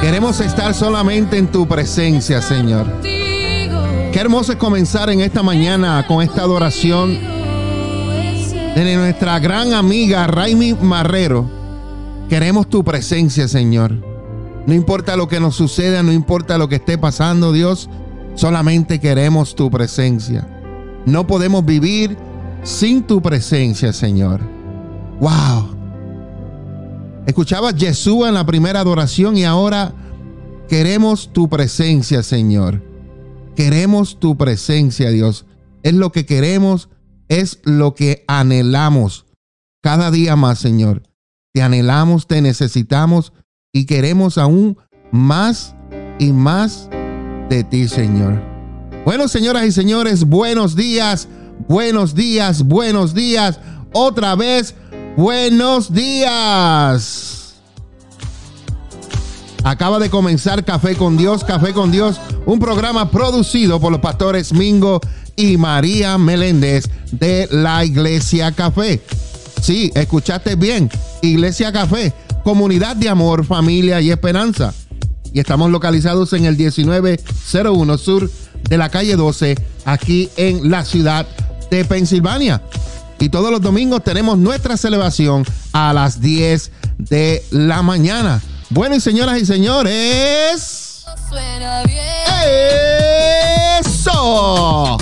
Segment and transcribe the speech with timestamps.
[0.00, 2.86] Queremos estar solamente en tu presencia, Señor.
[3.02, 7.18] Qué hermoso es comenzar en esta mañana con esta adoración
[8.74, 11.48] de nuestra gran amiga Raimi Marrero.
[12.30, 13.92] Queremos tu presencia, Señor.
[14.66, 17.90] No importa lo que nos suceda, no importa lo que esté pasando, Dios,
[18.36, 20.48] solamente queremos tu presencia.
[21.04, 22.16] No podemos vivir
[22.62, 24.40] sin tu presencia, Señor.
[25.20, 25.79] Wow.
[27.30, 29.94] Escuchaba Jesús en la primera adoración y ahora
[30.68, 32.82] queremos tu presencia, Señor.
[33.54, 35.46] Queremos tu presencia, Dios.
[35.84, 36.88] Es lo que queremos,
[37.28, 39.26] es lo que anhelamos
[39.80, 41.04] cada día más, Señor.
[41.54, 43.32] Te anhelamos, te necesitamos
[43.72, 44.76] y queremos aún
[45.12, 45.76] más
[46.18, 46.90] y más
[47.48, 48.42] de ti, Señor.
[49.04, 51.28] Bueno, señoras y señores, buenos días,
[51.68, 53.60] buenos días, buenos días.
[53.92, 54.74] Otra vez,
[55.16, 57.54] buenos días.
[59.62, 64.52] Acaba de comenzar Café con Dios, Café con Dios, un programa producido por los pastores
[64.52, 65.00] Mingo
[65.36, 69.02] y María Meléndez de la Iglesia Café.
[69.60, 74.72] Sí, escuchaste bien, Iglesia Café, comunidad de amor, familia y esperanza.
[75.32, 78.30] Y estamos localizados en el 1901 sur
[78.68, 81.26] de la calle 12, aquí en la ciudad
[81.70, 82.62] de Pensilvania.
[83.20, 88.40] Y todos los domingos tenemos nuestra celebración a las 10 de la mañana.
[88.70, 91.04] Bueno, y señoras y señores.
[93.78, 94.96] ¡Eso!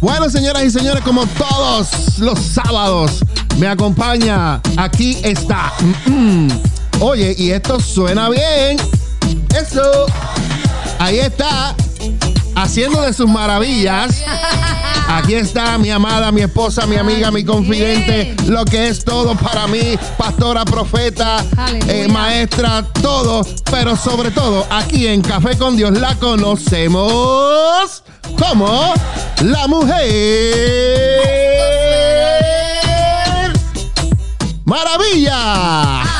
[0.00, 3.20] Bueno, señoras y señores, como todos los sábados,
[3.58, 4.60] me acompaña.
[4.76, 5.72] Aquí está.
[6.06, 6.48] Mm, mm.
[7.00, 8.76] Oye, y esto suena bien.
[9.56, 10.06] Eso.
[10.98, 11.76] Ahí está.
[12.54, 14.22] Haciendo de sus maravillas.
[15.08, 19.66] Aquí está mi amada, mi esposa, mi amiga, mi confidente, lo que es todo para
[19.66, 21.44] mí, pastora, profeta,
[21.88, 28.02] eh, maestra, todo, pero sobre todo aquí en Café con Dios la conocemos
[28.38, 28.94] como
[29.42, 30.94] la mujer
[34.64, 36.13] maravilla.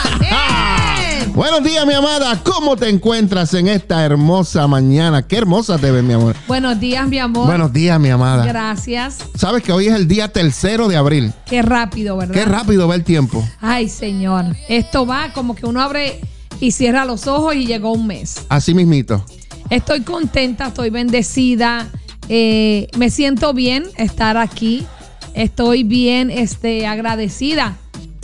[1.35, 2.41] Buenos días, mi amada.
[2.45, 5.27] ¿Cómo te encuentras en esta hermosa mañana?
[5.27, 6.37] Qué hermosa te ves, mi amor.
[6.47, 7.47] Buenos días, mi amor.
[7.47, 8.47] Buenos días, mi amada.
[8.47, 9.19] Gracias.
[9.35, 11.33] Sabes que hoy es el día tercero de abril.
[11.47, 12.35] Qué rápido, ¿verdad?
[12.35, 13.45] Qué rápido va el tiempo.
[13.61, 14.45] Ay, señor.
[14.69, 16.21] Esto va como que uno abre
[16.61, 18.47] y cierra los ojos y llegó un mes.
[18.49, 19.25] Así mismito.
[19.71, 21.89] Estoy contenta, estoy bendecida.
[22.29, 24.87] eh, me siento bien estar aquí.
[25.35, 27.77] Estoy bien este, agradecida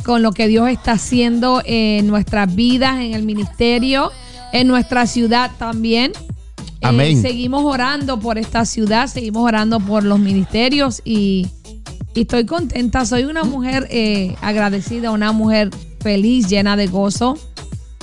[0.04, 4.10] con lo que Dios está haciendo en nuestras vidas, en el ministerio,
[4.52, 6.12] en nuestra ciudad también.
[6.80, 7.20] Eh, Amén.
[7.20, 11.46] seguimos orando por esta ciudad, seguimos orando por los ministerios y,
[12.14, 13.04] y estoy contenta.
[13.04, 17.36] Soy una mujer eh, agradecida, una mujer feliz, llena de gozo,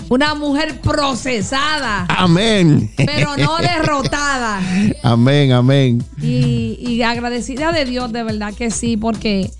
[0.10, 2.92] una mujer procesada, Amén.
[2.98, 4.62] pero no derrotada.
[5.04, 6.04] Amén, amén.
[6.22, 9.52] Y, y agradecida de Dios, de verdad que sí, porque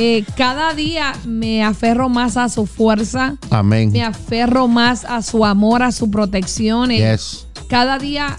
[0.00, 3.90] eh, cada día me aferro más a su fuerza, Amén.
[3.92, 6.90] me aferro más a su amor, a su protección.
[6.92, 7.46] eh, Yes.
[7.68, 8.38] Cada día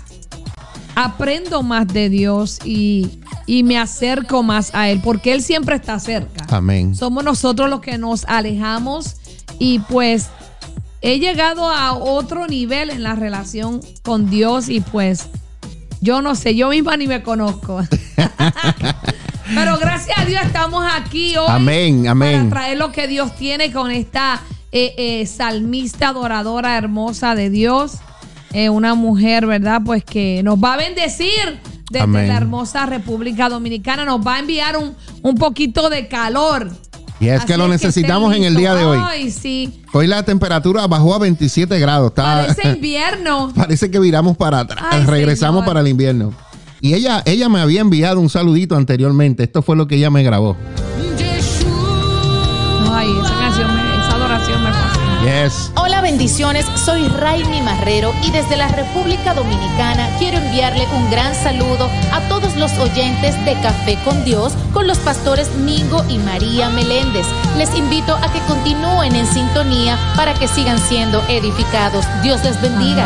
[0.96, 6.00] aprendo más de Dios y, y me acerco más a Él, porque Él siempre está
[6.00, 6.46] cerca.
[6.50, 6.96] Amén.
[6.96, 9.18] Somos nosotros los que nos alejamos
[9.60, 10.28] y pues
[11.02, 15.28] he llegado a otro nivel en la relación con Dios y pues
[16.02, 17.82] yo no sé, yo misma ni me conozco.
[19.56, 22.50] Pero gracias a Dios estamos aquí hoy Amén, amén.
[22.50, 27.94] para traer lo que Dios tiene con esta eh, eh, salmista adoradora hermosa de Dios.
[28.54, 29.82] Eh, una mujer, ¿verdad?
[29.84, 31.60] Pues que nos va a bendecir
[31.92, 32.28] desde Amén.
[32.28, 34.06] la hermosa República Dominicana.
[34.06, 36.70] Nos va a enviar un, un poquito de calor.
[37.20, 39.00] Y es que lo necesitamos en el día de hoy.
[39.04, 39.84] Ay, sí.
[39.92, 42.10] Hoy la temperatura bajó a 27 grados.
[42.10, 43.52] Está, Parece invierno.
[43.56, 45.06] parece que viramos para atrás.
[45.06, 45.66] Regresamos Señor.
[45.66, 46.34] para el invierno.
[46.82, 49.44] Y ella, ella me había enviado un saludito anteriormente.
[49.44, 50.56] Esto fue lo que ella me grabó.
[52.92, 55.46] Ay, esa canción, me- esa adoración me fascina.
[55.46, 55.72] Yes.
[55.76, 61.90] Hola bendiciones, soy Raimi Marrero y desde la República Dominicana quiero enviarle un gran saludo
[62.14, 67.26] a todos los oyentes de Café con Dios con los pastores Mingo y María Meléndez.
[67.58, 72.06] Les invito a que continúen en sintonía para que sigan siendo edificados.
[72.24, 73.06] Dios les bendiga.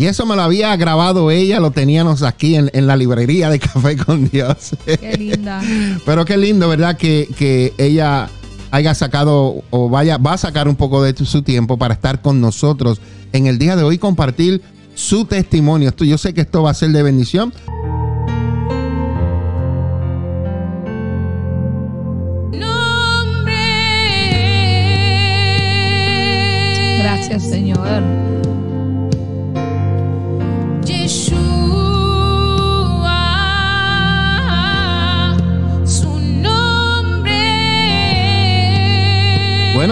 [0.00, 3.98] Y eso me lo había grabado ella, lo teníamos aquí en, la librería de Café
[3.98, 4.70] con Dios.
[4.86, 5.60] Qué linda.
[6.06, 6.96] Pero qué lindo, ¿verdad?
[6.96, 8.30] Que, que ella
[8.70, 12.40] haya sacado o vaya, va a sacar un poco de su tiempo para estar con
[12.40, 12.98] nosotros
[13.34, 14.62] en el día de hoy, compartir
[14.94, 15.94] su testimonio.
[15.94, 17.52] Yo sé que esto va a ser de bendición.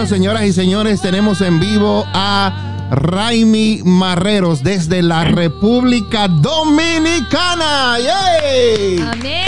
[0.09, 7.99] Señoras y señores, tenemos en vivo a Raimi Marreros desde la República Dominicana.
[7.99, 8.97] ¡Yay!
[8.99, 9.45] Amén.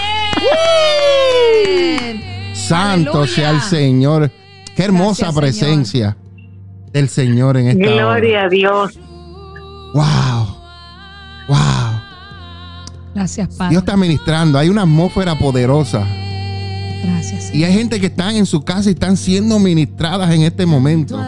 [2.54, 4.32] Santo sea el Señor.
[4.76, 6.16] Qué hermosa presencia
[6.94, 9.00] del Señor en esta Gloria a Dios.
[9.96, 10.58] Wow.
[11.48, 12.02] Wow.
[13.16, 13.72] Gracias, Padre.
[13.72, 14.60] Dios está ministrando.
[14.60, 16.06] Hay una atmósfera poderosa.
[17.04, 17.54] Gracias.
[17.54, 21.20] Y hay gente que están en su casa y están siendo ministradas en este momento.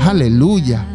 [0.00, 0.86] aleluya.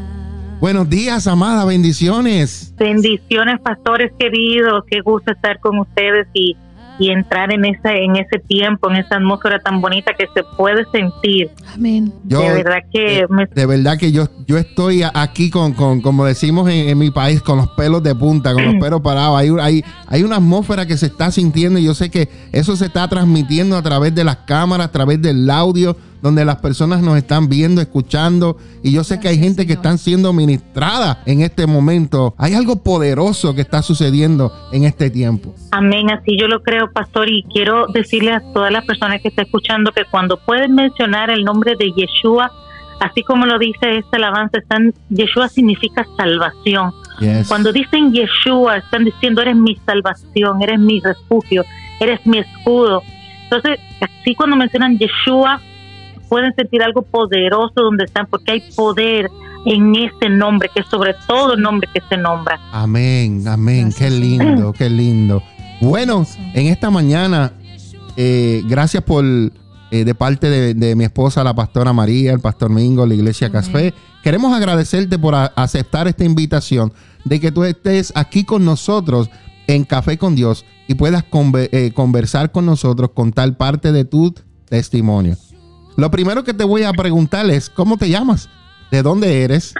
[0.59, 2.74] Buenos días, amada, bendiciones.
[2.77, 4.83] Bendiciones, pastores queridos.
[4.89, 6.57] Qué gusto estar con ustedes y
[7.00, 10.84] y entrar en esa en ese tiempo, en esa atmósfera tan bonita que se puede
[10.92, 11.50] sentir.
[11.74, 12.13] Amén.
[12.24, 13.25] de verdad que
[13.56, 17.57] de, verdad que yo yo estoy aquí con, con como decimos en, mi país con
[17.57, 19.40] los pelos de punta, con los pelos parados.
[19.40, 22.86] Hay, hay hay una atmósfera que se está sintiendo y yo sé que eso se
[22.86, 27.18] está transmitiendo a través de las cámaras, a través del audio donde las personas nos
[27.18, 31.68] están viendo, escuchando, y yo sé que hay gente que están siendo ministrada en este
[31.68, 32.33] momento.
[32.38, 35.54] Hay algo poderoso que está sucediendo en este tiempo.
[35.71, 39.45] Amén, así yo lo creo, pastor, y quiero decirle a todas las personas que están
[39.45, 42.51] escuchando que cuando pueden mencionar el nombre de Yeshua,
[43.00, 46.94] así como lo dice este alabanza, están, Yeshua significa salvación.
[47.48, 51.65] Cuando dicen Yeshua, están diciendo, eres mi salvación, eres mi refugio,
[52.00, 53.04] eres mi escudo.
[53.44, 55.60] Entonces, así cuando mencionan Yeshua,
[56.29, 59.29] pueden sentir algo poderoso donde están, porque hay poder
[59.65, 62.59] en ese nombre, que es sobre todo el nombre que se nombra.
[62.71, 65.43] Amén, amén, qué lindo, qué lindo.
[65.81, 67.53] Bueno, en esta mañana,
[68.15, 69.51] eh, gracias por, eh,
[69.91, 73.93] de parte de, mi esposa, la pastora María, el pastor Mingo, la iglesia Café,
[74.23, 76.93] queremos agradecerte por aceptar esta invitación
[77.25, 79.29] de que tú estés aquí con nosotros
[79.67, 81.23] en Café con Dios y puedas
[81.53, 84.33] eh, conversar con nosotros, contar parte de tu
[84.67, 85.37] testimonio.
[86.00, 88.50] Lo primero que te voy a preguntar es, ¿cómo te llamas?
[88.90, 89.75] ¿De dónde eres?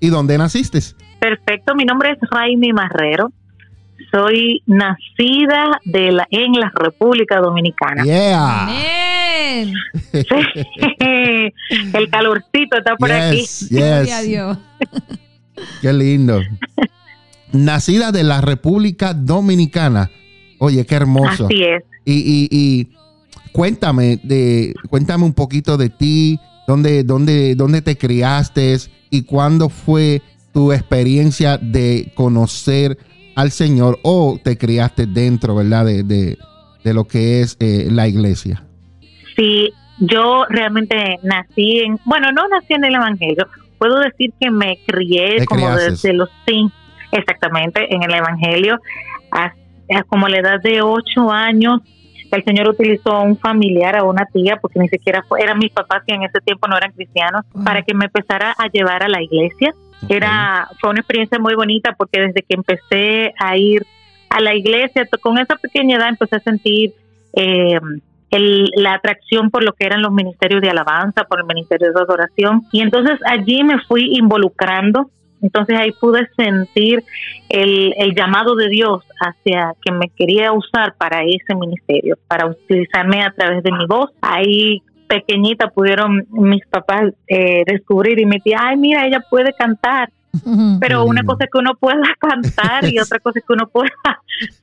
[0.00, 0.80] ¿Y dónde naciste?
[1.20, 3.30] Perfecto, mi nombre es Raimi Marrero.
[4.10, 8.02] Soy nacida de la, en la República Dominicana.
[8.02, 8.70] Yeah.
[11.92, 13.40] El calorcito está por aquí.
[13.40, 13.68] Yes.
[15.82, 16.40] Qué lindo.
[17.52, 20.10] Nacida de la República Dominicana.
[20.58, 21.46] Oye, qué hermoso.
[21.46, 21.82] Así es.
[22.04, 22.97] Y, y
[23.58, 26.38] cuéntame, de, cuéntame un poquito de ti,
[26.68, 28.76] dónde, dónde, dónde te criaste
[29.10, 30.22] y cuándo fue
[30.54, 32.96] tu experiencia de conocer
[33.34, 35.86] al Señor o te criaste dentro, ¿verdad?
[35.86, 38.62] De, de, lo que es eh, la iglesia.
[39.36, 44.78] Sí, yo realmente nací en, bueno, no nací en el Evangelio, puedo decir que me
[44.86, 46.72] crié como desde los cinco,
[47.10, 48.78] exactamente, en el Evangelio,
[50.06, 51.80] como la edad de ocho años
[52.30, 55.72] el Señor utilizó a un familiar, a una tía, porque ni siquiera fue, eran mis
[55.72, 59.08] papás que en ese tiempo no eran cristianos, para que me empezara a llevar a
[59.08, 59.74] la iglesia.
[60.08, 63.84] Era, fue una experiencia muy bonita porque desde que empecé a ir
[64.30, 66.92] a la iglesia, con esa pequeña edad empecé a sentir
[67.32, 67.80] eh,
[68.30, 72.62] la atracción por lo que eran los ministerios de alabanza, por el ministerio de adoración.
[72.72, 75.10] Y entonces allí me fui involucrando
[75.42, 77.04] entonces ahí pude sentir
[77.48, 83.32] el, llamado de Dios hacia que me quería usar para ese ministerio, para utilizarme a
[83.32, 84.10] través de mi voz.
[84.20, 90.10] Ahí pequeñita pudieron mis papás eh, descubrir y me decir, ay, mira, ella puede cantar.
[90.80, 93.90] Pero una cosa es que uno pueda cantar y otra cosa es que uno pueda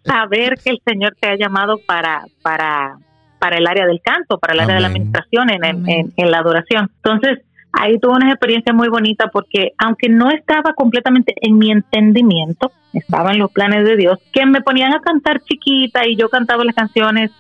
[0.04, 2.98] saber que el Señor te ha llamado para, para,
[3.40, 6.38] para el área del canto, para el área de la administración, en, en, en la
[6.38, 6.92] adoración.
[6.98, 7.40] Entonces,
[7.80, 13.32] ahí tuve una experiencia muy bonita porque aunque no estaba completamente en mi entendimiento, estaba
[13.32, 16.76] en los planes de Dios, que me ponían a cantar chiquita y yo cantaba las
[16.76, 17.32] canciones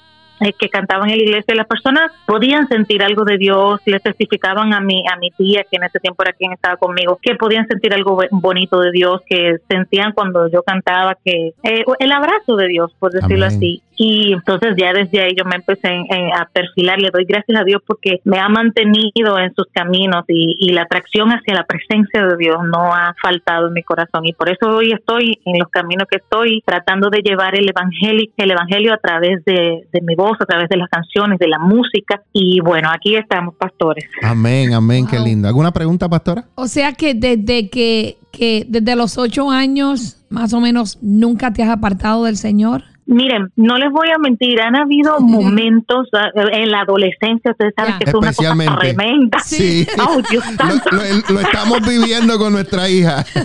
[0.41, 4.01] eh, que cantaban en la iglesia y las personas podían sentir algo de Dios, le
[4.01, 7.35] testificaban a mi, a mi tía, que en ese tiempo era quien estaba conmigo, que
[7.35, 12.57] podían sentir algo bonito de Dios, que sentían cuando yo cantaba que eh, el abrazo
[12.57, 13.81] de Dios, por decirlo así.
[13.97, 17.81] Y entonces ya desde ahí yo me empecé a perfilar, le doy gracias a Dios
[17.85, 22.37] porque me ha mantenido en sus caminos y, y la atracción hacia la presencia de
[22.37, 26.07] Dios no ha faltado en mi corazón y por eso hoy estoy en los caminos
[26.09, 30.37] que estoy tratando de llevar el evangelio, el evangelio a través de, de mi voz,
[30.39, 34.05] a través de las canciones, de la música y bueno, aquí estamos pastores.
[34.21, 35.47] Amén, amén, qué lindo.
[35.47, 36.45] ¿Alguna pregunta, pastora?
[36.55, 41.63] O sea que desde que, que desde los ocho años más o menos nunca te
[41.63, 42.83] has apartado del Señor.
[43.07, 47.99] Miren, no les voy a mentir, han habido momentos ah, en la adolescencia, ustedes saben
[47.99, 49.37] que es una cosa tremenda.
[49.39, 49.85] Sí,
[51.29, 53.23] lo, estamos viviendo con nuestra hija.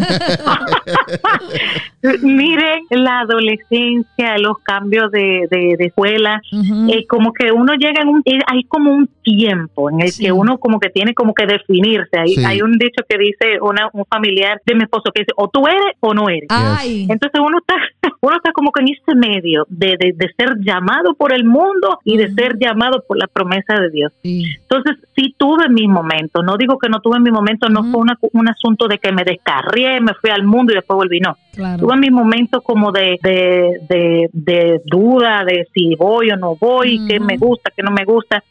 [2.22, 6.40] Miren, la adolescencia, los cambios de, de, escuela,
[6.88, 10.32] eh, como que uno llega en un, eh, hay como un tiempo en el que
[10.32, 12.18] uno como que tiene como que definirse.
[12.18, 15.48] Hay, hay un dicho que dice una, un familiar de mi esposo que dice, o
[15.48, 16.48] tú eres o no eres.
[16.82, 17.74] Entonces uno está,
[18.22, 22.16] uno está como que en ese medio de, de, ser llamado por el mundo y
[22.16, 24.12] de ser llamado por la promesa de Dios.
[24.22, 28.00] Entonces, sí tuve mis momentos, no digo que no tuve mi momento, no fue
[28.32, 31.36] un asunto de que me descarrié, me fui al mundo y después volví, no.
[31.78, 37.36] Tuve mis momentos como de, de, duda, de si voy o no voy, qué me
[37.36, 38.42] gusta, qué no me gusta.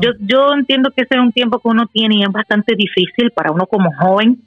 [0.00, 3.30] Yo, yo entiendo que ese es un tiempo que uno tiene y es bastante difícil
[3.32, 4.40] para uno como joven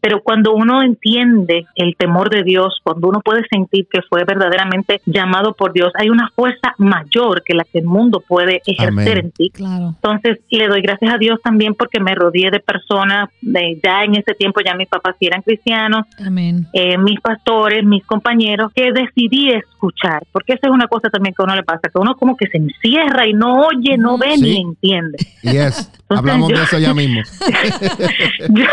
[0.00, 5.00] pero cuando uno entiende el temor de Dios, cuando uno puede sentir que fue verdaderamente
[5.06, 9.30] llamado por Dios, hay una fuerza mayor que la que el mundo puede ejercer en
[9.30, 9.52] ti.
[9.56, 14.16] Entonces, le doy gracias a Dios también porque me rodeé de personas, de, ya en
[14.16, 16.06] ese tiempo ya mis papás eran cristianos,
[16.72, 21.42] eh, mis pastores, mis compañeros, que decidí escuchar, porque esa es una cosa también que
[21.42, 24.36] a uno le pasa, que uno como que se encierra y no oye, no ve
[24.36, 25.18] ni entiende.
[25.42, 25.90] Yes.
[26.08, 27.20] Hablamos de eso ya mismo.
[28.50, 28.64] Yo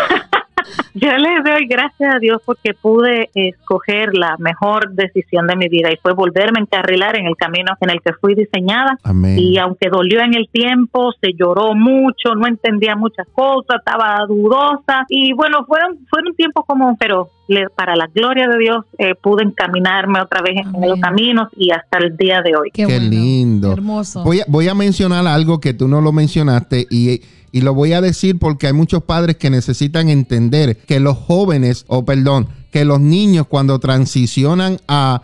[0.94, 5.98] les doy gracias a Dios porque pude escoger la mejor decisión de mi vida y
[5.98, 8.98] fue volverme a encarrilar en el camino en el que fui diseñada.
[9.38, 15.06] Y aunque dolió en el tiempo, se lloró mucho, no entendía muchas cosas, estaba dudosa
[15.10, 17.30] y bueno, fueron fueron tiempos como, pero
[17.76, 21.98] para la gloria de Dios eh, pude encaminarme otra vez en los caminos y hasta
[22.00, 22.70] el día de hoy.
[22.74, 23.72] Qué, lindo.
[23.72, 24.24] hermoso.
[24.24, 27.94] Voy a, voy a mencionar algo que tú no lo mencionaste y y lo voy
[27.94, 32.86] a decir porque hay muchos padres que necesitan entender que los jóvenes, o perdón, que
[32.86, 35.24] los niños cuando transicionan a,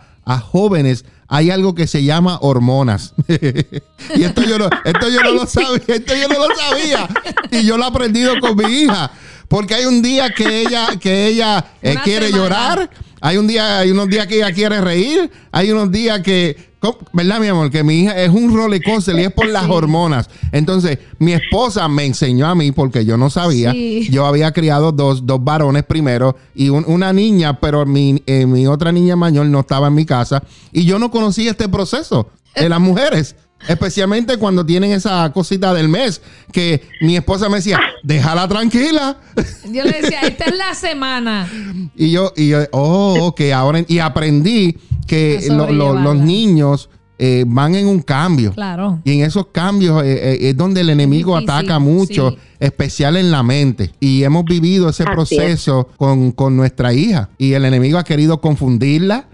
[0.52, 3.14] jóvenes, hay algo que se llama hormonas.
[3.28, 7.08] y esto yo, no, esto yo no lo sabía, esto yo no lo sabía.
[7.50, 9.10] Y yo lo he aprendido con mi hija.
[9.48, 12.90] Porque hay un día que ella, que ella eh, quiere llorar,
[13.20, 16.68] hay un día, hay unos días que ella quiere reír, hay unos días que
[17.12, 17.70] ¿Verdad, mi amor?
[17.70, 20.30] Que mi hija es un coaster y es por las hormonas.
[20.52, 23.74] Entonces, mi esposa me enseñó a mí, porque yo no sabía.
[24.10, 28.92] Yo había criado dos, dos varones primero y una niña, pero mi, eh, mi otra
[28.92, 30.44] niña mayor no estaba en mi casa.
[30.72, 33.34] Y yo no conocía este proceso de las mujeres.
[33.66, 36.22] Especialmente cuando tienen esa cosita del mes,
[36.52, 39.18] que mi esposa me decía, déjala tranquila.
[39.64, 41.50] Yo le decía, esta es la semana.
[41.96, 46.88] Y yo, y yo, oh, ok, ahora, y aprendí que los niños
[47.20, 48.52] eh, van en un cambio.
[48.52, 49.00] Claro.
[49.02, 53.42] Y en esos cambios eh, eh, es donde el enemigo ataca mucho, especial en la
[53.42, 53.90] mente.
[53.98, 57.28] Y hemos vivido ese proceso con, con, nuestra hija.
[57.36, 59.26] Y el enemigo ha querido confundirla,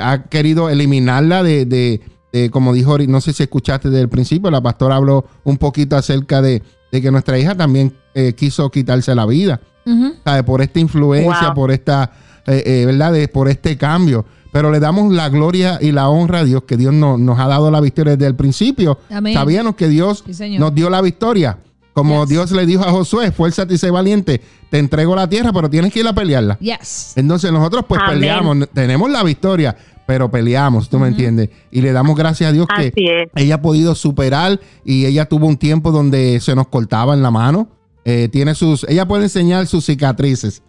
[0.00, 2.00] ha querido eliminarla de, de,
[2.50, 6.42] como dijo, no sé si escuchaste desde el principio, la pastora habló un poquito acerca
[6.42, 7.94] de, de que nuestra hija también
[8.36, 9.60] quiso quitarse la vida.
[10.46, 12.12] Por esta influencia, por esta,
[12.46, 13.14] ¿verdad?
[13.32, 14.24] por este cambio
[14.54, 17.72] pero le damos la gloria y la honra a Dios, que Dios nos ha dado
[17.72, 19.00] la victoria desde el principio.
[19.34, 20.22] Sabíamos que Dios
[20.60, 21.58] nos dio la victoria.
[21.94, 25.70] Como Dios le dijo a Josué, fuérzate y sé valiente, te entrego la tierra, pero
[25.70, 26.58] tienes que ir a pelearla.
[27.16, 31.50] Entonces nosotros pues peleamos, tenemos la victoria, pero peleamos, ¿tú me entiendes?
[31.70, 32.92] Y le damos gracias a Dios que
[33.36, 37.30] ella ha podido superar y ella tuvo un tiempo donde se nos cortaba en la
[37.30, 37.68] mano.
[38.04, 40.62] Eh, tiene sus, ella puede enseñar sus cicatrices.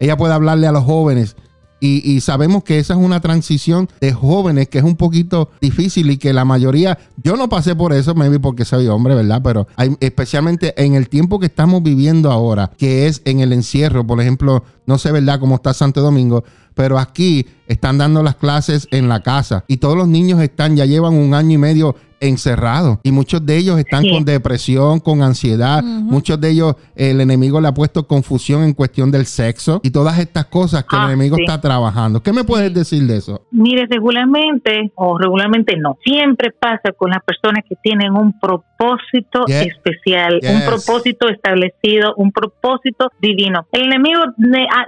[0.00, 1.36] Ella puede hablarle a los jóvenes
[1.80, 6.16] y, sabemos que esa es una transición de jóvenes que es un poquito difícil y
[6.16, 9.42] que la mayoría, yo no pasé por eso, maybe porque soy hombre, ¿verdad?
[9.44, 9.66] Pero
[10.00, 14.64] especialmente en el tiempo que estamos viviendo ahora, que es en el encierro, por ejemplo,
[14.86, 19.22] no sé, ¿verdad?, cómo está Santo Domingo, pero aquí están dando las clases en la
[19.22, 23.44] casa y todos los niños están, ya llevan un año y medio encerrados y muchos
[23.44, 28.06] de ellos están con depresión, con ansiedad, muchos de ellos el enemigo le ha puesto
[28.06, 32.22] confusión en cuestión del sexo y todas estas cosas que el ah, enemigo está trabajando.
[32.22, 33.42] ¿Qué me puedes decir de eso?
[33.50, 40.40] Mire, regularmente o regularmente no, siempre pasa con las personas que tienen un propósito especial,
[40.42, 43.66] un propósito establecido, un propósito divino.
[43.72, 44.22] El enemigo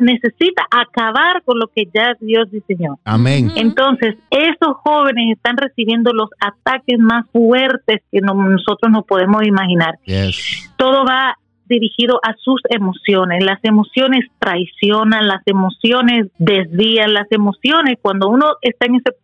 [0.00, 2.98] necesita acabar con lo que ya Dios diseñó.
[3.04, 3.52] Amén.
[3.56, 9.98] Entonces, esos jóvenes están recibiendo los ataques más fuertes que nosotros no podemos imaginar.
[10.76, 13.44] Todo va dirigido a sus emociones.
[13.44, 19.16] Las emociones traicionan, las emociones desvían, las emociones, cuando uno está en ese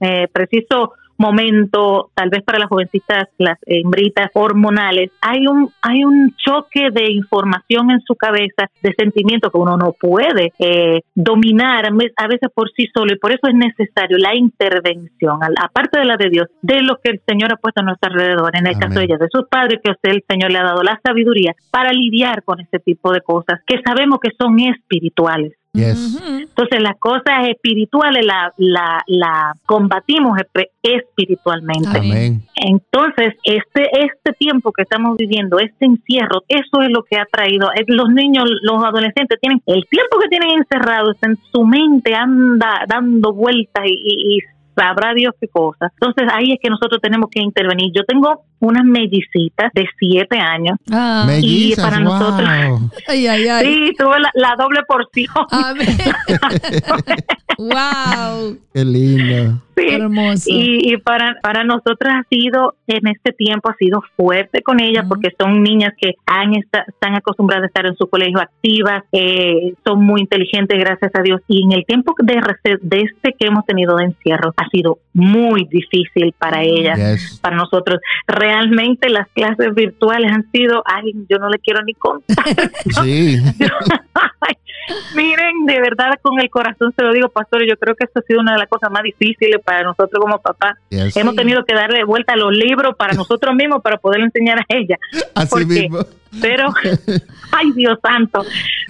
[0.00, 6.34] eh, preciso momento, tal vez para las jovencitas, las hembritas hormonales, hay un, hay un
[6.36, 11.86] choque de información en su cabeza, de sentimiento que uno no puede eh, dominar
[12.16, 16.16] a veces por sí solo y por eso es necesario la intervención, aparte de la
[16.16, 18.98] de Dios, de lo que el Señor ha puesto a nuestro alrededor, en el caso
[18.98, 21.92] de ella, de sus padres, que usted el Señor le ha dado la sabiduría para
[21.92, 25.59] lidiar con este tipo de cosas que sabemos que son espirituales.
[25.72, 30.38] Entonces las cosas espirituales la, la, la combatimos
[30.82, 32.40] espiritualmente.
[32.56, 37.68] Entonces este, este tiempo que estamos viviendo, este encierro, eso es lo que ha traído.
[37.86, 43.32] Los niños, los adolescentes tienen el tiempo que tienen encerrados en su mente anda dando
[43.32, 44.38] vueltas y, y
[44.74, 45.92] sabrá Dios qué cosa.
[46.00, 47.92] Entonces ahí es que nosotros tenemos que intervenir.
[47.94, 50.78] Yo tengo unas mellicitas de siete años.
[50.90, 51.26] Ah.
[51.40, 52.48] y para nosotros.
[53.08, 53.66] Ay, ay, ay.
[53.66, 55.34] Sí, tuve la, doble porción.
[57.58, 58.58] wow.
[58.74, 59.60] Qué lindo.
[59.76, 60.44] Hermoso.
[60.46, 65.30] Y, para, para nosotras ha sido, en este tiempo, ha sido fuerte con ellas porque
[65.38, 70.20] son niñas que han están acostumbradas a estar en su colegio activas, eh, son muy
[70.20, 71.40] inteligentes, gracias a Dios.
[71.48, 72.40] Y en el tiempo de,
[72.82, 78.00] de este que hemos tenido de encierro, ha sido muy difícil para ellas, para nosotros
[78.50, 82.44] realmente las clases virtuales han sido, ay, yo no le quiero ni contar.
[83.02, 83.38] Sí.
[85.14, 88.22] miren, de verdad con el corazón se lo digo, pastor, yo creo que esto ha
[88.22, 90.76] sido una de las cosas más difíciles para nosotros como papás.
[90.90, 94.64] Hemos tenido que darle vuelta a los libros para nosotros mismos para poder enseñar a
[94.68, 94.96] ella.
[95.34, 96.00] Así mismo.
[96.40, 96.72] Pero,
[97.52, 98.44] ay Dios santo,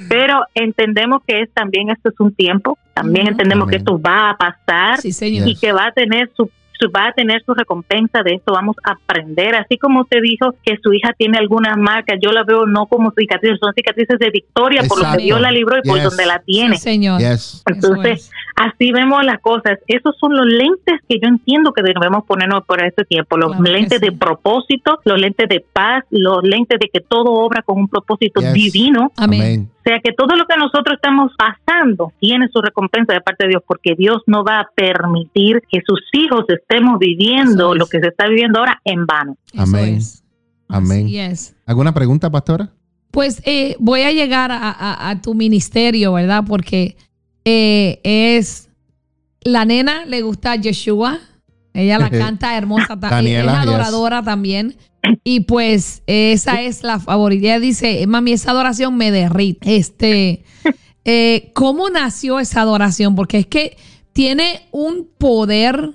[0.09, 4.37] pero entendemos que es también esto es un tiempo, también entendemos que esto va a
[4.37, 6.50] pasar y que va a tener su
[6.89, 10.79] va a tener su recompensa de esto, vamos a aprender, así como usted dijo que
[10.83, 14.83] su hija tiene algunas marcas, yo la veo no como cicatrices, son cicatrices de victoria
[14.89, 16.77] por lo que Dios la libró y por donde la tiene.
[16.77, 17.21] señor.
[17.66, 19.79] Entonces, así vemos las cosas.
[19.87, 24.01] Esos son los lentes que yo entiendo que debemos ponernos por este tiempo, los lentes
[24.01, 28.40] de propósito, los lentes de paz, los lentes de que todo obra con un propósito
[28.53, 29.12] divino.
[29.16, 29.71] Amén.
[29.81, 33.51] O sea que todo lo que nosotros estamos pasando tiene su recompensa de parte de
[33.51, 38.09] Dios, porque Dios no va a permitir que sus hijos estemos viviendo lo que se
[38.09, 39.37] está viviendo ahora en vano.
[39.56, 40.00] Amén.
[40.68, 41.09] Amén.
[41.66, 42.70] ¿Alguna pregunta, pastora?
[43.11, 46.44] Pues eh, voy a llegar a, tu ministerio, ¿verdad?
[46.46, 46.96] Porque
[47.44, 48.70] eh, es
[49.42, 51.18] la nena, le gusta Yeshua.
[51.74, 54.76] Ella la canta hermosa, también es adoradora también.
[55.24, 57.46] Y pues esa es la favorita.
[57.46, 59.74] Ella dice, mami, esa adoración me derrite.
[59.74, 60.44] Este,
[61.04, 63.16] eh, ¿cómo nació esa adoración?
[63.16, 63.76] Porque es que
[64.12, 65.94] tiene un poder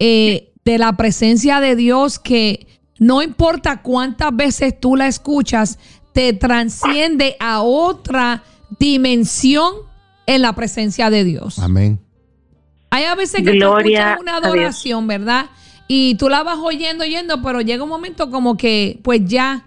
[0.00, 2.66] eh, de la presencia de Dios que
[2.98, 5.78] no importa cuántas veces tú la escuchas,
[6.12, 8.42] te transciende a otra
[8.78, 9.72] dimensión
[10.26, 11.58] en la presencia de Dios.
[11.58, 12.00] Amén.
[12.90, 15.50] Hay a veces que tú escuchas una adoración, ¿verdad?
[15.86, 19.66] Y tú la vas oyendo, oyendo, pero llega un momento como que, pues ya.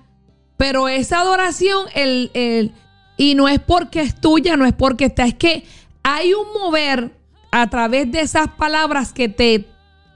[0.57, 2.73] Pero esa adoración, el, el,
[3.17, 5.63] y no es porque es tuya, no es porque está, es que
[6.01, 7.11] hay un mover
[7.51, 9.72] a través de esas palabras que te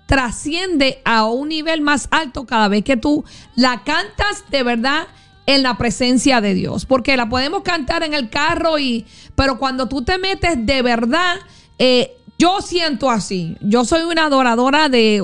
[0.08, 3.24] trasciende a un nivel más alto cada vez que tú
[3.56, 5.08] la cantas de verdad
[5.46, 6.86] en la presencia de Dios.
[6.86, 11.36] Porque la podemos cantar en el carro y, pero cuando tú te metes de verdad,
[11.78, 13.58] eh, yo siento así.
[13.62, 15.24] Yo soy una adoradora de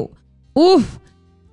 [0.53, 0.85] Uf,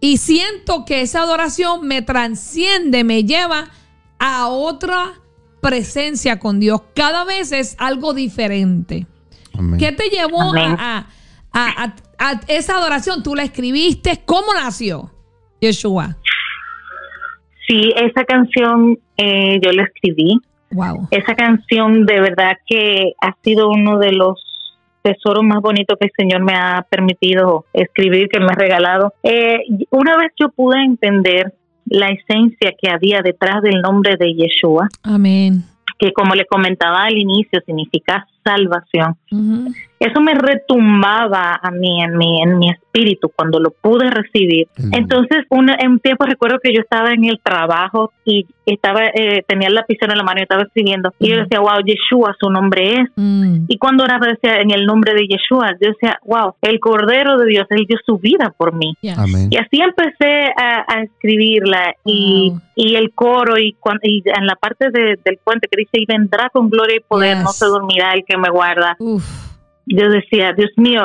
[0.00, 3.70] y siento que esa adoración me transciende, me lleva
[4.18, 5.20] a otra
[5.60, 6.82] presencia con Dios.
[6.94, 9.06] Cada vez es algo diferente.
[9.78, 11.06] ¿Qué te llevó a,
[12.48, 13.22] esa adoración?
[13.22, 14.22] ¿Tú la escribiste?
[14.24, 15.10] ¿Cómo nació
[15.60, 16.16] Yeshua?
[17.66, 20.40] Sí, esa canción eh, yo la escribí.
[20.72, 21.08] Wow.
[21.10, 24.40] Esa canción de verdad que ha sido uno de los
[25.02, 29.14] tesoro más bonito que el Señor me ha permitido escribir, que me ha regalado.
[29.22, 31.54] Eh, una vez yo pude entender
[31.86, 34.88] la esencia que había detrás del nombre de Yeshua.
[35.02, 35.64] Amén.
[35.98, 39.16] Que como le comentaba al inicio, significa salvación.
[40.00, 44.66] Eso me retumbaba a mí, en mi, en mi espíritu, cuando lo pude recibir.
[44.92, 49.44] Entonces, un, en un tiempo recuerdo que yo estaba en el trabajo y estaba eh,
[49.46, 51.12] tenía el lapicero en la mano y estaba escribiendo.
[51.18, 53.10] Y yo decía, wow, Yeshua, su nombre es.
[53.16, 53.66] Mm.
[53.68, 57.46] Y cuando oraba decía, en el nombre de Yeshua, yo decía, wow, el Cordero de
[57.46, 58.94] Dios, Él dio su vida por mí.
[59.02, 65.38] Y así empecé a, escribirla y, y, el coro y, y en la parte del
[65.44, 68.48] puente que dice, y vendrá con gloria y poder, no se dormirá el que me
[68.48, 68.96] guarda
[69.86, 71.02] yo decía, Dios mío,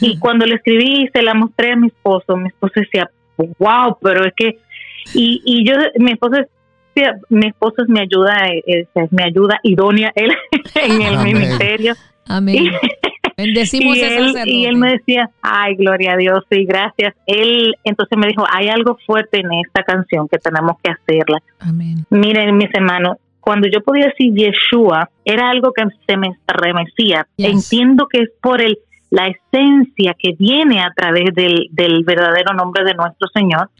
[0.00, 3.10] y cuando le escribí y se la mostré a mi esposo, mi esposo decía,
[3.58, 4.58] wow, pero es que,
[5.14, 6.36] y, y yo, mi esposo
[6.94, 8.34] decía, mi esposo es mi ayuda,
[8.66, 10.32] es, mi ayuda idónea él
[10.74, 11.94] en el ministerio.
[12.26, 12.70] Amén.
[13.36, 17.14] Bendecimos y, él, y él me decía, ay, gloria a Dios, y gracias.
[17.26, 21.42] Él entonces me dijo, hay algo fuerte en esta canción que tenemos que hacerla.
[21.60, 22.06] Amén.
[22.08, 27.28] Miren, mis hermanos, cuando yo podía decir Yeshua, era algo que se me estremecía.
[27.38, 28.76] Entiendo que es por el
[29.08, 33.70] la esencia que viene a través del, del verdadero nombre de nuestro Señor.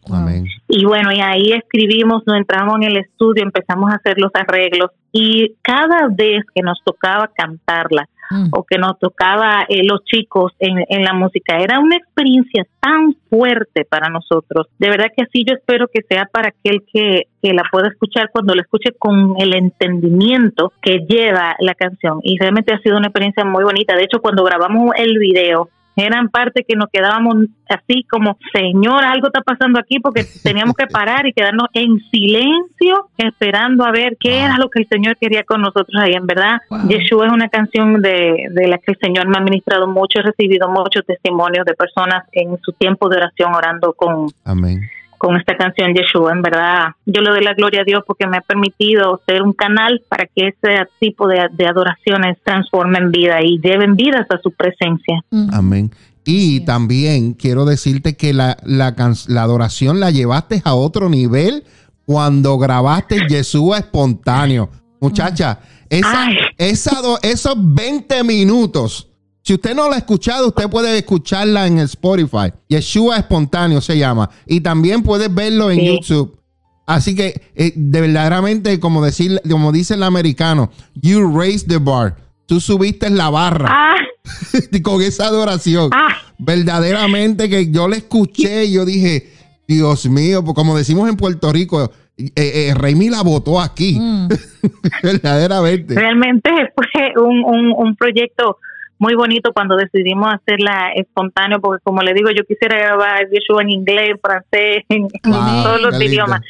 [0.69, 4.91] Y bueno, y ahí escribimos, nos entramos en el estudio, empezamos a hacer los arreglos
[5.11, 8.49] y cada vez que nos tocaba cantarla, Mm.
[8.53, 11.59] o que nos tocaba eh, los chicos en, en, la música.
[11.59, 14.67] Era una experiencia tan fuerte para nosotros.
[14.79, 18.31] De verdad que así yo espero que sea para aquel que, que la pueda escuchar
[18.33, 22.21] cuando la escuche con el entendimiento que lleva la canción.
[22.23, 23.95] Y realmente ha sido una experiencia muy bonita.
[23.95, 29.29] De hecho, cuando grabamos el video, eran parte que nos quedábamos así como, Señor, algo
[29.29, 34.41] está pasando aquí porque teníamos que parar y quedarnos en silencio esperando a ver qué
[34.41, 36.13] era lo que el Señor quería con nosotros ahí.
[36.13, 39.87] En verdad, Yeshua es una canción de, de la que el Señor me ha ministrado
[39.89, 44.29] mucho, he recibido muchos testimonios de personas en su tiempo de oración orando con...
[44.45, 44.81] Amén
[45.27, 46.33] con esta canción Yeshua.
[46.33, 49.53] En verdad, yo le doy la gloria a Dios porque me ha permitido ser un
[49.53, 55.25] canal para que ese tipo de, adoraciones transformen vida y lleven vidas a su presencia.
[55.53, 55.91] Amén.
[56.25, 58.95] Y también quiero decirte que la, la,
[59.27, 61.65] la, adoración la llevaste a otro nivel
[62.05, 64.71] cuando grabaste Yeshua espontáneo.
[65.01, 65.59] Muchacha,
[65.91, 69.09] esa, esa, esos 20 minutos
[69.47, 72.53] si usted no la ha escuchado, usted puede escucharla en Spotify.
[72.69, 74.29] Yeshua Espontáneo se llama.
[74.45, 76.37] Y también puedes verlo en YouTube.
[76.85, 82.17] Así que, eh, de verdaderamente, como, decir, como dice el americano, you raised the bar.
[82.47, 83.97] Tú subiste la barra ah.
[84.83, 85.91] con esa adoración.
[85.95, 86.17] Ah.
[86.39, 89.31] Verdaderamente que yo la escuché y yo dije,
[89.69, 93.97] Dios mío, pues como decimos en Puerto Rico, eh, eh la votó aquí.
[93.97, 94.29] Mm.
[95.05, 95.95] Verdaderamente.
[95.95, 98.59] Realmente fue un, un, un proyecto
[98.99, 103.71] muy bonito cuando decidimos hacerla espontáneo, porque como le digo, yo quisiera grabar Yeshua en
[103.71, 106.41] inglés, en francés, en, todos los idiomas.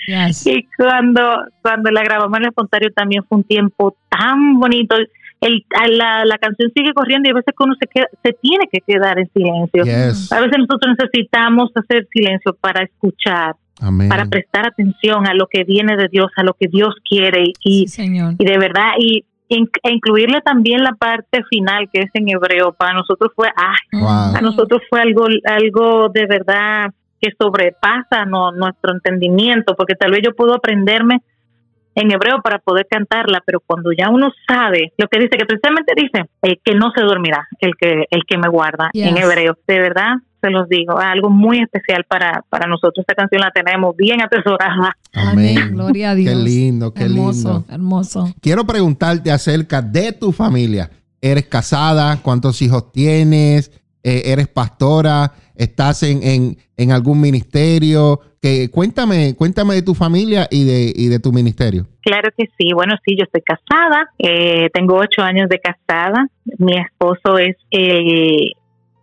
[0.44, 1.22] Y cuando,
[1.62, 4.96] cuando la grabamos en espontáneo también fue un tiempo tan bonito.
[5.40, 7.88] El, la, la canción sigue corriendo y a veces uno se,
[8.22, 9.82] se tiene que quedar en silencio.
[9.82, 13.56] A veces nosotros necesitamos hacer silencio para escuchar.
[14.08, 17.86] para prestar atención a lo que viene de Dios, a lo que Dios quiere y,
[18.38, 22.94] y de verdad y e incluirle también la parte final que es en hebreo para
[22.94, 23.76] nosotros fue ah,
[24.34, 30.34] a nosotros fue algo algo de verdad que sobrepasa nuestro entendimiento porque tal vez yo
[30.34, 31.22] puedo aprenderme
[31.94, 35.92] en hebreo para poder cantarla pero cuando ya uno sabe lo que dice que precisamente
[35.96, 39.78] dice eh, que no se dormirá el que el que me guarda en hebreo de
[39.78, 42.98] verdad se los digo, algo muy especial para, para nosotros.
[42.98, 44.96] Esta canción la tenemos bien atesorada.
[45.12, 45.72] Amén.
[45.72, 46.34] Gloria a Dios.
[46.34, 47.64] Qué lindo, qué hermoso, lindo.
[47.72, 48.34] Hermoso.
[48.40, 50.90] Quiero preguntarte acerca de tu familia.
[51.20, 52.20] ¿Eres casada?
[52.22, 53.72] ¿Cuántos hijos tienes?
[54.02, 55.32] Eh, ¿Eres pastora?
[55.56, 58.20] ¿Estás en, en, en algún ministerio?
[58.40, 61.86] Que, cuéntame, cuéntame de tu familia y de, y de tu ministerio.
[62.02, 62.72] Claro que sí.
[62.72, 64.10] Bueno, sí, yo estoy casada.
[64.18, 66.28] Eh, tengo ocho años de casada.
[66.58, 68.52] Mi esposo es el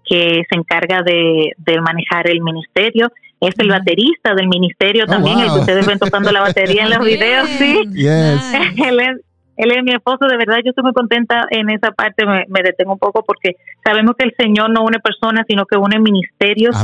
[0.05, 3.11] que se encarga de, manejar el ministerio.
[3.39, 6.89] Es el baterista del ministerio oh, también, el que ustedes ven tocando la batería en
[6.91, 7.81] los videos, sí.
[7.95, 12.93] él, es, mi esposo, de verdad yo estoy muy contenta en esa parte, me, detengo
[12.93, 16.75] un poco porque sabemos que el Señor no une personas, sino que une ministerios.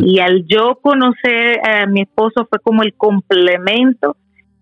[0.00, 4.16] Y al yo conocer a mi esposo fue como el complemento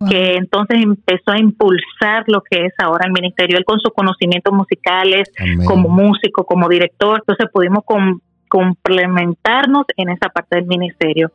[0.08, 4.52] que entonces empezó a impulsar lo que es ahora el ministerio, él con sus conocimientos
[4.52, 5.30] musicales,
[5.64, 7.84] como músico, como director, entonces pudimos
[8.48, 11.32] complementarnos en esa parte del ministerio.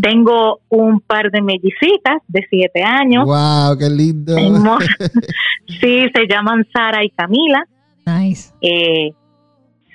[0.00, 3.24] Tengo un par de mellicitas de siete años.
[3.24, 3.78] ¡Wow!
[3.78, 4.34] ¡Qué lindo!
[5.80, 7.66] sí, se llaman Sara y Camila.
[8.06, 8.52] Nice.
[8.60, 9.12] Eh,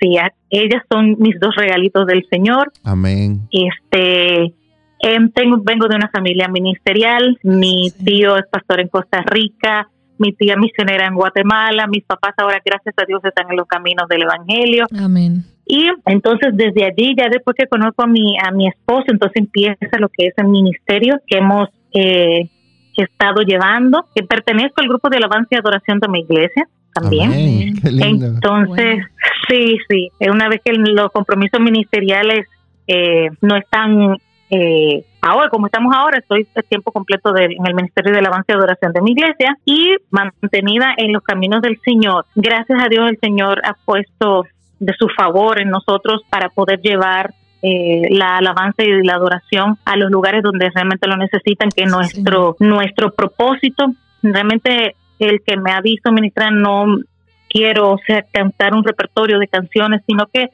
[0.00, 0.16] sí,
[0.50, 2.72] ellas son mis dos regalitos del Señor.
[2.84, 3.48] Amén.
[3.50, 4.54] Este,
[5.00, 10.32] Em, tengo, vengo de una familia ministerial, mi tío es pastor en Costa Rica, mi
[10.32, 14.22] tía misionera en Guatemala, mis papás ahora, gracias a Dios, están en los caminos del
[14.22, 14.86] Evangelio.
[14.98, 15.44] Amén.
[15.66, 19.76] Y entonces desde allí, ya después que conozco a mi, a mi esposo, entonces empieza
[19.98, 22.48] lo que es el ministerio que hemos eh,
[22.96, 27.74] estado llevando, que pertenezco al grupo de alabanza y adoración de mi iglesia también.
[27.84, 29.04] Entonces,
[29.48, 32.46] sí, sí, una vez que los compromisos ministeriales
[32.86, 34.16] eh, no están
[34.50, 38.52] eh, ahora, como estamos ahora, estoy el tiempo completo en el Ministerio de Alabanza y
[38.52, 42.26] Adoración de mi iglesia y mantenida en los caminos del Señor.
[42.34, 44.44] Gracias a Dios el Señor ha puesto
[44.80, 49.96] de su favor en nosotros para poder llevar eh, la alabanza y la adoración a
[49.96, 53.86] los lugares donde realmente lo necesitan, que nuestro, nuestro propósito,
[54.22, 56.98] realmente el que me ha visto ministrar no
[57.48, 60.50] quiero o sea, cantar un repertorio de canciones, sino que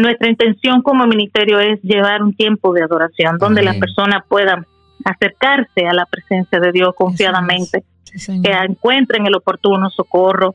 [0.00, 4.64] nuestra intención como ministerio es llevar un tiempo de adoración donde la persona pueda
[5.04, 7.84] acercarse a la presencia de Dios confiadamente,
[8.42, 10.54] que encuentren el oportuno socorro.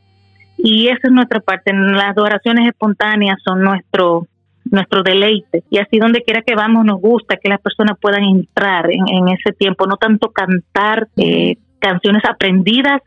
[0.58, 1.74] Y esa es nuestra parte.
[1.74, 4.28] Las adoraciones espontáneas son nuestro
[4.72, 5.64] nuestro deleite.
[5.70, 9.54] Y así donde quiera que vamos nos gusta que las personas puedan entrar en, ese
[9.54, 13.02] tiempo, no tanto cantar eh, canciones aprendidas,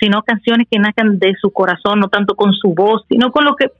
[0.00, 3.54] sino canciones que nazcan de su corazón, no tanto con su voz, sino con lo
[3.56, 3.70] que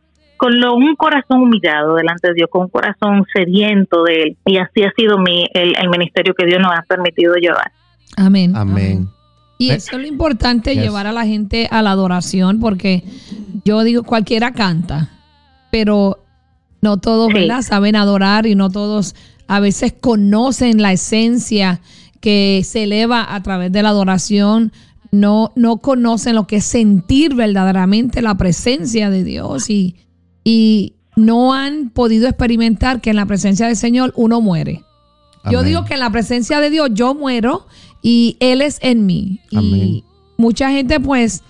[0.42, 4.36] con lo, un corazón humillado delante de Dios, con un corazón sediento de Él.
[4.44, 7.70] Y así ha sido mi, el, ministerio que Dios nos ha permitido llevar.
[8.16, 8.56] Amén.
[8.56, 9.08] Amén.
[9.56, 13.04] Y eso es lo importante, llevar a la gente a la adoración, porque
[13.64, 15.10] yo digo, cualquiera canta,
[15.70, 16.18] pero
[16.80, 17.32] no todos
[17.64, 19.14] saben adorar y no todos
[19.46, 21.80] a veces conocen la esencia
[22.20, 24.72] que se eleva a través de la adoración.
[25.12, 29.94] No, no conocen lo que es sentir verdaderamente la presencia de Dios y,
[30.44, 34.84] y no han podido experimentar que en la presencia del Señor uno muere.
[35.50, 37.66] Yo digo que en la presencia de Dios yo muero
[38.00, 39.40] y Él es en mí.
[39.50, 40.04] Y
[40.36, 41.42] mucha gente pues,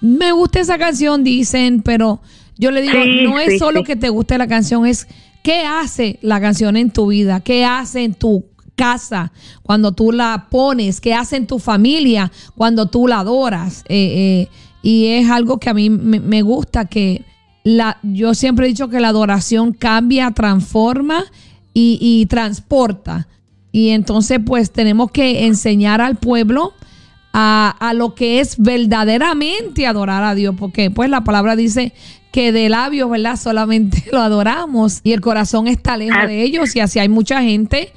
[0.00, 2.20] me gusta esa canción, dicen, pero
[2.56, 5.08] yo le digo, no es solo que te guste la canción, es
[5.42, 10.46] qué hace la canción en tu vida, qué hace en tu casa cuando tú la
[10.48, 13.84] pones, qué hace en tu familia cuando tú la adoras.
[13.88, 14.48] Eh, eh,
[14.82, 17.24] y es algo que a mí me gusta que
[17.64, 21.24] la, yo siempre he dicho que la adoración cambia, transforma
[21.74, 23.28] y, transporta.
[23.70, 26.74] Y entonces pues tenemos que enseñar al pueblo
[27.32, 31.94] a, lo que es verdaderamente adorar a Dios, porque pues la palabra dice
[32.30, 33.36] que de labios, ¿verdad?
[33.36, 37.92] Solamente lo adoramos y el corazón está lejos de ellos y así hay mucha gente.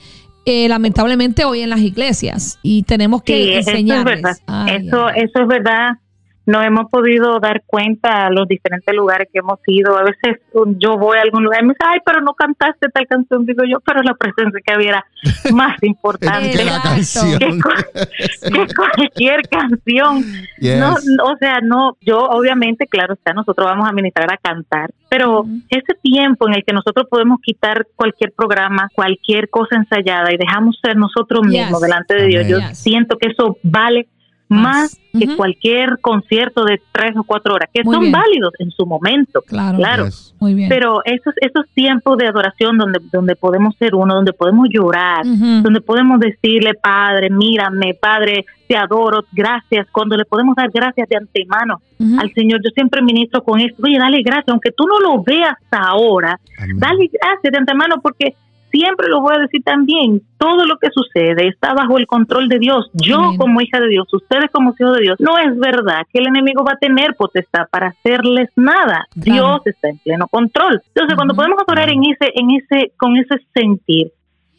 [0.47, 4.21] Eh, lamentablemente hoy en las iglesias y tenemos que enseñarles.
[4.67, 5.97] eso, eso es verdad
[6.45, 9.97] no hemos podido dar cuenta a los diferentes lugares que hemos ido.
[9.97, 10.41] A veces
[10.77, 13.45] yo voy a algún lugar y me dice, ay, pero no cantaste tal canción.
[13.45, 15.05] Digo yo, pero la presencia que había era
[15.53, 17.39] más importante que, la canción.
[17.39, 20.23] que, cualquier canción.
[20.61, 25.45] No, o sea, no, yo obviamente, claro está, nosotros vamos a ministrar a cantar, pero
[25.69, 30.79] ese tiempo en el que nosotros podemos quitar cualquier programa, cualquier cosa ensayada y dejamos
[30.81, 34.07] ser nosotros mismos delante de Dios, yo siento que eso vale
[34.47, 39.41] más, que cualquier concierto de tres o cuatro horas, que son válidos en su momento,
[39.41, 40.07] claro, claro.
[40.39, 40.67] Muy bien.
[40.67, 45.81] pero esos, esos tiempos de adoración donde, donde podemos ser uno, donde podemos llorar, donde
[45.81, 51.81] podemos decirle, Padre, mírame, Padre, te adoro, gracias, cuando le podemos dar gracias de antemano
[52.19, 55.55] al Señor, yo siempre ministro con esto, oye, dale gracias, aunque tú no lo veas
[55.71, 56.39] ahora,
[56.75, 58.35] dale gracias de antemano porque
[58.71, 62.59] siempre lo voy a decir también, todo lo que sucede está bajo el control de
[62.59, 62.89] Dios.
[62.93, 66.27] Yo como hija de Dios, ustedes como hijos de Dios, no es verdad que el
[66.27, 69.07] enemigo va a tener potestad para hacerles nada.
[69.15, 70.81] Dios está en pleno control.
[70.87, 74.11] Entonces, cuando podemos adorar en ese, en ese, con ese sentir,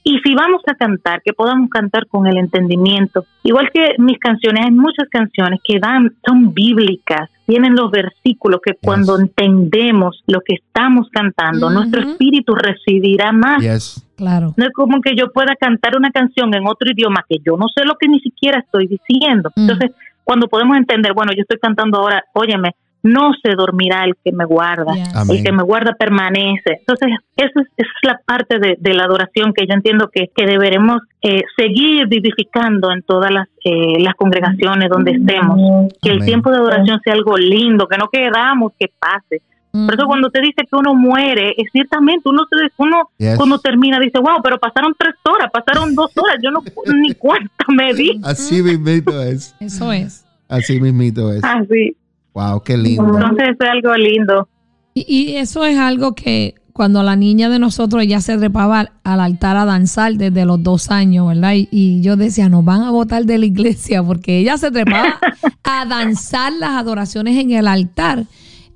[0.08, 3.26] y si vamos a cantar, que podamos cantar con el entendimiento.
[3.42, 8.74] Igual que mis canciones, hay muchas canciones que dan, son bíblicas, tienen los versículos que
[8.80, 14.04] cuando entendemos lo que estamos cantando, nuestro espíritu recibirá más.
[14.14, 14.54] Claro.
[14.56, 17.66] No es como que yo pueda cantar una canción en otro idioma que yo no
[17.74, 19.50] sé lo que ni siquiera estoy diciendo.
[19.56, 19.90] Entonces,
[20.22, 24.44] cuando podemos entender, bueno, yo estoy cantando ahora, óyeme, no se dormirá el que me
[24.44, 24.92] guarda,
[25.28, 26.80] el que me guarda permanece.
[26.80, 32.06] Entonces, esa es, la parte de, la adoración que yo entiendo que, deberemos eh, seguir
[32.06, 35.92] vivificando en todas las, eh, las congregaciones donde estemos.
[36.02, 39.42] Que el tiempo de adoración sea algo lindo, que no quedamos que pase.
[39.84, 43.98] Por eso cuando te dice que uno muere, es ciertamente uno, se, uno cuando termina
[44.00, 46.62] dice, wow, pero pasaron tres horas, pasaron dos horas, yo no
[46.94, 48.18] ni cuenta me di.
[48.22, 49.54] Así mismito es.
[49.60, 50.24] Eso es.
[50.48, 51.44] Así mismito es.
[51.44, 51.94] Así.
[52.36, 53.02] Wow, qué lindo.
[53.02, 54.46] Entonces es algo lindo.
[54.92, 59.56] Y, eso es algo que cuando la niña de nosotros ya se trepaba al altar
[59.56, 61.54] a danzar desde los dos años, ¿verdad?
[61.54, 65.18] Y, yo decía, nos van a votar de la iglesia porque ella se trepaba
[65.64, 68.24] a danzar las adoraciones en el altar.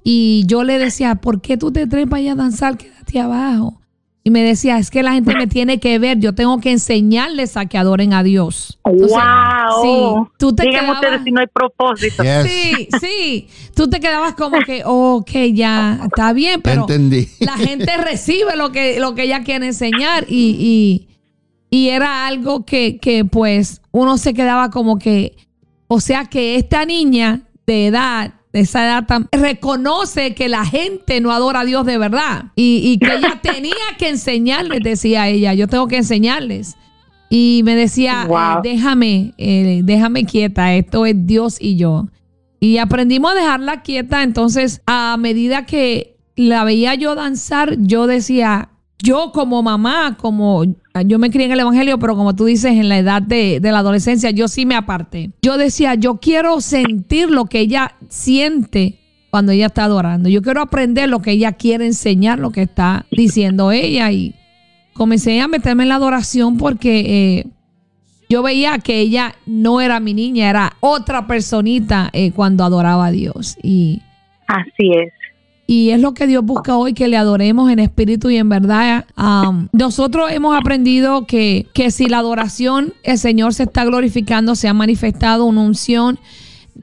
[0.02, 2.78] Y yo le decía, ¿por qué tú te trepas a danzar?
[2.78, 3.78] Quédate abajo.
[4.22, 7.56] Y me decía, es que la gente me tiene que ver, yo tengo que enseñarles
[7.56, 8.78] a que adoren a Dios.
[8.85, 9.09] ¡Wow!
[9.83, 12.22] Sí, tú te quedabas, ustedes si no hay propósito.
[12.44, 13.48] Sí, sí.
[13.74, 16.87] Tú te quedabas como que, ok, ya, está bien, pero
[17.38, 21.09] la gente recibe lo que, lo que ella quiere enseñar y,
[21.70, 25.35] y, y era algo que, que pues uno se quedaba como que,
[25.87, 31.60] o sea que esta niña de edad esa edad reconoce que la gente no adora
[31.60, 35.98] a Dios de verdad y, que ella tenía que enseñarles, decía ella, yo tengo que
[35.98, 36.76] enseñarles.
[37.32, 42.08] Y me decía, eh, déjame, eh, déjame quieta, esto es Dios y yo.
[42.58, 48.70] Y aprendimos a dejarla quieta, entonces a medida que la veía yo danzar, yo decía,
[49.02, 50.64] yo como mamá, como
[51.06, 53.78] yo me crié en el Evangelio, pero como tú dices, en la edad de, la
[53.78, 55.30] adolescencia, yo sí me aparté.
[55.42, 58.98] Yo decía, yo quiero sentir lo que ella siente
[59.30, 60.28] cuando ella está adorando.
[60.28, 64.10] Yo quiero aprender lo que ella quiere enseñar, lo que está diciendo ella.
[64.10, 64.34] Y
[64.92, 67.00] comencé a meterme en la adoración porque
[67.38, 67.46] eh,
[68.28, 73.10] yo veía que ella no era mi niña, era otra personita eh, cuando adoraba a
[73.10, 73.56] Dios.
[73.62, 74.02] Y
[74.46, 75.12] así es.
[75.70, 79.06] Y es lo que Dios busca hoy, que le adoremos en espíritu y en verdad.
[79.70, 84.74] nosotros hemos aprendido que, que si la adoración, el Señor se está glorificando, se ha
[84.74, 86.18] manifestado una unción,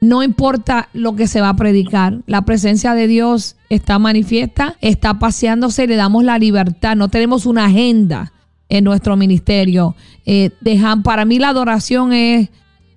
[0.00, 5.18] no importa lo que se va a predicar, la presencia de Dios está manifiesta, está
[5.18, 8.32] paseándose, le damos la libertad, no tenemos una agenda
[8.70, 9.96] en nuestro ministerio.
[10.24, 12.48] Eh, dejan, para mí la adoración es,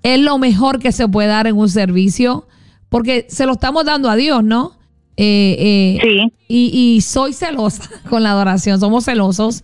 [0.03, 2.47] es lo mejor que se puede dar en un servicio,
[2.87, 4.79] porque se lo estamos dando a Dios, ¿no?
[5.17, 9.63] Eh, eh, y, soy celosa con la adoración, somos celosos,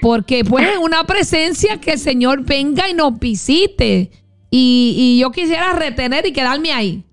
[0.00, 4.10] porque pues es una presencia que el Señor venga y nos visite.
[4.50, 7.04] Y, yo quisiera retener y quedarme ahí.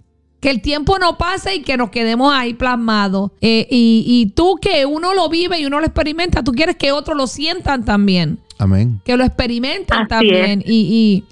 [0.41, 3.31] Que el tiempo no pase y que nos quedemos ahí plasmados.
[3.41, 7.15] Eh, y, tú que uno lo vive y uno lo experimenta, tú quieres que otros
[7.15, 8.39] lo sientan también.
[8.57, 9.01] Amén.
[9.03, 10.63] Que lo experimenten también.
[10.65, 11.23] Y,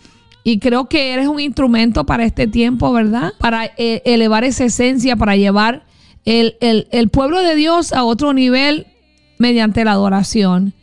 [0.44, 3.34] y, creo que eres un instrumento para este tiempo, ¿verdad?
[3.38, 5.87] Para elevar esa esencia, para llevar
[6.28, 8.88] el, pueblo de Dios a otro nivel
[9.38, 10.74] mediante la adoración.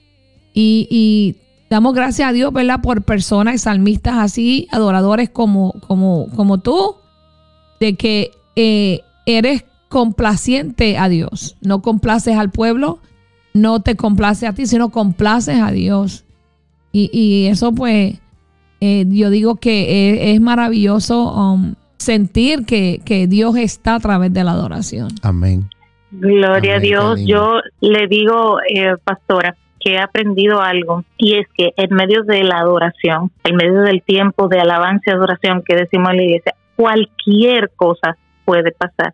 [0.55, 1.37] Y,
[1.69, 2.81] damos gracias a Dios, ¿verdad?
[2.83, 6.97] Por personas y salmistas así, adoradores como, como, como tú,
[7.81, 11.57] de que eh, eres complaciente a Dios.
[11.61, 13.01] No complaces al pueblo,
[13.53, 16.25] no te complace a ti, sino complaces a Dios.
[16.93, 18.21] Y, eso pues,
[18.81, 21.75] eh, yo digo que es, maravilloso um,
[22.05, 25.09] sentir que, Dios está a través de la adoración.
[25.23, 25.69] Amén.
[26.11, 27.21] Gloria a Dios.
[27.27, 32.43] Yo le digo, eh, pastora, que he aprendido algo y es que en medio de
[32.45, 36.55] la adoración, en medio del tiempo de alabanza y adoración que decimos en la iglesia,
[36.77, 39.13] cualquier cosa puede pasar.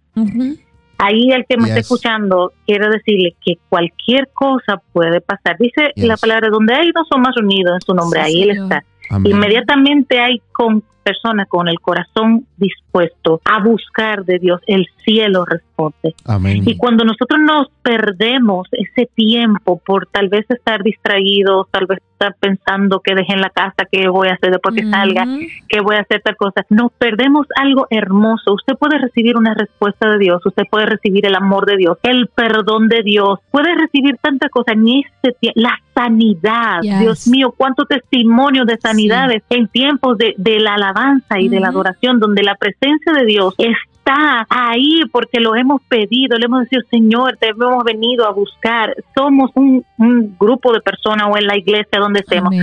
[0.99, 5.57] Ahí el que me está escuchando, quiero decirle que cualquier cosa puede pasar.
[5.59, 8.85] Dice la palabra, donde hay dos más unidos en su nombre, ahí Él está.
[9.25, 16.15] Inmediatamente hay con personas con el corazón dispuesto a buscar de Dios, el cielo responde.
[16.65, 22.37] Y cuando nosotros nos perdemos ese tiempo por tal vez estar distraídos, tal vez estar
[22.39, 25.25] pensando que dejen la casa, que voy a hacer después que salga,
[25.69, 28.55] que voy a hacer tal cosa, nos perdemos algo hermoso.
[28.55, 32.29] Usted puede recibir una respuesta de Dios, usted puede recibir el amor de Dios, el
[32.29, 36.81] perdón de Dios, puede recibir tanta cosa en este tiempo, la sanidad.
[36.83, 41.00] Dios mío, cuánto testimonio de sanidades en tiempos de, de la alabanza
[41.39, 46.37] y de la adoración, donde la presencia de Dios está ahí porque lo hemos pedido,
[46.39, 48.95] le hemos dicho, Señor, te hemos venido a buscar.
[49.15, 49.85] Somos un,
[50.39, 52.55] grupo de personas o en la iglesia donde estemos.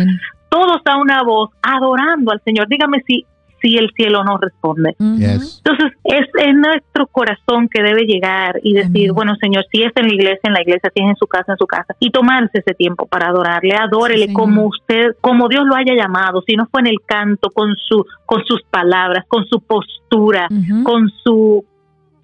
[0.49, 2.67] Todos a una voz adorando al Señor.
[2.67, 3.25] Dígame si
[3.61, 4.95] si el cielo no responde.
[4.99, 10.07] Entonces, es, en nuestro corazón que debe llegar y decir, bueno, Señor, si es en
[10.07, 12.59] la iglesia, en la iglesia, si es en su casa, en su casa, y tomarse
[12.59, 16.81] ese tiempo para adorarle, adórele como usted, como Dios lo haya llamado, si no fue
[16.81, 20.47] en el canto, con su, con sus palabras, con su postura,
[20.83, 21.65] con su,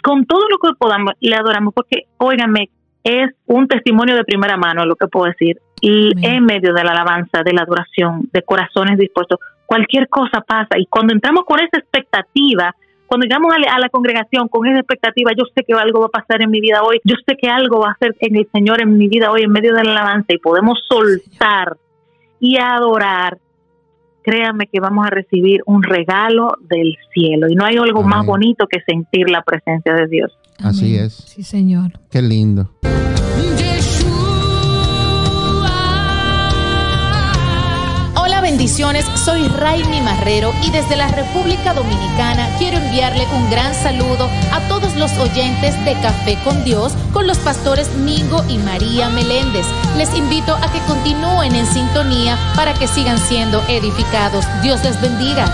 [0.02, 2.70] con todo lo que podamos, le adoramos, porque, óigame,
[3.04, 5.58] es un testimonio de primera mano lo que puedo decir.
[5.82, 9.40] Y en medio de la alabanza, de la adoración, de corazones dispuestos,
[9.74, 10.78] cualquier cosa pasa.
[10.78, 12.76] Y cuando entramos con esa expectativa,
[13.08, 16.44] cuando llegamos a la, congregación con esa expectativa, yo sé que algo va a pasar
[16.44, 18.98] en mi vida hoy, yo sé que algo va a hacer en el Señor en
[18.98, 21.78] mi vida hoy en medio de la alabanza y podemos soltar
[22.40, 23.40] y adorar,
[24.22, 27.48] créame que vamos a recibir un regalo del cielo.
[27.50, 30.32] Y no hay algo más bonito que sentir la presencia de Dios.
[30.60, 31.14] Así es.
[31.14, 31.94] Sí, Señor.
[32.12, 32.70] Qué lindo.
[38.68, 44.96] Soy Raimi Marrero y desde la República Dominicana quiero enviarle un gran saludo a todos
[44.96, 49.66] los oyentes de Café con Dios con los pastores Mingo y María Meléndez.
[49.98, 54.46] Les invito a que continúen en sintonía para que sigan siendo edificados.
[54.62, 55.46] Dios les bendiga.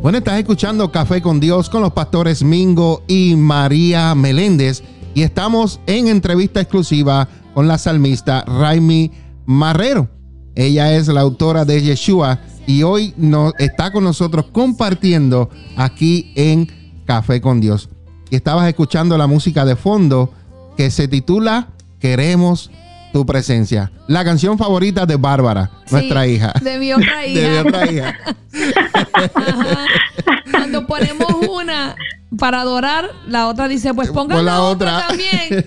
[0.00, 5.80] Bueno, estás escuchando Café con Dios con los pastores Mingo y María Meléndez y estamos
[5.86, 9.10] en entrevista exclusiva con la salmista Raimi
[9.44, 10.08] Marrero.
[10.54, 16.68] Ella es la autora de Yeshua y hoy no, está con nosotros compartiendo aquí en
[17.04, 17.88] Café con Dios.
[18.30, 20.32] Y estabas escuchando la música de fondo
[20.76, 22.70] que se titula Queremos
[23.12, 23.90] tu presencia.
[24.06, 26.52] La canción favorita de Bárbara, nuestra hija.
[26.62, 27.40] De mi otra hija.
[27.40, 28.18] de mi otra hija.
[30.50, 31.96] Cuando ponemos una
[32.38, 35.06] para adorar, la otra dice, pues pongan la, otra.
[35.08, 35.66] también.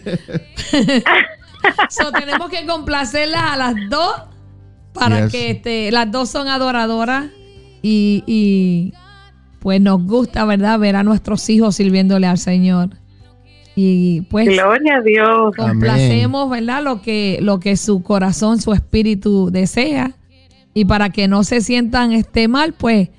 [1.90, 4.14] so, tenemos que complacerlas a las dos
[4.94, 7.26] para que este, las dos son adoradoras
[7.82, 8.94] y, y
[9.60, 10.80] pues nos gusta, ¿verdad?
[10.80, 13.01] Ver a nuestros hijos sirviéndole al Señor.
[13.76, 15.56] Y pues Gloria a Dios.
[15.56, 16.84] Complacemos, ¿verdad?
[16.84, 20.16] Lo que, lo que su corazón, su espíritu desea.
[20.74, 23.10] Y para que no se sientan este mal, pues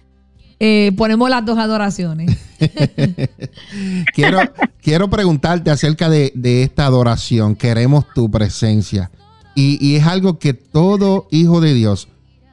[0.61, 2.39] eh, ponemos las dos adoraciones.
[4.15, 4.41] quiero,
[4.81, 6.33] quiero preguntarte acerca de,
[6.63, 7.57] esta adoración.
[7.57, 9.11] Queremos tu presencia.
[9.55, 12.09] Y, y, es algo que todo hijo de Dios,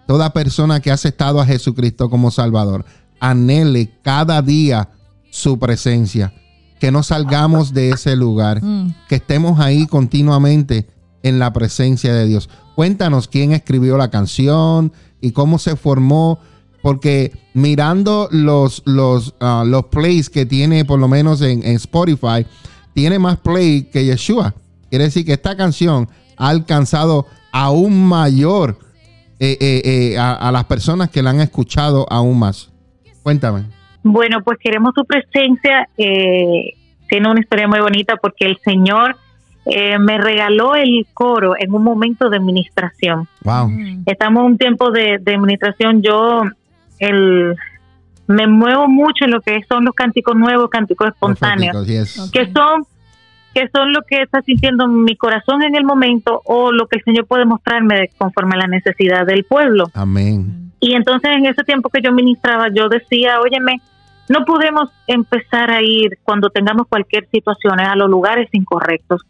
[0.06, 2.84] toda persona que ha aceptado a Jesucristo como Salvador,
[3.22, 4.90] anhele cada día
[5.30, 6.34] su presencia
[6.80, 8.96] que no salgamos de ese lugar, mm.
[9.08, 10.88] que estemos ahí continuamente
[11.24, 12.50] en la presencia de Dios.
[12.76, 16.40] Cuéntanos quién escribió la canción y cómo se formó,
[16.82, 22.46] porque mirando los, los, ah, los plays que tiene por lo menos en, Spotify,
[22.94, 24.56] tiene más play que Yeshua.
[24.90, 26.08] Quiere decir que esta canción
[26.38, 28.80] ha alcanzado aún mayor
[29.40, 32.70] eh, eh, eh, a, a las personas que la han escuchado aún más.
[33.24, 33.79] Cuéntame.
[34.04, 35.88] Bueno, pues queremos tu presencia.
[35.98, 36.74] Eh,
[37.08, 39.16] tiene una historia muy bonita porque el Señor
[39.66, 43.28] eh, me regaló el coro en un momento de administración.
[43.44, 43.70] Wow.
[44.06, 46.02] Estamos en un tiempo de, de administración.
[46.02, 46.44] Yo
[47.00, 47.56] el,
[48.28, 51.86] me muevo mucho en lo que son los cánticos nuevos, cánticos espontáneos,
[52.32, 52.86] que son
[53.54, 57.04] que son lo que está sintiendo mi corazón en el momento o lo que el
[57.04, 59.90] Señor puede mostrarme conforme a la necesidad del pueblo.
[59.96, 60.69] Amén.
[60.80, 63.82] Y entonces en ese tiempo que yo ministraba, yo decía, óyeme,
[64.30, 69.24] no podemos empezar a ir cuando tengamos cualquier situación a los lugares incorrectos.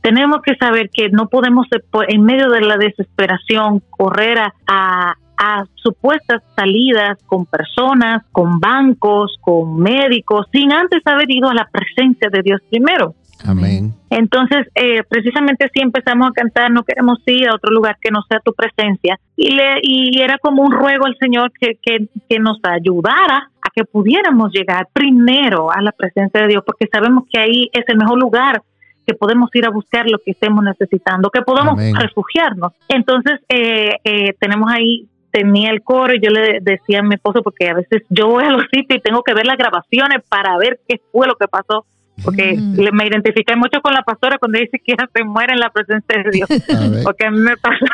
[0.00, 1.66] Tenemos que saber que no podemos,
[2.06, 9.78] en medio de la desesperación, correr a, a supuestas salidas con personas, con bancos, con
[9.78, 13.14] médicos, sin antes haber ido a la presencia de Dios primero.
[13.44, 13.94] Amén.
[14.10, 18.22] Entonces, eh, precisamente así empezamos a cantar, no queremos ir a otro lugar que no
[18.28, 19.18] sea tu presencia.
[19.36, 23.70] Y, le, y era como un ruego al Señor que, que, que nos ayudara a
[23.74, 27.96] que pudiéramos llegar primero a la presencia de Dios, porque sabemos que ahí es el
[27.96, 28.62] mejor lugar
[29.06, 32.72] que podemos ir a buscar lo que estemos necesitando, que podamos refugiarnos.
[32.88, 37.42] Entonces, eh, eh, tenemos ahí tenía el coro y yo le decía a mi esposo,
[37.42, 40.56] porque a veces yo voy a los sitios y tengo que ver las grabaciones para
[40.58, 41.86] ver qué fue lo que pasó
[42.24, 45.70] porque me identifiqué mucho con la pastora cuando dice que ella se muere en la
[45.70, 46.48] presencia de Dios,
[47.04, 47.86] porque a mí me pasa,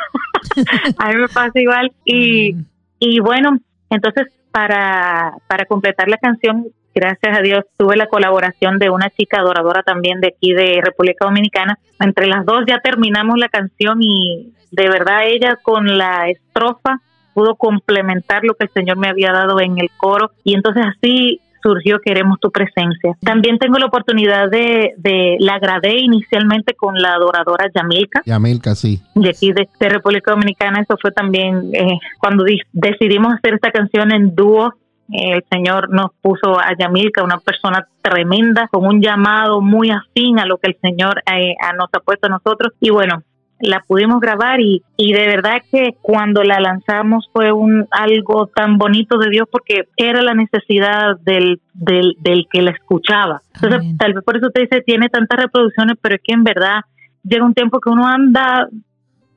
[0.99, 1.93] a mí me pasa igual.
[2.05, 2.57] Y,
[2.99, 3.59] y bueno,
[3.91, 9.41] entonces para, para completar la canción, gracias a Dios, tuve la colaboración de una chica
[9.41, 11.79] adoradora también de aquí de República Dominicana.
[12.01, 17.01] Entre las dos ya terminamos la canción y de verdad ella con la estrofa
[17.35, 20.31] pudo complementar lo que el Señor me había dado en el coro.
[20.45, 23.17] Y entonces así surgió Queremos tu presencia.
[23.21, 28.23] También tengo la oportunidad de, de la grabé inicialmente con la adoradora Yamilka.
[28.27, 29.01] Yamilka, sí.
[29.15, 34.35] De aquí de, República Dominicana, eso fue también eh, cuando decidimos hacer esta canción en
[34.35, 34.75] dúo.
[35.11, 40.47] el Señor nos puso a Yamilka, una persona tremenda, con un llamado muy afín a
[40.47, 42.75] lo que el Señor eh, nos ha puesto a nosotros.
[42.81, 43.23] Y bueno,
[43.61, 48.79] la pudimos grabar y, y de verdad que cuando la lanzamos fue un algo tan
[48.79, 53.43] bonito de Dios porque era la necesidad del, del, del que la escuchaba.
[53.55, 56.81] Entonces, tal vez por eso te dice, tiene tantas reproducciones, pero es que en verdad
[57.23, 58.69] llega un tiempo que uno anda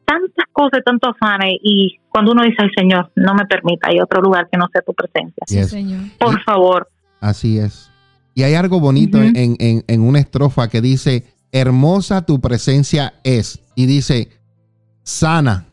[0.06, 4.22] tantas cosas, tantos afanes y cuando uno dice, ay Señor, no me permita, hay otro
[4.22, 5.44] lugar que no sea tu presencia.
[6.18, 6.90] Por favor.
[7.20, 7.92] Así es.
[8.34, 13.62] Y hay algo bonito en, en, en una estrofa que dice, hermosa tu presencia es.
[13.76, 14.30] Y dice,
[15.04, 15.68] sana,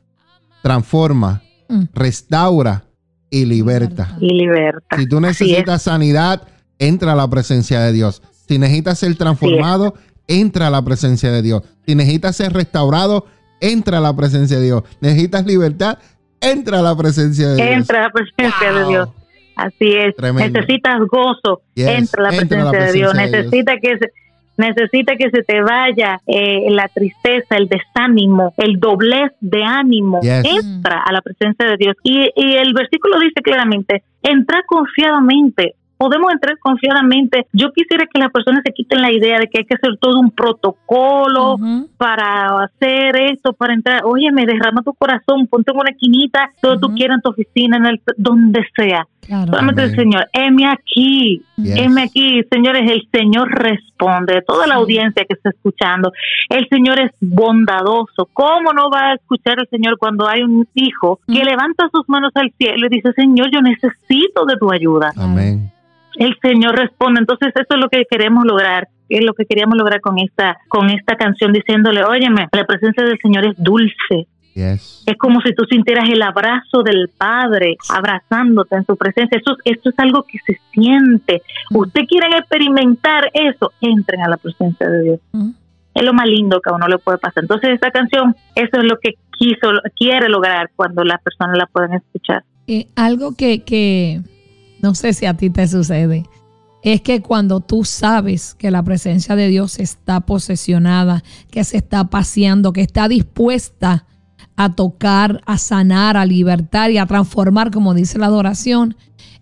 [0.63, 1.85] transforma, mm.
[1.95, 2.85] restaura
[3.31, 4.17] y liberta.
[4.21, 4.97] Y liberta.
[4.97, 6.47] Si tú necesitas sanidad,
[6.79, 8.23] entra a la presencia de Dios.
[8.47, 9.95] Si necesitas ser transformado,
[10.29, 11.63] entra a la presencia de Dios.
[11.87, 13.27] Si necesitas ser restaurado,
[13.61, 14.85] entra a la presencia de Dios.
[15.01, 15.99] Necesitas libertad,
[16.41, 17.69] entra a la presencia de Dios.
[17.69, 19.09] Entra a la presencia de Dios.
[19.57, 20.15] Así es.
[20.35, 23.15] Necesitas gozo, entra a la presencia, de Dios.
[23.15, 24.13] Necesita que se,
[24.57, 30.21] necesita que se te vaya eh, la tristeza, el desánimo, el doblez de ánimo.
[30.23, 31.97] Entra a la presencia de Dios.
[32.03, 35.75] Y, y el versículo dice claramente, entra confiadamente
[36.05, 37.47] podemos entrar confiadamente.
[37.53, 40.21] Yo quisiera que las personas se quiten la idea de que hay que hacer todo
[40.21, 41.57] un protocolo
[41.97, 44.03] para hacer esto, para entrar.
[44.05, 47.79] Oye, me derrama tu corazón, ponte en una esquinita, todo tú quieras en tu oficina,
[47.79, 49.07] en el, donde sea.
[49.27, 52.43] Solamente el Señor, heme aquí, heme aquí.
[52.53, 54.43] Señores, el Señor responde.
[54.47, 56.13] Toda la audiencia que está escuchando,
[56.51, 58.29] el Señor es bondadoso.
[58.35, 62.33] ¿Cómo no va a escuchar el Señor cuando hay un hijo que levanta sus manos
[62.35, 65.11] al cielo y dice, Señor, yo necesito de tu ayuda?
[65.17, 65.71] Amén
[66.17, 67.21] el Señor responde.
[67.21, 70.91] Entonces eso es lo que queremos lograr, es lo que queríamos lograr con esta con
[70.91, 74.27] esta canción diciéndole, óyeme, la presencia del Señor es dulce.
[74.55, 79.39] Es como si tú sintieras el abrazo del Padre abrazándote en su presencia.
[79.39, 81.43] Eso, esto es algo que se siente.
[81.71, 81.77] Mm.
[81.77, 85.21] Usted quieren experimentar eso, entren a la presencia de Dios.
[85.33, 85.51] Mm.
[85.95, 87.43] Es lo más lindo que a uno le puede pasar.
[87.45, 91.95] Entonces esta canción, eso es lo que quiso, quiere lograr cuando las personas la pueden
[91.95, 92.45] escuchar.
[92.67, 94.21] Eh, algo que, que
[94.85, 96.25] no sé si a ti te sucede,
[96.83, 102.11] es que cuando tú sabes que la presencia de Dios está posesionada, que se está
[102.11, 104.05] paseando, que está dispuesta
[104.57, 108.95] a tocar, a sanar, a libertar y a transformar, como dice la adoración,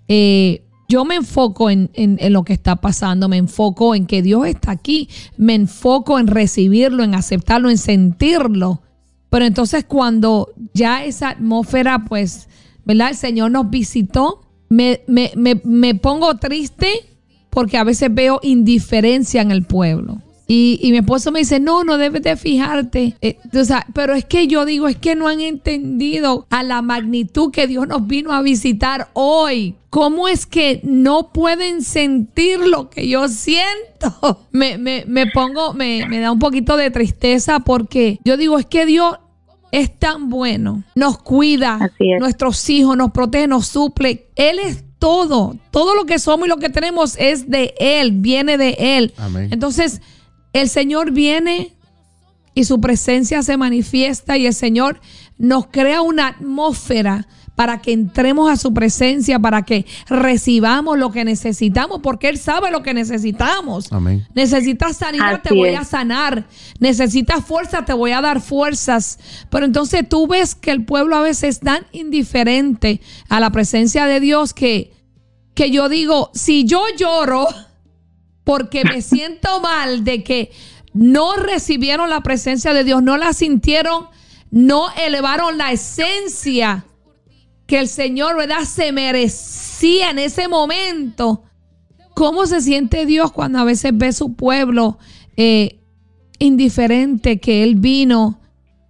[0.07, 4.47] eh, yo me enfoco en, en, lo que está pasando, me enfoco en que Dios
[4.47, 8.83] está aquí, me enfoco en recibirlo, en aceptarlo, en sentirlo.
[9.29, 12.49] Pero entonces cuando ya esa atmósfera, pues,
[12.85, 13.09] ¿verdad?
[13.09, 16.89] El Señor nos visitó, me, me, me, me pongo triste
[17.51, 20.23] porque a veces veo indiferencia en el pueblo.
[20.49, 23.17] Y, y, mi esposo me dice, no, no debes de fijarte.
[23.21, 26.83] Eh, o sea, pero es que yo digo, es que no han entendido a la
[26.83, 29.77] magnitud que Dios nos vino a visitar hoy.
[29.89, 34.47] ¿Cómo es que no pueden sentir lo que yo siento?
[34.53, 38.67] Me, me, me pongo, me, me da un poquito de tristeza porque yo digo, es
[38.67, 39.17] que Dios
[39.73, 44.29] es tan bueno, nos cuida, nuestros hijos, nos protege, nos suple.
[44.37, 48.59] Él es todo, todo lo que somos y lo que tenemos es de Él, viene
[48.59, 49.15] de Él.
[49.51, 50.03] Entonces,
[50.53, 51.73] el Señor viene
[52.55, 55.01] y su presencia se manifiesta y el Señor
[55.39, 61.25] nos crea una atmósfera para que entremos a su presencia, para que recibamos lo que
[61.25, 63.93] necesitamos, porque Él sabe lo que necesitamos.
[63.93, 64.27] Amén.
[64.35, 66.47] Necesitas sanidad, te voy a sanar.
[66.79, 69.19] Necesitas fuerza, te voy a dar fuerzas.
[69.51, 74.07] Pero entonces tú ves que el pueblo a veces es tan indiferente a la presencia
[74.07, 74.93] de Dios que,
[75.55, 77.47] que yo digo, si yo lloro
[78.45, 80.53] porque me siento mal de que
[80.95, 84.07] no recibieron la presencia de Dios, no la sintieron,
[84.51, 86.87] no elevaron la esencia
[87.67, 88.65] que el Señor, ¿verdad?
[88.65, 91.43] Se merecía en ese momento.
[92.15, 94.99] ¿Cómo se siente Dios cuando a veces ve su pueblo
[95.37, 95.81] eh,
[96.39, 98.39] indiferente que Él vino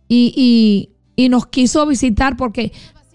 [0.09, 2.37] y, y nos quiso visitar?
[2.37, 2.73] Porque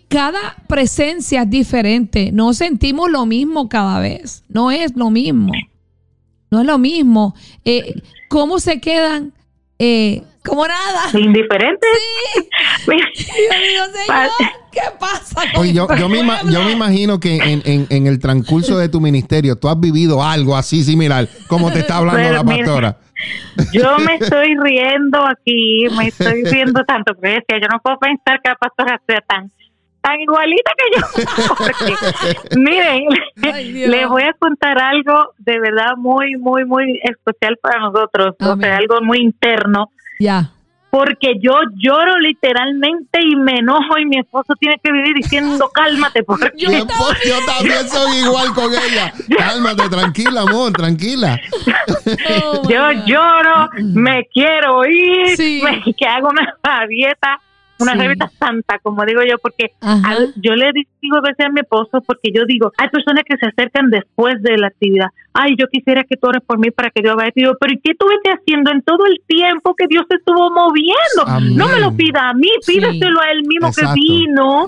[0.07, 2.31] cada presencia es diferente.
[2.31, 4.43] No sentimos lo mismo cada vez.
[4.47, 5.51] No es lo mismo.
[6.49, 7.35] No es lo mismo.
[7.65, 9.33] Eh, ¿Cómo se quedan?
[9.79, 11.09] Eh, como nada.
[11.13, 11.85] Indiferente.
[12.85, 12.91] Sí.
[14.77, 15.41] ¿qué pasa?
[15.73, 19.79] yo, me, yo, me, imagino que en, en, el transcurso de tu ministerio tú has
[19.79, 22.97] vivido algo así similar, como te está hablando la pastora.
[23.73, 28.49] yo me estoy riendo aquí, me estoy riendo tanto que yo no puedo pensar que
[28.49, 29.51] la pastora sea tan
[29.99, 32.55] tan igualita que yo.
[32.61, 33.03] miren,
[33.91, 38.77] les voy a contar algo de verdad muy, muy, muy especial para nosotros, o sea,
[38.77, 39.91] algo muy interno.
[40.19, 40.51] Ya.
[40.89, 46.23] Porque yo lloro literalmente y me enojo y mi esposo tiene que vivir diciendo cálmate.
[46.23, 46.69] Porque yo,
[47.45, 49.13] también soy igual con ella.
[49.37, 51.39] Cálmate, tranquila, amor, tranquila.
[52.43, 56.55] Oh, yo lloro, me quiero ir, me, que hago una
[56.87, 57.39] dieta
[57.79, 59.71] una revista santa, como digo yo, porque
[60.37, 60.71] yo le
[61.01, 64.41] digo a veces a mi esposo, porque yo digo, hay personas que se acercan después
[64.41, 67.31] de la actividad, ay, yo quisiera que tú ores por mí para que Dios vaya.
[67.35, 71.55] Digo, pero ¿y qué estuviste haciendo en todo el tiempo que Dios se estuvo moviendo?
[71.55, 74.65] No me lo pida a mí, pídaselo a él mismo que vino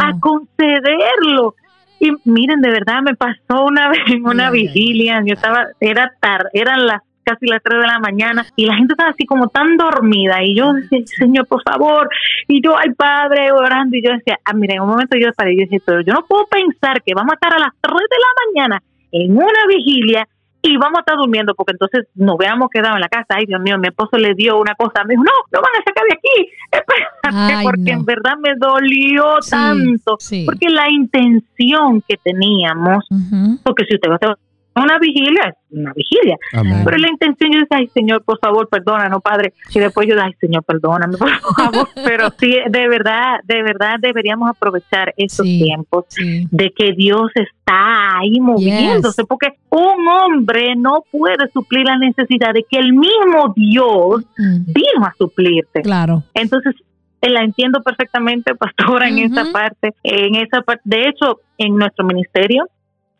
[0.00, 1.54] a concederlo.
[1.98, 6.50] Y miren, de verdad me pasó una vez en una vigilia, yo estaba, era tarde,
[6.52, 9.76] eran las casi las 3 de la mañana y la gente estaba así como tan
[9.76, 12.08] dormida y yo decía, Señor, por favor,
[12.46, 15.54] y yo, ay Padre, orando y yo decía, ah, mira, en un momento yo paré
[15.54, 18.16] y dije, pero yo no puedo pensar que vamos a estar a las 3 de
[18.16, 20.28] la mañana en una vigilia
[20.62, 23.26] y vamos a estar durmiendo porque entonces nos veamos quedado en la casa.
[23.28, 25.84] Ay, Dios mío, mi esposo le dio una cosa, me dijo, no, no van a
[25.84, 33.04] sacar de aquí, espérate, porque en verdad me dolió tanto, porque la intención que teníamos,
[33.62, 34.36] porque si usted va a
[34.82, 36.36] una vigilia, una vigilia.
[36.84, 39.52] Pero la intención yo decía, ay Señor, por favor, perdónanos, Padre.
[39.74, 41.88] Y después yo, ay Señor, perdóname, por favor.
[42.04, 48.38] Pero sí, de verdad, de verdad deberíamos aprovechar esos tiempos de que Dios está ahí
[48.40, 54.72] moviéndose, porque un hombre no puede suplir la necesidad de que el mismo Dios mm.
[54.72, 55.82] vino a suplirte.
[55.82, 56.22] Claro.
[56.34, 56.74] Entonces,
[57.20, 59.94] eh, la entiendo perfectamente, pastora, en esa parte.
[60.02, 62.68] En esa parte, de hecho, en nuestro ministerio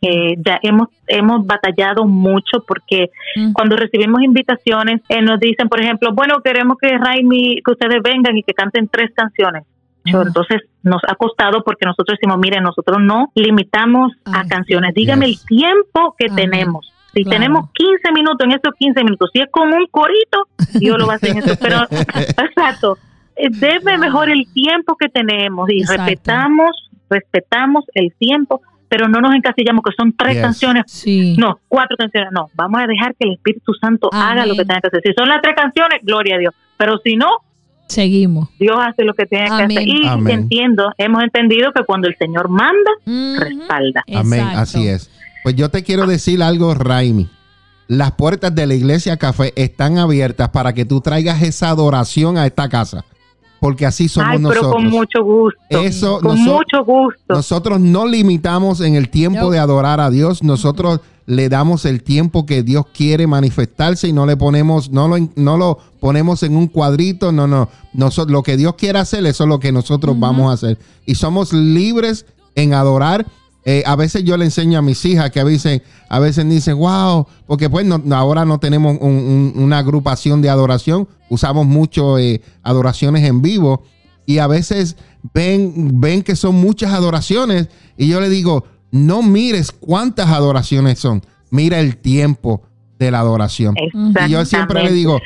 [0.01, 3.53] ya hemos hemos batallado mucho porque mm.
[3.53, 8.37] cuando recibimos invitaciones eh, nos dicen, por ejemplo, bueno, queremos que Raimi, que ustedes vengan
[8.37, 9.65] y que canten tres canciones.
[10.05, 15.37] Entonces nos ha costado porque nosotros decimos, miren, nosotros no limitamos a canciones, dígame el
[15.45, 16.93] tiempo que tenemos.
[17.13, 20.49] Si tenemos 15 minutos, en esos 15 minutos, si es como un corito,
[20.81, 21.57] yo lo voy a hacer en eso.
[21.61, 22.99] Pero, exacto,
[23.35, 29.35] eh, debe mejor el tiempo que tenemos y respetamos, respetamos el tiempo pero no nos
[29.35, 30.85] encasillamos que son tres canciones,
[31.39, 34.81] no, cuatro canciones, no, vamos a dejar que el Espíritu Santo haga lo que tenga
[34.81, 35.03] que hacer.
[35.05, 37.29] Si son las tres canciones, gloria a Dios, pero si no,
[37.89, 38.49] seguimos.
[38.59, 39.89] Dios hace lo que tiene que hacer.
[39.89, 42.91] Y entiendo, hemos entendido que cuando el Señor manda,
[43.39, 44.05] respalda.
[44.15, 45.11] Amén, así es.
[45.43, 47.29] Pues yo te quiero decir algo, Raimi.
[47.89, 52.45] Las puertas de la iglesia café están abiertas para que tú traigas esa adoración a
[52.45, 53.05] esta casa
[53.61, 54.73] porque así somos Ay, pero nosotros.
[54.75, 55.61] con mucho gusto.
[55.71, 57.35] Eso, con mucho gusto.
[57.35, 62.47] Nosotros no limitamos en el tiempo de adorar a Dios, nosotros le damos el tiempo
[62.47, 66.69] que Dios quiere manifestarse y no le ponemos, no lo, no lo ponemos en un
[66.69, 67.69] cuadrito, no, no.
[67.93, 70.79] Nosotros, lo que Dios quiere hacer, eso es lo que nosotros vamos a hacer.
[71.05, 73.27] Y somos libres en adorar
[73.69, 76.79] eh, a veces yo le enseño a mis hijas que a veces, a veces dicen,
[76.79, 83.43] wow, porque pues ahora no tenemos una agrupación de adoración, usamos mucho eh, adoraciones en
[83.43, 83.83] vivo.
[84.25, 84.97] Y a veces
[85.35, 91.23] ven, ven que son muchas adoraciones y yo le digo, no mires cuántas adoraciones son,
[91.51, 92.63] mira el tiempo
[93.01, 93.75] de la adoración.
[93.77, 95.21] Y yo siempre le digo,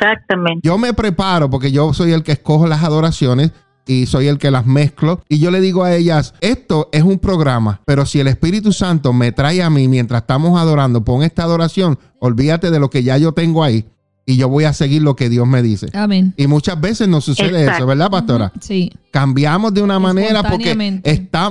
[0.62, 3.52] yo me preparo porque yo soy el que escojo las adoraciones
[3.86, 5.22] y soy el que las mezclo.
[5.28, 9.12] Y yo le digo a ellas, esto es un programa, pero si el Espíritu Santo
[9.12, 13.18] me trae a mí mientras estamos adorando, pon esta adoración, olvídate de lo que ya
[13.18, 13.86] yo tengo ahí.
[14.26, 15.88] Y yo voy a seguir lo que Dios me dice.
[15.92, 16.34] Amén.
[16.36, 18.52] Y muchas veces nos sucede eso, ¿verdad, pastora?
[18.60, 18.92] Sí.
[19.10, 21.00] Cambiamos de una manera porque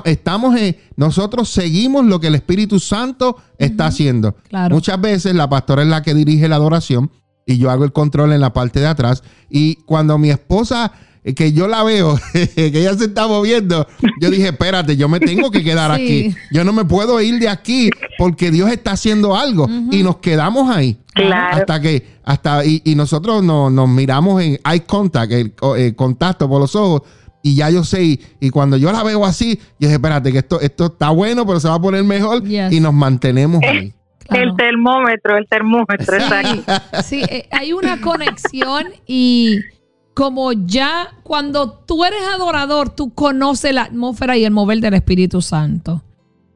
[0.06, 4.34] estamos en, nosotros seguimos lo que el Espíritu Santo está haciendo.
[4.48, 4.76] Claro.
[4.76, 7.12] Muchas veces la pastora es la que dirige la adoración
[7.46, 9.24] y yo hago el control en la parte de atrás.
[9.50, 10.94] Y cuando mi esposa
[11.36, 13.88] que yo la veo, que ella se está moviendo,
[14.20, 16.34] yo dije, espérate, yo me tengo que quedar aquí.
[16.52, 19.68] Yo no me puedo ir de aquí porque Dios está haciendo algo.
[19.92, 20.98] Y nos quedamos ahí.
[21.16, 27.04] Hasta que, hasta, y, nosotros nos miramos en eye contact, el, contacto por los ojos.
[27.42, 30.60] Y ya yo sé, y, cuando yo la veo así, yo dije, espérate, que esto,
[30.62, 32.44] esto está bueno, pero se va a poner mejor.
[32.48, 33.94] Y nos mantenemos ahí.
[34.32, 36.18] El termómetro, el termómetro,
[37.04, 39.60] Sí, eh, hay una conexión y
[40.20, 45.42] como ya cuando tú eres adorador, tú conoces la atmósfera y el mover del Espíritu
[45.42, 46.04] Santo.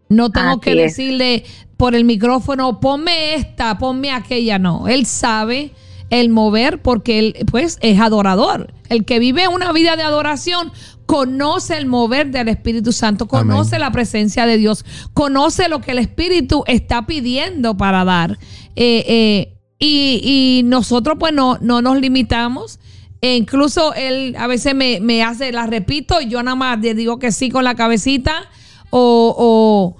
[0.09, 1.45] No tengo que decirle
[1.77, 4.89] por el micrófono, ponme esta, ponme aquella, no.
[4.89, 5.71] Él sabe
[6.09, 8.73] el mover porque él pues es adorador.
[8.89, 10.73] El que vive una vida de adoración
[11.05, 14.83] conoce el mover del Espíritu Santo, conoce la presencia de Dios,
[15.13, 18.37] conoce lo que el Espíritu está pidiendo para dar.
[18.75, 19.49] Eh, eh,
[19.79, 22.81] y, nosotros pues no, no nos limitamos
[23.23, 27.19] e incluso él a veces me, hace, la repito, y yo nada más le digo
[27.19, 28.49] que sí con la cabecita
[28.89, 29.95] o,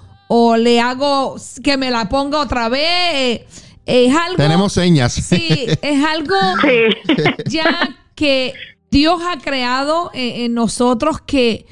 [0.58, 3.40] le hago que me la ponga otra vez.
[3.86, 4.36] Es algo.
[4.36, 5.14] Tenemos señas.
[5.14, 6.36] Sí, es algo
[7.46, 8.52] ya que
[8.90, 11.64] Dios ha creado en, nosotros que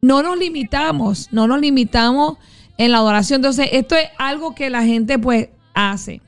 [0.00, 2.38] no nos limitamos, no nos limitamos
[2.78, 3.40] en la adoración.
[3.40, 6.22] Entonces, esto es algo que la gente pues hace.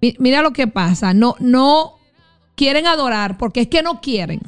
[0.00, 1.97] Mira lo que pasa, no, no
[2.58, 4.40] quieren adorar, porque es que no quieren.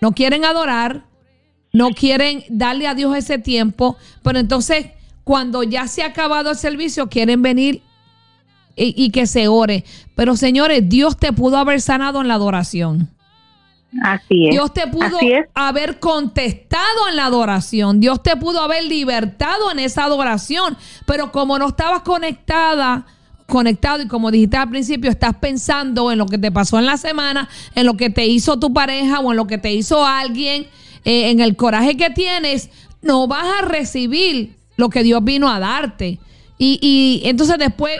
[0.00, 1.02] No quieren adorar,
[1.72, 4.86] no quieren darle a Dios ese tiempo, pero entonces
[5.24, 7.82] cuando ya se ha acabado el servicio quieren venir
[8.76, 9.84] y, que se ore.
[10.14, 13.10] Pero señores, Dios te pudo haber sanado en la adoración.
[14.02, 14.52] Así es.
[14.52, 15.18] Dios te pudo
[15.52, 18.00] haber contestado en la adoración.
[18.00, 20.78] Dios te pudo haber libertado en esa adoración.
[21.04, 23.04] Pero como no estabas conectada
[23.50, 26.96] conectado y como dijiste al principio, estás pensando en lo que te pasó en la
[26.96, 30.66] semana, en lo que te hizo tu pareja o en lo que te hizo alguien,
[31.04, 32.70] eh, en el coraje que tienes,
[33.02, 36.18] no vas a recibir lo que Dios vino a darte.
[36.56, 37.92] Y, y entonces después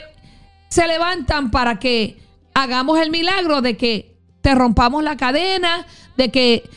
[0.69, 2.19] se levantan para que
[2.55, 5.87] hagamos el milagro de que te rompamos la cadena,
[6.17, 6.71] de que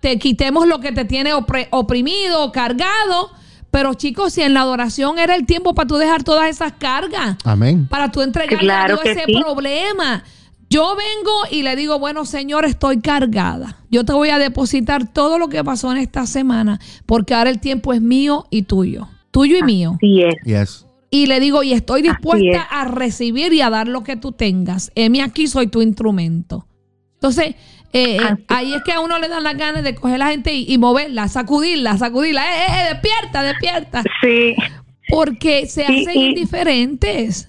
[0.00, 1.32] te, quitemos lo que te tiene
[1.70, 3.30] oprimido, cargado.
[3.70, 7.36] Pero chicos, si en la adoración era el tiempo para tú dejar todas esas cargas.
[7.44, 7.86] Amén.
[7.88, 10.24] Para tú entregarle a Dios ese problema.
[10.68, 13.76] Yo vengo y le digo, bueno, Señor, estoy cargada.
[13.90, 17.60] Yo te voy a depositar todo lo que pasó en esta semana, porque ahora el
[17.60, 19.08] tiempo es mío y tuyo.
[19.30, 19.96] Tuyo y mío.
[20.00, 20.86] Sí es.
[21.10, 24.90] Y le digo, y estoy dispuesta a recibir y a dar lo que tú tengas.
[24.96, 26.66] Emi, aquí soy tu instrumento.
[27.14, 27.54] Entonces,
[27.96, 30.30] eh, eh, ahí es que a uno le dan las ganas de coger a la
[30.30, 32.42] gente y, moverla, sacudirla, sacudirla.
[32.42, 34.02] ¡Eh, eh, eh despierta, despierta!
[34.22, 34.54] Sí.
[35.08, 37.48] Porque se hacen indiferentes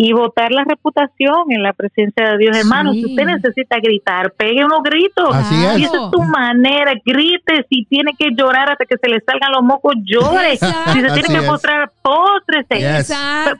[0.00, 2.56] y votar la reputación en la presencia de Dios.
[2.56, 5.34] Hermano, si usted necesita gritar, pegue unos gritos.
[5.34, 5.78] Así es.
[5.80, 7.66] Y esa es tu manera, grite.
[7.68, 10.56] Si tiene que llorar hasta que se le salgan los mocos, llore.
[10.56, 11.90] Si se tiene que mostrar,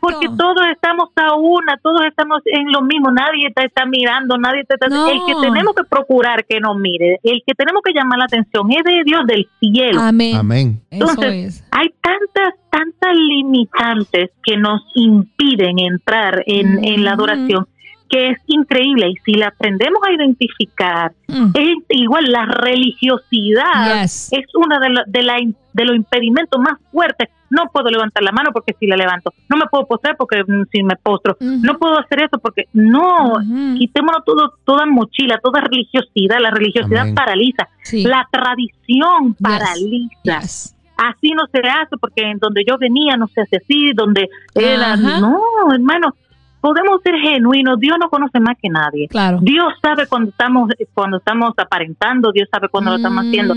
[0.01, 3.11] Porque todos estamos a una, todos estamos en lo mismo.
[3.11, 4.87] Nadie te está mirando, nadie te está...
[4.87, 8.71] El que tenemos que procurar que nos mire, el que tenemos que llamar la atención
[8.73, 10.01] es de Dios del cielo.
[10.01, 10.37] Amén.
[10.37, 10.81] Amén.
[10.91, 17.67] Entonces, hay tantas, tantas limitantes que nos impiden entrar en, en la adoración
[18.09, 21.51] que es increíble y si la aprendemos a identificar, mm.
[21.55, 25.37] es igual la religiosidad es una de, de, la,
[25.73, 27.29] de los impedimentos más fuertes.
[27.51, 30.65] No puedo levantar la mano porque si la levanto, no me puedo postrar porque mm,
[30.71, 33.35] si me postro, no puedo hacer eso porque no,
[33.79, 40.41] quitémonos todo, toda mochila, toda religiosidad, la religiosidad paraliza, la tradición paraliza.
[40.97, 44.97] Así no se hace porque en donde yo venía no se hace así, donde era,
[44.97, 45.41] no,
[45.73, 46.15] hermano,
[46.61, 49.09] podemos ser genuinos, Dios no conoce más que nadie.
[49.09, 49.39] Claro.
[49.41, 53.55] Dios sabe cuando estamos cuando estamos aparentando, Dios sabe cuando lo estamos haciendo.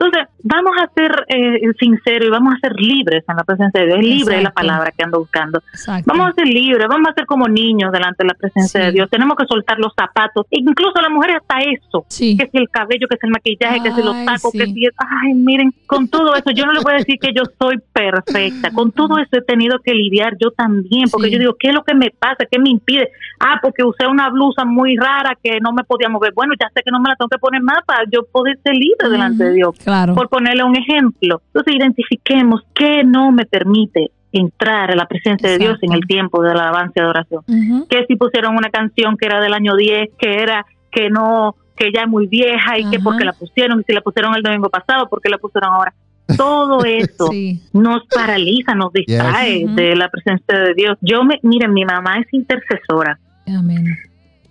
[0.00, 3.86] Entonces, vamos a ser eh, sinceros y vamos a ser libres en la presencia de
[3.88, 3.98] Dios.
[3.98, 5.60] Libre es la palabra que ando buscando.
[6.06, 9.10] Vamos a ser libres, vamos a ser como niños delante de la presencia de Dios.
[9.10, 13.08] Tenemos que soltar los zapatos, e incluso las mujeres hasta eso, que si el cabello,
[13.08, 16.50] que es el maquillaje, que si los tacos, que si ay, miren, con todo eso,
[16.52, 18.70] yo no le voy a decir que yo soy perfecta.
[18.70, 21.82] Con todo eso he tenido que lidiar yo también, porque yo digo, ¿qué es lo
[21.82, 22.46] que me pasa?
[22.48, 23.10] ¿Qué me impide?
[23.40, 26.32] Ah, porque usé una blusa muy rara que no me podía mover.
[26.34, 28.74] Bueno, ya sé que no me la tengo que poner más para yo poder ser
[28.74, 31.40] libre delante de Dios por ponerle un ejemplo.
[31.46, 36.42] Entonces identifiquemos qué no me permite entrar a la presencia de Dios en el tiempo
[36.42, 37.42] de la alabanza y adoración.
[37.88, 41.92] Que si pusieron una canción que era del año 10, que era que no, que
[41.92, 44.68] ya es muy vieja y que porque la pusieron, y si la pusieron el domingo
[44.68, 45.94] pasado, porque la pusieron ahora.
[46.36, 47.30] Todo eso
[47.72, 50.98] nos paraliza, nos distrae de la presencia de Dios.
[51.00, 53.18] Yo me, miren, mi mamá es intercesora.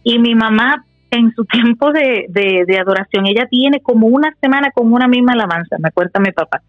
[0.04, 4.92] Y mi mamá en su tiempo de, de, adoración, ella tiene como una semana con
[4.92, 6.62] una misma alabanza, me cuenta mi papá.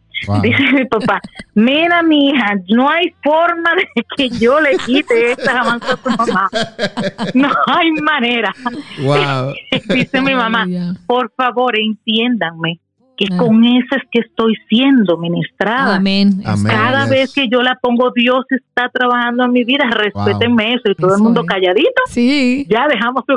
[0.42, 1.20] Dice mi papá,
[1.54, 6.10] mira mi hija, no hay forma de que yo le quite esta alabanza a tu
[6.10, 6.48] mamá.
[7.34, 8.52] No hay manera.
[9.88, 10.66] Dice mi mamá,
[11.06, 12.80] por favor, entiéndanme
[13.18, 13.36] que ah.
[13.36, 15.96] con eso es que estoy siendo ministrada.
[15.96, 16.40] Amén.
[16.64, 20.94] Cada vez que yo la pongo, Dios está trabajando en mi vida, respétenme eso y
[20.94, 22.00] todo el mundo calladito.
[22.06, 22.66] Sí.
[22.70, 23.36] Ya dejamos su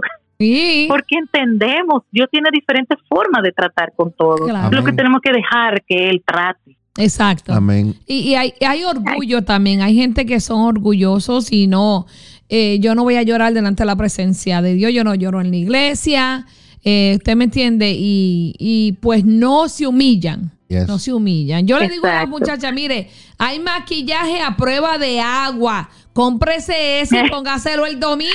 [0.88, 4.48] porque entendemos, Dios tiene diferentes formas de tratar con todo.
[4.72, 6.78] Lo que tenemos que dejar que Él trate.
[6.98, 7.54] Exacto.
[7.54, 7.96] Amén.
[8.06, 9.82] Y, hay, orgullo también.
[9.82, 12.06] Hay gente que son orgullosos y no,
[12.50, 14.92] eh, yo no voy a llorar delante de la presencia de Dios.
[14.94, 16.46] Yo no lloro en la iglesia.
[16.84, 17.94] Eh, ¿Usted me entiende?
[17.98, 20.52] Y, y pues no se humillan.
[20.88, 21.68] No se humillan.
[21.68, 25.90] Yo le digo a la muchacha, mire, hay maquillaje a prueba de agua.
[26.14, 28.32] Cómprese ese y póngaselo el domingo.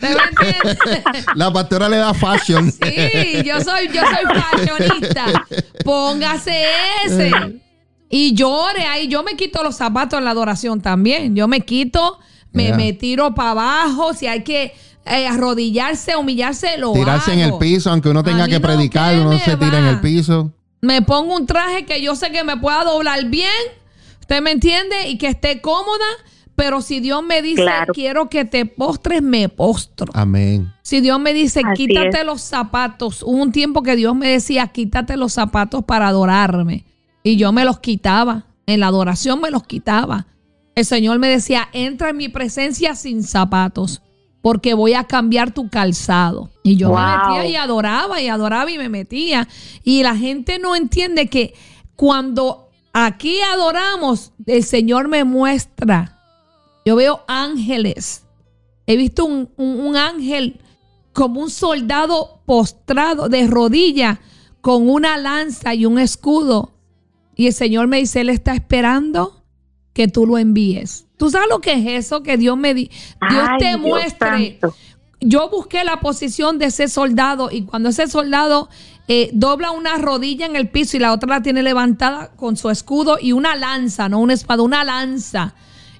[1.34, 2.70] La pastora le da fashion.
[2.70, 5.46] Sí, yo soy, yo soy fashionista.
[5.84, 6.64] Póngase
[7.04, 7.30] ese.
[8.08, 9.08] Y llore ahí.
[9.08, 11.36] Yo me quito los zapatos en la adoración también.
[11.36, 12.18] Yo me quito,
[12.52, 14.14] me, me tiro para abajo.
[14.14, 14.72] Si hay que
[15.04, 19.56] eh, arrodillarse, humillarse, lo Tirarse en el piso, aunque uno tenga que predicar, uno se
[19.56, 20.52] tira en el piso.
[20.80, 23.50] Me pongo un traje que yo sé que me pueda doblar bien.
[24.20, 25.08] ¿Usted me entiende?
[25.08, 26.06] Y que esté cómoda
[26.58, 27.64] pero si Dios me dice,
[27.94, 30.10] quiero que te postres, me postro.
[30.12, 30.72] Amén.
[30.82, 33.22] Si Dios me dice, quítate los zapatos.
[33.22, 36.84] Hubo un tiempo que Dios me decía, quítate los zapatos para adorarme.
[37.22, 38.46] Y yo me los quitaba.
[38.66, 40.26] En la adoración me los quitaba.
[40.74, 44.02] El Señor me decía, entra en mi presencia sin zapatos,
[44.48, 46.48] porque voy a cambiar tu calzado.
[46.62, 49.46] Y yo me metía y adoraba y adoraba y me metía.
[49.84, 51.52] Y la gente no entiende que
[51.96, 56.18] cuando aquí adoramos, el Señor me muestra
[56.86, 58.24] Yo veo ángeles.
[58.86, 60.62] He visto un, un ángel
[61.12, 64.18] como un soldado postrado de rodilla
[64.62, 66.72] con una lanza y un escudo.
[67.36, 69.44] Y el Señor me dice, Él está esperando
[69.92, 71.06] que tú lo envíes.
[71.18, 72.22] ¿Tú sabes lo que es eso?
[72.22, 72.90] Que Dios me di
[73.28, 74.58] Dios te muestre.
[75.20, 78.68] Yo busqué la posición de ese soldado y cuando ese soldado
[79.08, 82.70] eh, dobla una rodilla en el piso y la otra la tiene levantada con su
[82.70, 85.54] escudo y una lanza, no una espada, una lanza.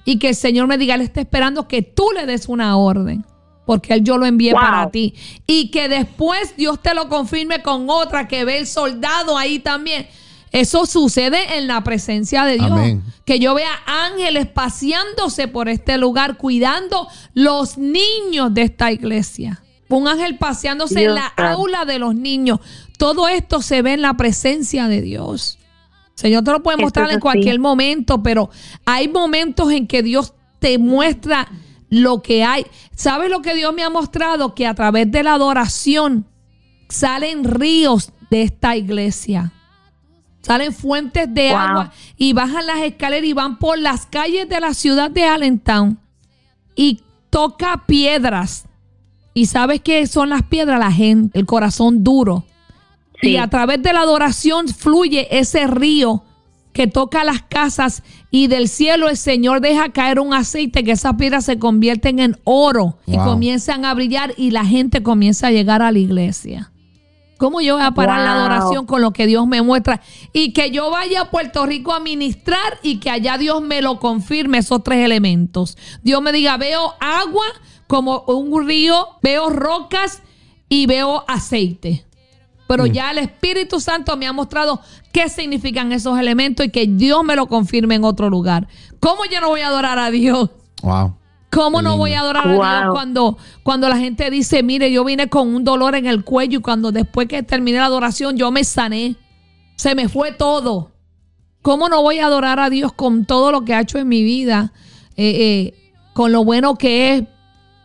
[0.05, 3.25] Y que el Señor me diga, Él está esperando que tú le des una orden
[3.69, 5.13] porque Él yo lo envié para ti.
[5.45, 10.07] Y que después Dios te lo confirme con otra que ve el soldado ahí también.
[10.51, 12.79] Eso sucede en la presencia de Dios.
[13.25, 19.61] Que yo vea ángeles paseándose por este lugar, cuidando los niños de esta iglesia.
[19.89, 22.59] Un ángel paseándose en la aula de los niños.
[22.97, 25.57] Todo esto se ve en la presencia de Dios.
[26.15, 28.49] Señor te lo puede mostrar en cualquier momento, pero
[28.85, 31.47] hay momentos en que Dios te muestra
[31.89, 32.65] lo que hay.
[32.95, 34.53] ¿Sabes lo que Dios me ha mostrado?
[34.53, 36.25] Que a través de la adoración
[36.89, 39.53] salen ríos de esta iglesia.
[40.41, 44.73] Salen fuentes de agua y bajan las escaleras y van por las calles de la
[44.73, 45.99] ciudad de Allentown
[46.75, 48.65] y toca piedras.
[49.33, 50.79] ¿Y sabes qué son las piedras?
[50.79, 52.45] La gente, el corazón duro.
[53.21, 56.23] Y a través de la adoración fluye ese río
[56.71, 61.15] que toca las casas y del cielo el Señor deja caer un aceite que esas
[61.15, 65.81] piedras se convierten en oro y comienzan a brillar y la gente comienza a llegar
[65.81, 66.71] a la iglesia.
[67.39, 70.01] ¿Cómo yo voy a parar la adoración con lo que Dios me muestra?
[70.33, 73.99] Y que yo vaya a Puerto Rico a ministrar y que allá Dios me lo
[73.99, 75.77] confirme esos tres elementos.
[76.03, 77.45] Dios me diga, veo agua
[77.87, 80.21] como un río, veo rocas
[80.67, 82.05] y veo aceite
[82.69, 82.91] pero mm.
[82.91, 84.79] ya el Espíritu Santo me ha mostrado
[85.11, 88.67] qué significan esos elementos y que Dios me lo confirme en otro lugar.
[88.99, 90.51] ¿Cómo yo no voy a adorar a Dios?
[90.83, 91.15] Wow.
[91.51, 95.29] ¿Cómo no voy a adorar a Dios cuando, cuando la gente dice, mire, yo vine
[95.29, 98.63] con un dolor en el cuello y cuando después que terminé la adoración yo me
[98.63, 99.15] sané?
[99.75, 100.91] Se me fue todo.
[101.61, 104.23] ¿Cómo no voy a adorar a Dios con todo lo que ha hecho en mi
[104.23, 104.73] vida?
[105.17, 107.23] Eh, eh, con lo bueno que es.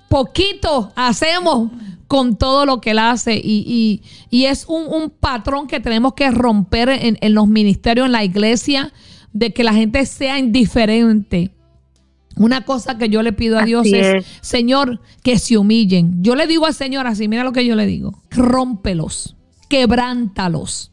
[0.09, 1.71] Poquito hacemos
[2.07, 7.35] con todo lo que él hace y, es un, patrón que tenemos que romper en,
[7.35, 8.93] los ministerios, en la iglesia,
[9.33, 11.54] de que la gente sea indiferente.
[12.37, 16.23] Una cosa que yo le pido a Dios es, Señor, que se humillen.
[16.23, 19.37] Yo le digo al Señor así, mira lo que yo le digo, rómpelos,
[19.69, 20.93] quebrántalos,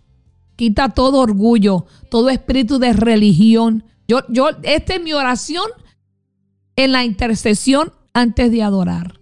[0.56, 3.84] quita todo orgullo, todo espíritu de religión.
[4.08, 5.66] Yo, yo, esta es mi oración
[6.76, 9.20] en la intercesión antes de adorar.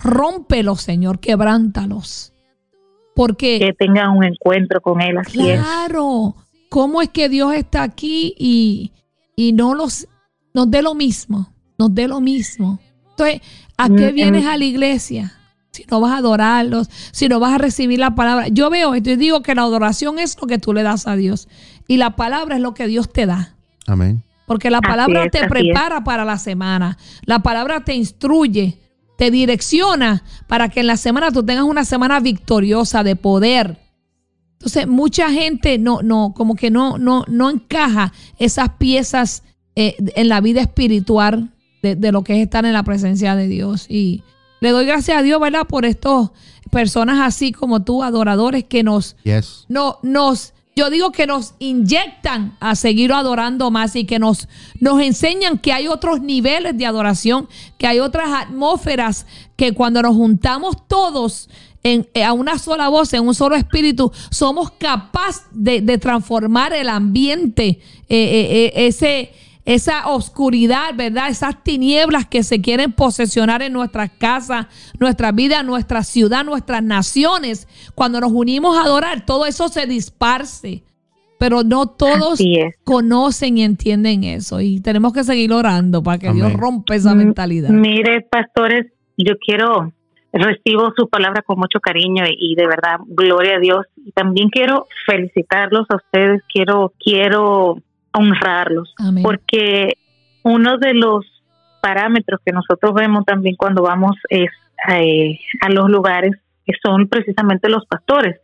[0.00, 2.32] Rómpelos, Señor, quebrántalos.
[3.14, 3.58] Porque.
[3.58, 6.36] Que tengan un encuentro con Él, así Claro.
[6.68, 8.92] ¿Cómo es que Dios está aquí y,
[9.34, 10.06] y no los,
[10.58, 11.52] nos dé lo mismo?
[11.78, 12.80] Nos dé lo mismo.
[13.10, 13.40] Entonces,
[13.76, 15.32] ¿a qué mm, vienes a la iglesia?
[15.70, 18.48] Si no vas a adorarlos, si no vas a recibir la palabra.
[18.48, 21.14] Yo veo esto y digo que la adoración es lo que tú le das a
[21.14, 21.46] Dios.
[21.86, 23.54] Y la palabra es lo que Dios te da.
[23.86, 24.24] Amén.
[24.46, 26.98] Porque la palabra te prepara para la semana.
[27.24, 28.78] La palabra te instruye
[29.16, 33.76] te direcciona para que en la semana tú tengas una semana victoriosa de poder.
[34.52, 39.42] Entonces, mucha gente no, no, como que no, no, no encaja esas piezas
[39.80, 41.52] eh, en la vida espiritual
[41.82, 43.86] de, lo que es estar en la presencia de Dios.
[43.88, 44.24] Y
[44.60, 45.68] le doy gracias a Dios, ¿verdad?
[45.68, 46.30] Por estas
[46.72, 49.14] personas así como tú, adoradores, que nos,
[49.68, 54.48] no, nos yo digo que nos inyectan a seguir adorando más y que nos,
[54.80, 57.48] nos enseñan que hay otros niveles de adoración,
[57.78, 61.48] que hay otras atmósferas, que cuando nos juntamos todos
[61.84, 67.68] en, a una sola voz, en un solo espíritu, somos capaces de, transformar el ambiente,
[67.68, 69.30] eh, eh, eh, ese
[69.68, 71.28] esa oscuridad, ¿verdad?
[71.28, 74.66] Esas tinieblas que se quieren posesionar en nuestras casas,
[74.98, 77.68] nuestra vida, nuestra ciudad, nuestras naciones.
[77.94, 80.84] Cuando nos unimos a adorar, todo eso se disparce.
[81.38, 82.40] Pero no todos
[82.82, 84.58] conocen y entienden eso.
[84.62, 87.68] Y tenemos que seguir orando para que Dios rompa esa mentalidad.
[87.68, 88.86] Mire, pastores,
[89.18, 89.92] yo quiero
[90.32, 94.86] recibo su palabra con mucho cariño y, de verdad gloria a Dios y también quiero
[95.06, 97.78] felicitarlos a ustedes quiero quiero
[98.18, 99.94] honrarlos, porque
[100.42, 101.24] uno de los
[101.80, 104.50] parámetros que nosotros vemos también cuando vamos es
[104.90, 106.32] eh, a los lugares
[106.66, 108.36] que son precisamente los pastores.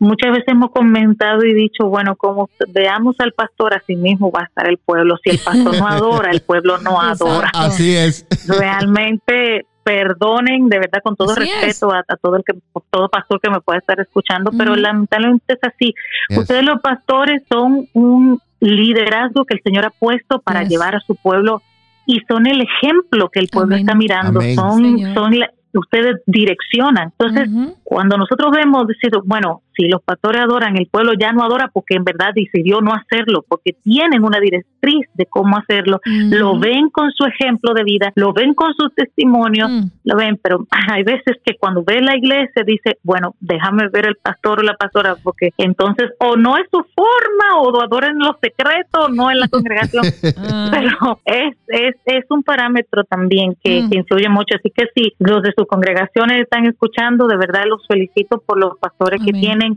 [0.00, 4.44] Muchas veces hemos comentado y dicho, bueno, como veamos al pastor, así mismo va a
[4.44, 5.16] estar el pueblo.
[5.24, 7.50] Si el pastor no adora, el pueblo no adora.
[7.52, 8.26] Así es.
[8.46, 12.52] Realmente perdonen de verdad con todo respeto a, todo el que
[12.90, 15.94] todo pastor que me pueda estar escuchando, pero lamentablemente es así.
[16.36, 21.14] Ustedes los pastores son un liderazgo que el Señor ha puesto para llevar a su
[21.16, 21.62] pueblo
[22.04, 25.34] y son el ejemplo que el pueblo está mirando, son, son
[25.72, 27.12] ustedes direccionan.
[27.18, 27.48] Entonces,
[27.82, 31.94] cuando nosotros vemos decir, bueno, si los pastores adoran, el pueblo ya no adora porque
[31.94, 37.10] en verdad decidió no hacerlo, porque tienen una directriz de cómo hacerlo, lo ven con
[37.12, 39.90] su ejemplo de vida, lo ven con su testimonio, mm.
[40.04, 44.16] lo ven, pero hay veces que cuando ve la iglesia dice, bueno, déjame ver el
[44.16, 48.18] pastor o la pastora, porque entonces o no es su forma o lo adoran en
[48.18, 50.04] los secretos, no en la congregación,
[50.38, 50.70] ah.
[50.72, 53.90] pero es, es, es un parámetro también que, mm.
[53.90, 57.86] que influye mucho, así que si los de sus congregaciones están escuchando, de verdad los
[57.86, 59.67] felicito por los pastores que tienen,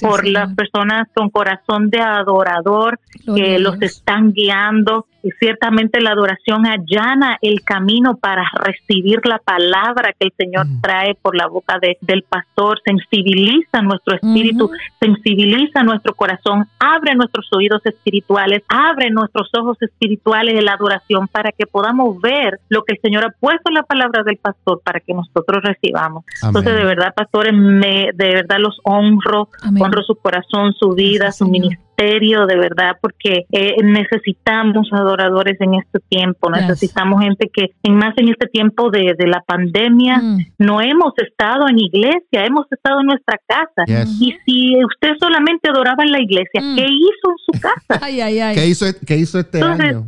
[0.00, 5.06] por las personas con corazón de adorador que los están guiando.
[5.20, 10.80] Y ciertamente la adoración allana el camino para recibir la palabra que el Señor mm.
[10.80, 14.70] trae por la boca de, del pastor, sensibiliza nuestro espíritu,
[15.00, 21.50] sensibiliza nuestro corazón, abre nuestros oídos espirituales, abre nuestros ojos espirituales de la adoración para
[21.50, 25.00] que podamos ver lo que el Señor ha puesto en la palabra del pastor para
[25.00, 26.24] que nosotros recibamos.
[26.42, 29.37] Entonces, de verdad, pastores, me, de verdad los honro,
[29.80, 35.98] honro su corazón, su vida, su ministerio de verdad, porque eh, necesitamos adoradores en este
[36.08, 40.38] tiempo, necesitamos gente que, en más en este tiempo de, la pandemia, mm.
[40.58, 43.84] no hemos estado en iglesia, hemos estado en nuestra casa.
[44.20, 46.76] Y si usted solamente adoraba en la iglesia, mm.
[46.76, 48.06] ¿qué hizo en su casa?
[48.54, 50.06] ¿Qué, hizo, ¿Qué hizo este año?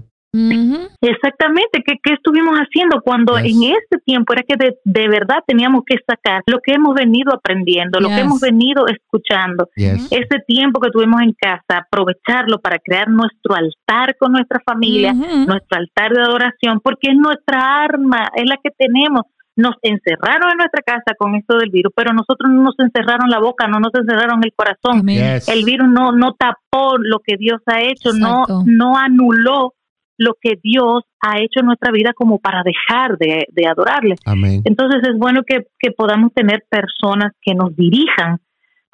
[1.00, 6.42] Exactamente, ¿Qué, estuvimos haciendo cuando en este tiempo era que de, verdad teníamos que sacar
[6.46, 11.32] lo que hemos venido aprendiendo, lo que hemos venido escuchando, ese tiempo que tuvimos en
[11.32, 17.16] casa, aprovecharlo para crear nuestro altar con nuestra familia, nuestro altar de adoración, porque es
[17.16, 19.22] nuestra arma, es la que tenemos.
[19.56, 23.40] Nos encerraron en nuestra casa con esto del virus, pero nosotros no nos encerraron la
[23.40, 25.06] boca, no nos encerraron el corazón.
[25.08, 29.74] El virus no, no tapó lo que Dios ha hecho, no, no anuló
[30.20, 34.16] lo que Dios ha hecho en nuestra vida como para dejar de, adorarle.
[34.64, 35.64] Entonces es bueno que,
[35.96, 38.38] podamos tener personas que nos dirijan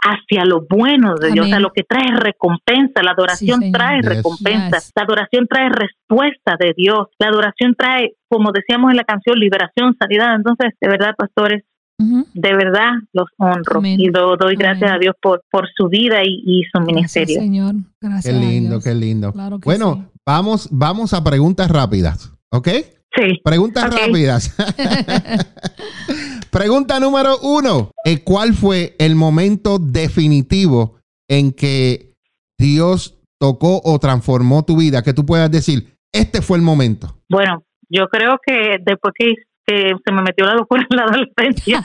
[0.01, 3.03] hacia lo bueno de Dios, a lo que trae recompensa.
[3.03, 8.93] La adoración trae recompensa, la adoración trae respuesta de Dios, la adoración trae, como decíamos
[8.93, 10.37] en la canción, liberación, sanidad.
[10.37, 11.65] Entonces, de verdad, pastores,
[11.99, 16.63] De verdad los honro y lo doy gracias a Dios por, por su vida y,
[16.73, 17.41] su ministerio.
[17.41, 17.75] Señor.
[18.01, 18.33] Gracias.
[18.33, 19.33] Qué lindo, qué lindo.
[19.65, 22.69] bueno, Vamos, vamos a preguntas rápidas, ¿ok?
[23.15, 23.41] Sí.
[23.45, 24.57] Preguntas rápidas.
[26.51, 27.93] Pregunta número uno.
[28.05, 30.99] Eh, ¿Cuál fue el momento definitivo
[31.29, 32.15] en que
[32.59, 35.05] Dios tocó o transformó tu vida?
[35.05, 37.17] Que tú puedas decir, este fue el momento.
[37.31, 39.35] Bueno, yo creo que después que,
[39.69, 41.85] se me metió la locura en la adolescencia.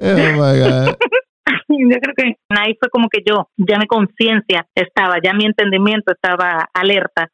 [0.00, 0.96] oh my God.
[1.68, 6.12] yo creo que ahí fue como que yo, ya mi conciencia estaba, ya mi entendimiento
[6.12, 7.28] estaba alerta.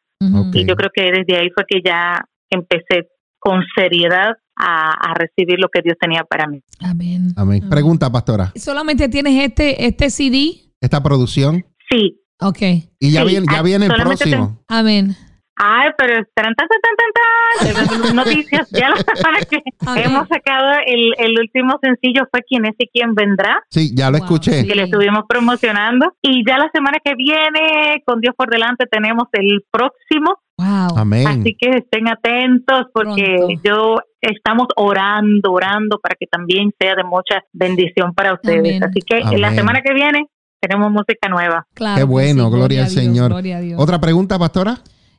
[0.54, 3.08] Y yo creo que desde ahí fue que ya empecé
[3.38, 6.62] con seriedad a, recibir lo que Dios tenía para mí.
[6.80, 7.32] Amén.
[7.36, 7.68] Amén.
[7.68, 8.52] Pregunta, pastora.
[8.56, 10.72] ¿Solamente tienes este, este CD?
[10.80, 11.64] ¿Esta producción?
[11.90, 12.18] Sí.
[12.40, 12.60] Ok.
[12.98, 14.62] Y ya viene, ya viene el próximo.
[14.68, 15.16] Amén.
[15.56, 18.68] Ay, pero tan, tan, tan, tan, noticias.
[18.70, 19.62] Ya la semana que
[20.02, 23.62] hemos sacado el, el último sencillo fue Quién es y quién vendrá.
[23.70, 24.66] Sí, ya lo escuché.
[24.66, 26.12] Que le estuvimos promocionando.
[26.20, 30.36] Y ya la semana que viene, con Dios por delante, tenemos el próximo.
[30.58, 30.98] Wow.
[30.98, 31.26] Amén.
[31.26, 37.42] Así que estén atentos porque yo estamos orando, orando para que también sea de mucha
[37.52, 38.82] bendición para ustedes.
[38.82, 40.26] Así que la semana que viene
[40.60, 41.66] tenemos música nueva.
[41.74, 43.32] Qué bueno, gloria, al Señor.
[43.76, 44.78] Otra pregunta, pastora.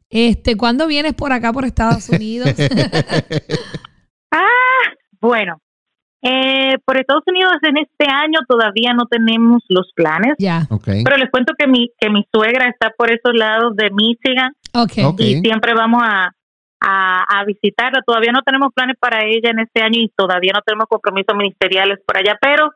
[0.09, 2.53] Este, ¿cuándo vienes por acá por Estados Unidos?
[4.31, 5.59] ah, bueno,
[6.21, 10.35] eh, por Estados Unidos en este año todavía no tenemos los planes.
[10.39, 10.67] Ya.
[10.83, 14.51] Pero les cuento que mi que mi suegra está por esos lados de Michigan.
[14.73, 15.05] Okay.
[15.19, 16.31] Y siempre vamos a,
[16.79, 18.01] a, a, visitarla.
[18.05, 21.99] Todavía no tenemos planes para ella en este año y todavía no tenemos compromisos ministeriales
[22.05, 22.71] por allá, pero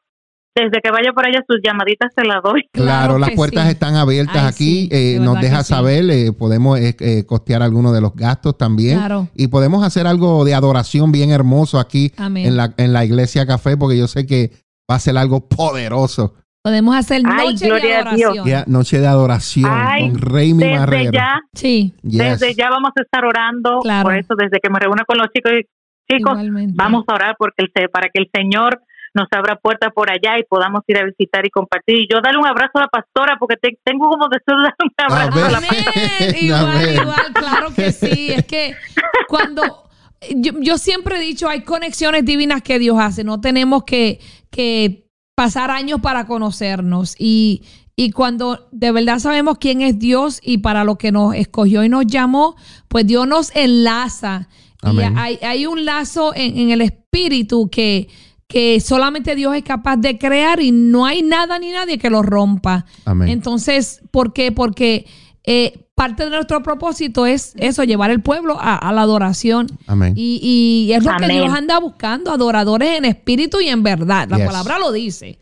[0.55, 2.67] desde que vaya por allá sus llamaditas se las doy.
[2.71, 7.93] Claro, las puertas están abiertas aquí, eh, nos deja saber, eh, podemos eh, costear algunos
[7.93, 8.99] de los gastos también
[9.35, 13.77] y podemos hacer algo de adoración bien hermoso aquí en la, en la iglesia café
[13.77, 14.51] porque yo sé que
[14.89, 16.35] va a ser algo poderoso.
[16.63, 18.63] Podemos hacer noche de adoración.
[18.67, 21.95] noche de adoración con Rey Desde ya, sí.
[22.03, 25.53] desde ya vamos a estar orando por eso, desde que me reúno con los chicos
[26.11, 26.37] chicos,
[26.75, 28.81] vamos a orar porque el, para que el Señor
[29.13, 31.99] nos abra puertas por allá y podamos ir a visitar y compartir.
[31.99, 34.91] Y yo darle un abrazo a la pastora porque tengo como deseo de dar un
[34.97, 36.37] abrazo a, la pastora.
[36.41, 38.31] Igual, igual, claro que sí.
[38.31, 38.75] Es que
[39.27, 39.89] cuando
[40.35, 43.23] yo, yo, siempre he dicho, hay conexiones divinas que Dios hace.
[43.23, 47.15] No tenemos que, que pasar años para conocernos.
[47.17, 47.63] Y,
[47.95, 51.89] Y cuando de verdad sabemos quién es Dios y para lo que nos escogió y
[51.89, 52.55] nos llamó,
[52.87, 54.47] pues Dios nos enlaza.
[54.83, 58.09] Y hay, hay, un lazo en, el espíritu que,
[58.51, 62.21] que solamente Dios es capaz de crear y no hay nada ni nadie que lo
[62.21, 62.85] rompa.
[63.25, 64.51] Entonces, ¿por qué?
[64.51, 65.05] Porque
[65.43, 69.67] eh, parte de nuestro propósito es eso, llevar el pueblo a, la adoración.
[69.87, 70.13] Amén.
[70.17, 74.27] Y, es lo que Dios anda buscando, adoradores en espíritu y en verdad.
[74.29, 75.39] La palabra lo dice.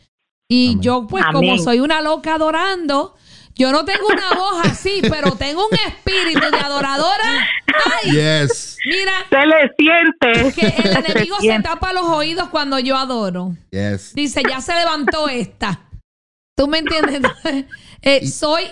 [0.47, 3.15] Y yo, pues, como soy una loca adorando,
[3.59, 7.45] yo no tengo una voz así, pero tengo un espíritu de adoradora.
[7.67, 8.77] Ay, yes.
[8.85, 9.11] Mira.
[9.29, 10.53] Se le siente.
[10.53, 13.57] Que el enemigo se, tapa los oídos cuando yo adoro.
[13.69, 14.15] Yes.
[14.15, 15.89] Dice, ya se levantó esta.
[16.55, 17.21] ¿Tú me entiendes?
[18.01, 18.63] Eh, soy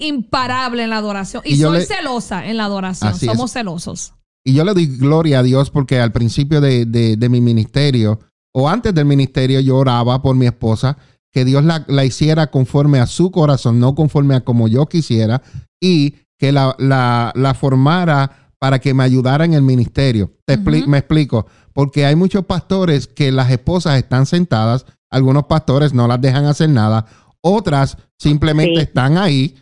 [0.00, 1.40] imparable en la adoración.
[1.46, 3.16] Y, soy celosa en la adoración.
[3.16, 4.14] Somos celosos.
[4.44, 8.18] Y yo le doy gloria a Dios porque al principio de, de mi ministerio,
[8.52, 10.98] o antes del ministerio, yo oraba por mi esposa
[11.32, 15.42] que Dios la, hiciera conforme a su corazón, no conforme a como yo quisiera,
[15.80, 20.32] y que la, la, formara para que me ayudara en el ministerio.
[20.44, 26.06] Te Me explico, porque hay muchos pastores que las esposas están sentadas, algunos pastores no
[26.06, 27.06] las dejan hacer nada,
[27.40, 29.56] otras simplemente están ahí,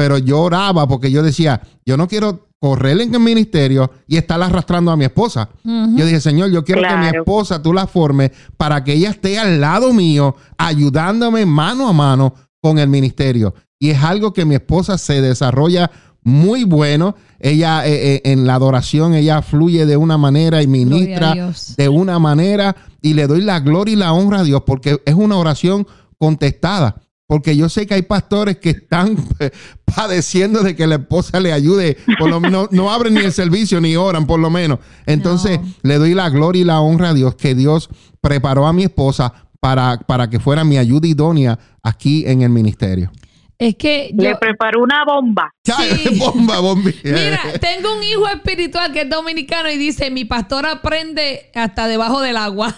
[0.00, 4.42] pero yo oraba porque yo decía, yo no quiero correr en el ministerio y estar
[4.42, 5.50] arrastrando a mi esposa.
[5.62, 9.38] Yo dije, Señor, yo quiero que mi esposa tú la formes para que ella esté
[9.38, 12.32] al lado mío, ayudándome mano a mano
[12.62, 13.52] con el ministerio.
[13.78, 15.90] Y es algo que mi esposa se desarrolla
[16.22, 17.14] muy bueno.
[17.38, 22.18] Ella eh, eh, en la adoración, ella fluye de una manera y ministra de una
[22.18, 25.86] manera y le doy la gloria y la honra a Dios porque es una oración
[26.16, 29.16] contestada porque yo sé que hay pastores que están
[29.84, 33.80] padeciendo de que la esposa le ayude, por lo menos no abren ni el servicio
[33.80, 34.80] ni oran por lo menos.
[35.06, 37.88] Entonces le doy la gloria y la honra a Dios que Dios
[38.20, 43.12] preparó a mi esposa para, para que fuera mi ayuda idónea aquí en el ministerio.
[43.56, 45.54] Es que le preparó una bomba.
[45.62, 46.18] Sí.
[46.18, 46.90] bomba, bomba.
[47.04, 52.20] Mira, tengo un hijo espiritual que es dominicano y dice, mi pastor aprende hasta debajo
[52.22, 52.74] del agua.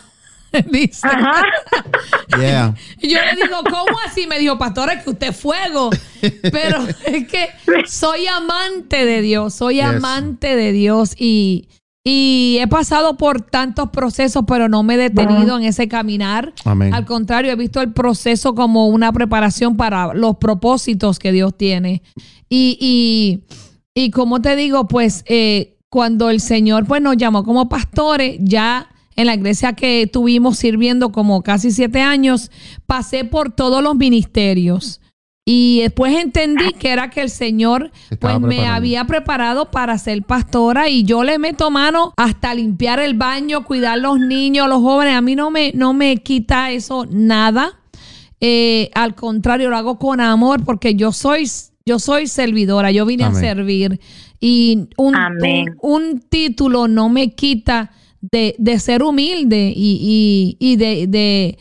[0.70, 1.08] dice.
[3.00, 4.26] Y yo le digo, ¿cómo así?
[4.26, 5.90] Me dijo, pastor, es que usted es fuego.
[6.50, 7.48] Pero es que
[7.86, 11.68] soy amante de Dios, soy amante de Dios y,
[12.04, 16.52] y he pasado por tantos procesos, pero no me he detenido en ese caminar.
[16.64, 22.02] Al contrario, he visto el proceso como una preparación para los propósitos que Dios tiene.
[22.48, 23.44] Y, y,
[23.94, 28.88] y como te digo, pues eh, cuando el Señor pues, nos llamó como pastores, ya
[29.16, 32.50] en la iglesia que tuvimos sirviendo como casi siete años,
[32.86, 35.00] pasé por todos los ministerios.
[35.44, 37.90] Y después entendí que era que el Señor
[38.20, 43.14] pues me había preparado para ser pastora y yo le meto mano hasta limpiar el
[43.14, 45.16] baño, cuidar los niños, los jóvenes.
[45.16, 47.80] A mí no me, no me quita eso nada.
[48.40, 51.50] Eh, al contrario, lo hago con amor porque yo soy,
[51.84, 54.00] yo soy servidora, yo vine a servir.
[54.38, 55.16] Y un,
[55.80, 57.90] un título no me quita
[58.22, 61.58] de, de ser humilde y, y, y de, de,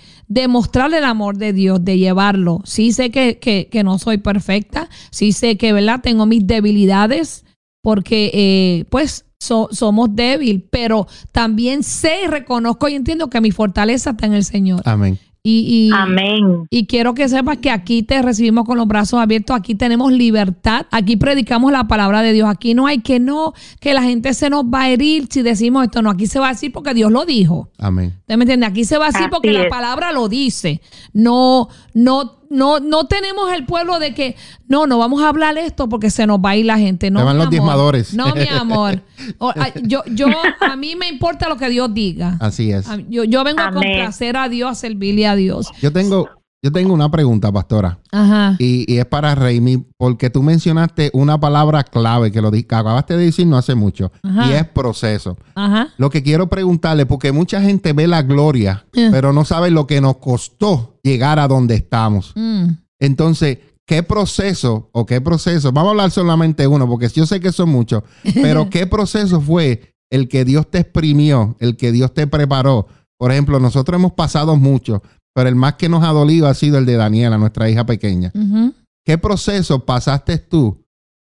[0.97, 2.61] el amor de Dios, de llevarlo.
[2.63, 5.99] Sí sé que, que, que no soy perfecta, sí sé que, ¿verdad?
[6.01, 7.43] Tengo mis debilidades
[7.83, 14.27] porque, eh, pues, somos débiles, pero también sé reconozco y entiendo que mi fortaleza está
[14.27, 14.81] en el Señor.
[14.85, 15.17] Amén.
[15.43, 16.67] Y, Amén.
[16.69, 20.85] Y quiero que sepas que aquí te recibimos con los brazos abiertos, aquí tenemos libertad,
[20.91, 24.51] aquí predicamos la palabra de Dios, aquí no hay que no, que la gente se
[24.51, 27.11] nos va a herir si decimos esto, no, aquí se va a decir porque Dios
[27.11, 27.69] lo dijo.
[27.79, 28.13] Amén.
[28.19, 28.67] ¿Usted me entiende?
[28.67, 30.79] Aquí se va a decir porque la palabra lo dice.
[31.11, 34.35] No, no no, no tenemos el pueblo de que,
[34.67, 37.09] no, no vamos a hablar esto porque se nos va a ir la gente.
[37.09, 38.13] No, van los diezmadores.
[38.13, 39.01] No, mi amor.
[39.83, 40.27] yo, yo,
[40.59, 42.37] a mí me importa lo que Dios diga.
[42.41, 42.87] Así es.
[43.07, 45.71] Yo, yo vengo a complacer a Dios, a servirle a Dios.
[45.81, 46.29] Yo tengo,
[46.63, 47.99] yo tengo una pregunta, pastora.
[48.11, 48.55] Ajá.
[48.59, 53.47] Y, es para Raimi, porque tú mencionaste una palabra clave que lo acabaste de decir
[53.47, 55.37] no hace mucho, y es proceso.
[55.55, 55.89] Ajá.
[55.97, 59.09] Lo que quiero preguntarle, porque mucha gente ve la gloria, eh.
[59.11, 62.33] pero no sabe lo que nos costó llegar a donde estamos.
[62.35, 62.65] Mm.
[62.99, 63.57] Entonces,
[63.87, 65.71] ¿qué proceso o qué proceso?
[65.71, 68.03] Vamos a hablar solamente uno, porque yo sé que son muchos,
[68.35, 72.87] pero ¿qué proceso fue el que Dios te exprimió, el que Dios te preparó?
[73.17, 75.01] Por ejemplo, nosotros hemos pasado mucho,
[75.33, 78.31] pero el más que nos ha dolido ha sido el de Daniela, nuestra hija pequeña.
[79.05, 80.85] ¿Qué proceso pasaste tú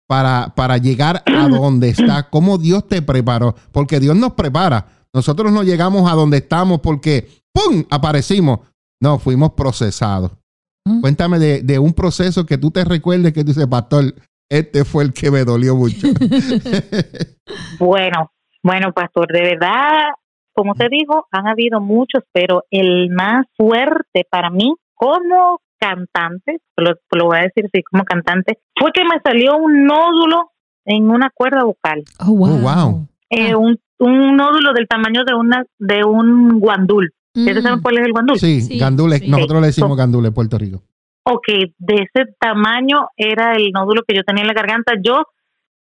[0.06, 2.28] para, para llegar a donde está?
[2.30, 3.54] ¿Cómo Dios te preparó?
[3.72, 4.86] Porque Dios nos prepara.
[5.12, 7.84] Nosotros no llegamos a donde estamos porque ¡pum!
[7.90, 8.60] aparecimos.
[9.00, 10.32] No, fuimos procesados.
[11.02, 14.14] Cuéntame de, de, un proceso que tú te recuerdes que dices, pastor,
[14.48, 16.08] este fue el que me dolió mucho.
[17.78, 20.12] bueno, bueno, pastor, de verdad
[20.58, 26.94] como te digo, han habido muchos, pero el más fuerte para mí, como cantante, lo,
[27.12, 30.50] lo voy a decir así como cantante, fue que me salió un nódulo
[30.84, 32.02] en una cuerda vocal.
[32.18, 32.58] Oh, wow.
[32.66, 37.12] Oh, eh, un, un nódulo del tamaño de una de un guandul.
[37.36, 37.82] ¿Ustedes saben mm.
[37.82, 38.38] cuál es el guandul?
[38.40, 40.82] Sí, sí nosotros le decimos gandul en Puerto Rico.
[41.22, 41.46] Ok,
[41.78, 44.94] de ese tamaño era el nódulo que yo tenía en la garganta.
[45.00, 45.22] Yo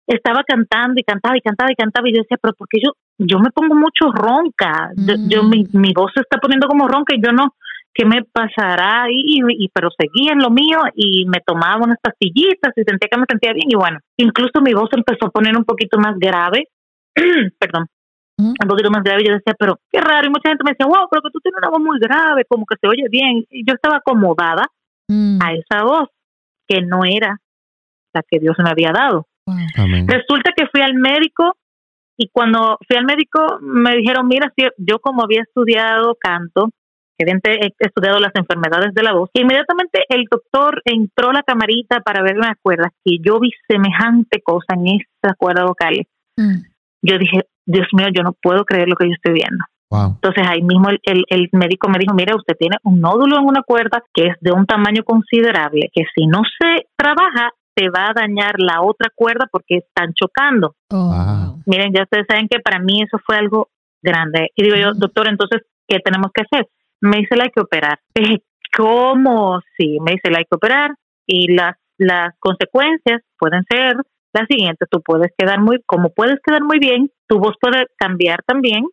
[0.05, 2.91] estaba cantando y cantaba y cantaba y cantaba y yo decía, pero porque yo
[3.27, 5.79] yo me pongo mucho ronca, yo, mi, mm.
[5.79, 7.55] mi, voz se está poniendo como ronca y yo no,
[7.93, 9.05] ¿qué me pasará?
[9.09, 13.19] Y, y, pero seguía en lo mío y me tomaba unas pastillitas y sentía que
[13.19, 16.67] me sentía bien y bueno, incluso mi voz empezó a poner un poquito más grave,
[17.59, 17.87] perdón,
[18.37, 18.53] mm.
[18.61, 20.87] un poquito más grave y yo decía, pero qué raro y mucha gente me decía,
[20.87, 23.65] wow, pero que tú tienes una voz muy grave, como que se oye bien y
[23.65, 24.63] yo estaba acomodada
[25.07, 25.39] mm.
[25.43, 26.09] a esa voz
[26.67, 27.37] que no era
[28.13, 29.27] la que Dios me había dado.
[30.07, 31.57] Resulta que fui al médico
[32.17, 36.69] y cuando fui al médico me dijeron, mira, si yo como había estudiado canto,
[37.17, 42.23] he estudiado las enfermedades de la voz, inmediatamente el doctor entró a la camarita para
[42.23, 46.05] ver las cuerdas, que yo vi semejante cosa en esa cuerda vocal.
[46.37, 46.63] Mm.
[47.03, 49.63] Yo dije, Dios mío, yo no puedo creer lo que yo estoy viendo.
[49.93, 53.61] Entonces ahí mismo el, el, médico me dijo, mira, usted tiene un nódulo en una
[53.61, 58.13] cuerda que es de un tamaño considerable, que si no se trabaja, te va a
[58.13, 60.75] dañar la otra cuerda porque están chocando.
[60.91, 61.50] Oh.
[61.65, 63.69] Miren, ya ustedes saben que para mí eso fue algo
[64.01, 64.49] grande.
[64.55, 66.67] Y digo yo, doctor, entonces, ¿qué tenemos que hacer?
[67.01, 67.99] Me dice, la hay que operar.
[68.77, 69.61] ¿Cómo?
[69.77, 70.91] Sí, me dice, la hay que operar.
[71.25, 73.95] Y las, las consecuencias pueden ser
[74.33, 74.87] las siguientes.
[74.89, 78.85] Tú puedes quedar muy, como puedes quedar muy bien, tu voz puede cambiar también.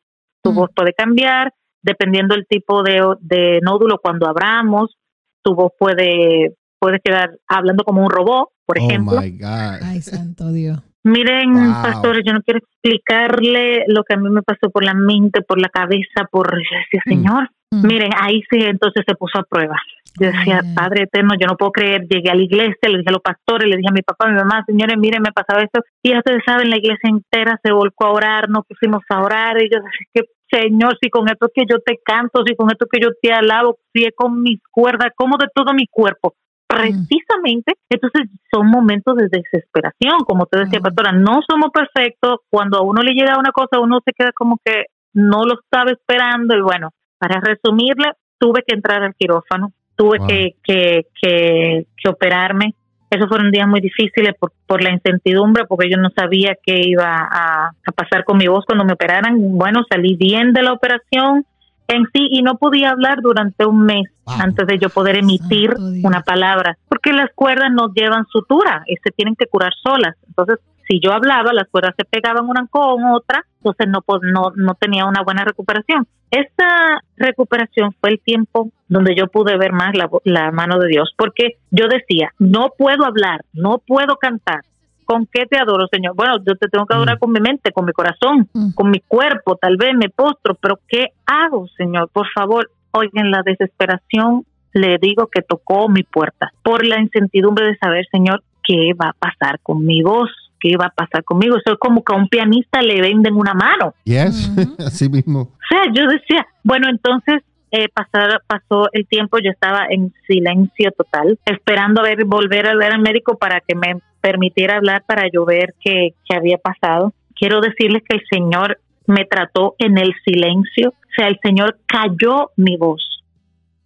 [0.43, 4.97] Tu voz puede cambiar dependiendo del tipo de, de nódulo cuando abramos.
[5.43, 9.19] Tu voz puede puedes quedar hablando como un robot, por oh ejemplo.
[9.19, 10.81] Ay, santo Dios.
[11.05, 15.43] Miren, pastores, yo no quiero explicarle lo que a mí me pasó por la mente,
[15.43, 17.09] por la cabeza, por ese mm.
[17.09, 17.51] Señor.
[17.71, 17.87] Mm.
[17.87, 19.77] Miren, ahí sí entonces se puso a prueba.
[20.21, 22.07] Yo decía, Padre eterno, yo no puedo creer.
[22.09, 24.33] Llegué a la iglesia, le dije a los pastores, le dije a mi papá, a
[24.33, 25.81] mi mamá, señores, miren, me pasaba esto.
[26.03, 29.63] Y ya ustedes saben, la iglesia entera se volcó a orar, nos pusimos a orar.
[29.63, 32.87] Y yo decía, que Señor, si con esto que yo te canto, si con esto
[32.91, 36.35] que yo te alabo, si es con mis cuerdas, como de todo mi cuerpo,
[36.69, 42.83] precisamente, entonces son momentos de desesperación, como te decía, pastora, no somos perfectos, cuando a
[42.83, 44.85] uno le llega una cosa, uno se queda como que
[45.15, 50.57] no lo estaba esperando y bueno, para resumirle, tuve que entrar al quirófano, tuve que,
[50.63, 52.75] que, que, operarme,
[53.11, 57.07] esos fueron días muy difíciles por, por la incertidumbre, porque yo no sabía qué iba
[57.07, 59.35] a, a pasar con mi voz cuando me operaran.
[59.57, 61.47] Bueno, salí bien de la operación,
[61.89, 65.75] en sí y no podía hablar durante un mes antes de yo poder emitir
[66.05, 70.15] una palabra, porque las cuerdas no llevan sutura y se tienen que curar solas.
[70.27, 74.75] Entonces, si yo hablaba, las cuerdas se pegaban una con otra, entonces no, no, no
[74.75, 76.07] tenía una buena recuperación.
[76.31, 81.13] Esta recuperación fue el tiempo donde yo pude ver más la, la mano de Dios,
[81.17, 84.61] porque yo decía, no puedo hablar, no puedo cantar,
[85.09, 86.15] ¿Con qué te adoro, Señor?
[86.15, 87.19] Bueno, yo te tengo que adorar mm.
[87.19, 88.73] con mi mente, con mi corazón, mm.
[88.73, 92.11] con mi cuerpo, tal vez me postro, pero ¿qué hago, Señor?
[92.13, 94.45] Por favor, hoy en la desesperación
[94.75, 99.13] le digo que tocó mi puerta por la incertidumbre de saber, Señor, qué va a
[99.15, 100.29] pasar con mi voz,
[100.61, 101.57] qué va a pasar conmigo.
[101.57, 103.95] Eso es como que a un pianista le venden una mano.
[104.05, 105.41] Yes, así mismo.
[105.41, 110.93] O sea, yo decía, bueno, entonces eh, pasar, pasó el tiempo, yo estaba en silencio
[110.93, 115.29] total, esperando a ver, volver a ver al médico para que me permitiera hablar, para
[115.33, 117.13] yo ver qué, qué había pasado.
[117.35, 122.51] Quiero decirles que el Señor me trató en el silencio, o sea, el Señor cayó
[122.57, 123.23] mi voz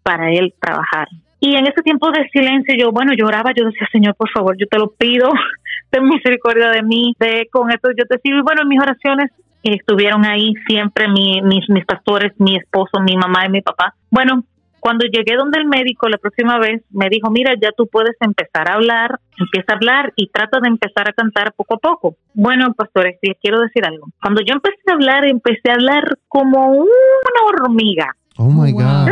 [0.02, 1.08] para Él trabajar.
[1.44, 4.66] Y en ese tiempo de silencio yo, bueno, lloraba, yo decía, Señor, por favor, yo
[4.68, 5.28] te lo pido,
[5.90, 8.38] ten misericordia de mí, de con esto yo te sigo.
[8.38, 9.30] Y bueno, en mis oraciones
[9.62, 13.94] estuvieron ahí siempre mis, mis pastores, mi esposo, mi mamá y mi papá.
[14.10, 14.44] Bueno,
[14.82, 18.68] cuando llegué donde el médico la próxima vez, me dijo, mira, ya tú puedes empezar
[18.68, 22.16] a hablar, empieza a hablar y trata de empezar a cantar poco a poco.
[22.34, 24.08] Bueno, pastores, les quiero decir algo.
[24.20, 28.08] Cuando yo empecé a hablar, empecé a hablar como una hormiga.
[28.38, 29.08] Oh my God.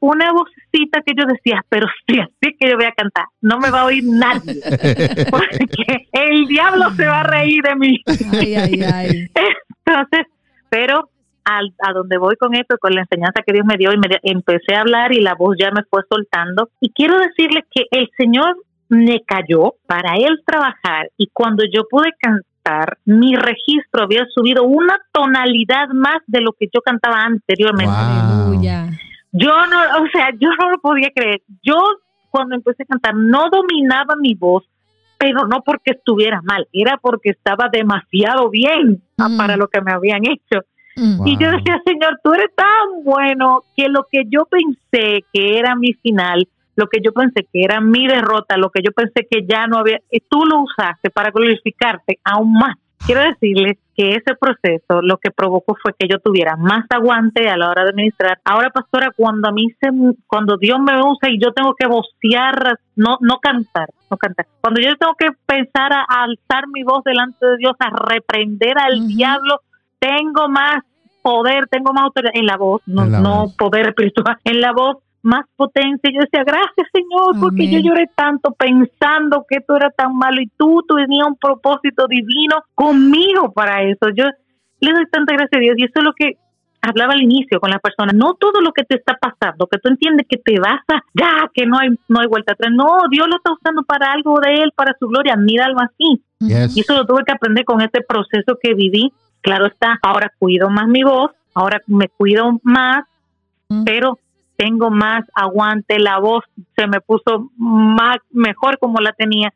[0.00, 3.70] Una vocecita que yo decía, pero sí, así que yo voy a cantar, no me
[3.70, 4.62] va a oír nadie,
[5.30, 8.02] porque el diablo se va a reír de mí.
[8.32, 9.30] Ay, ay, ay.
[9.84, 10.26] Entonces,
[10.70, 11.10] pero
[11.44, 14.08] al, a donde voy con esto, con la enseñanza que Dios me dio, y me,
[14.22, 16.70] empecé a hablar y la voz ya me fue soltando.
[16.80, 18.56] Y quiero decirles que el Señor
[18.88, 24.98] me cayó para Él trabajar y cuando yo pude cantar, mi registro había subido una
[25.12, 27.92] tonalidad más de lo que yo cantaba anteriormente.
[29.32, 31.40] Yo no, o sea, yo no lo podía creer.
[31.62, 31.76] Yo
[32.30, 34.64] cuando empecé a cantar no dominaba mi voz,
[35.18, 39.36] pero no porque estuviera mal, era porque estaba demasiado bien mm.
[39.36, 40.64] para lo que me habían hecho.
[40.96, 41.26] Mm.
[41.26, 45.74] Y yo decía, Señor, tú eres tan bueno que lo que yo pensé que era
[45.74, 49.46] mi final lo que yo pensé que era mi derrota, lo que yo pensé que
[49.46, 52.76] ya no había, y tú lo usaste para glorificarte aún más.
[53.04, 57.56] Quiero decirles que ese proceso lo que provocó fue que yo tuviera más aguante a
[57.56, 58.38] la hora de ministrar.
[58.44, 59.88] Ahora, pastora, cuando a mí se,
[60.26, 64.46] cuando Dios me usa y yo tengo que vocear, no, no cantar, no cantar.
[64.60, 69.06] Cuando yo tengo que pensar a, alzar mi voz delante de Dios, a reprender al
[69.06, 69.60] diablo,
[70.00, 70.82] tengo más
[71.22, 75.44] poder, tengo más autoridad en la voz, no, no poder espiritual, en la voz más
[75.54, 76.10] potencia.
[76.12, 80.50] Yo decía, gracias Señor, porque yo lloré tanto pensando que esto era tan malo y
[80.56, 84.08] tú, tú tenías un propósito divino conmigo para eso.
[84.16, 84.24] Yo
[84.80, 86.38] le doy tanta gracias a Dios y eso es lo que
[86.82, 88.12] hablaba al inicio con la persona.
[88.14, 91.50] No todo lo que te está pasando, que tú entiendes que te vas a, ya,
[91.52, 92.72] que no hay, no hay vuelta atrás.
[92.74, 95.36] No, Dios lo está usando para algo de Él, para su gloria.
[95.36, 96.22] Mira algo así.
[96.40, 99.12] Y eso lo tuve que aprender con este proceso que viví.
[99.40, 103.04] Claro está, ahora cuido más mi voz, ahora me cuido más,
[103.84, 104.18] pero
[104.56, 106.44] tengo más aguante, la voz
[106.76, 109.52] se me puso más mejor como la tenía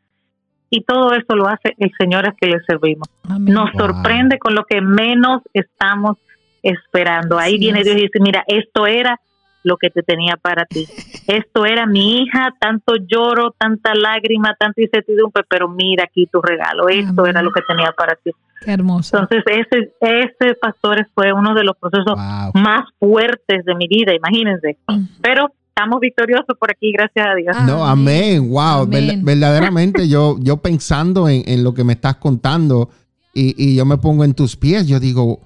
[0.69, 3.07] y todo eso lo hace el Señor a que le servimos.
[3.39, 6.17] Nos sorprende con lo que menos estamos
[6.63, 7.37] esperando.
[7.37, 9.19] Ahí viene Dios y dice, mira, esto era
[9.63, 10.87] lo que te tenía para ti.
[11.27, 16.87] Esto era mi hija, tanto lloro, tanta lágrima, tanta incertidumbre, pero mira aquí tu regalo.
[16.89, 18.31] Esto era lo que tenía para ti.
[18.61, 19.17] Qué hermoso.
[19.17, 22.15] Entonces, ese, ese pastor fue uno de los procesos
[22.53, 24.77] más fuertes de mi vida, imagínense.
[24.87, 25.05] Mm.
[25.21, 27.57] Pero estamos victoriosos por aquí, gracias a Dios.
[27.65, 32.89] No, amén, wow, verdaderamente yo, yo pensando en, lo que me estás contando
[33.33, 35.41] y, yo me pongo en tus pies, yo digo,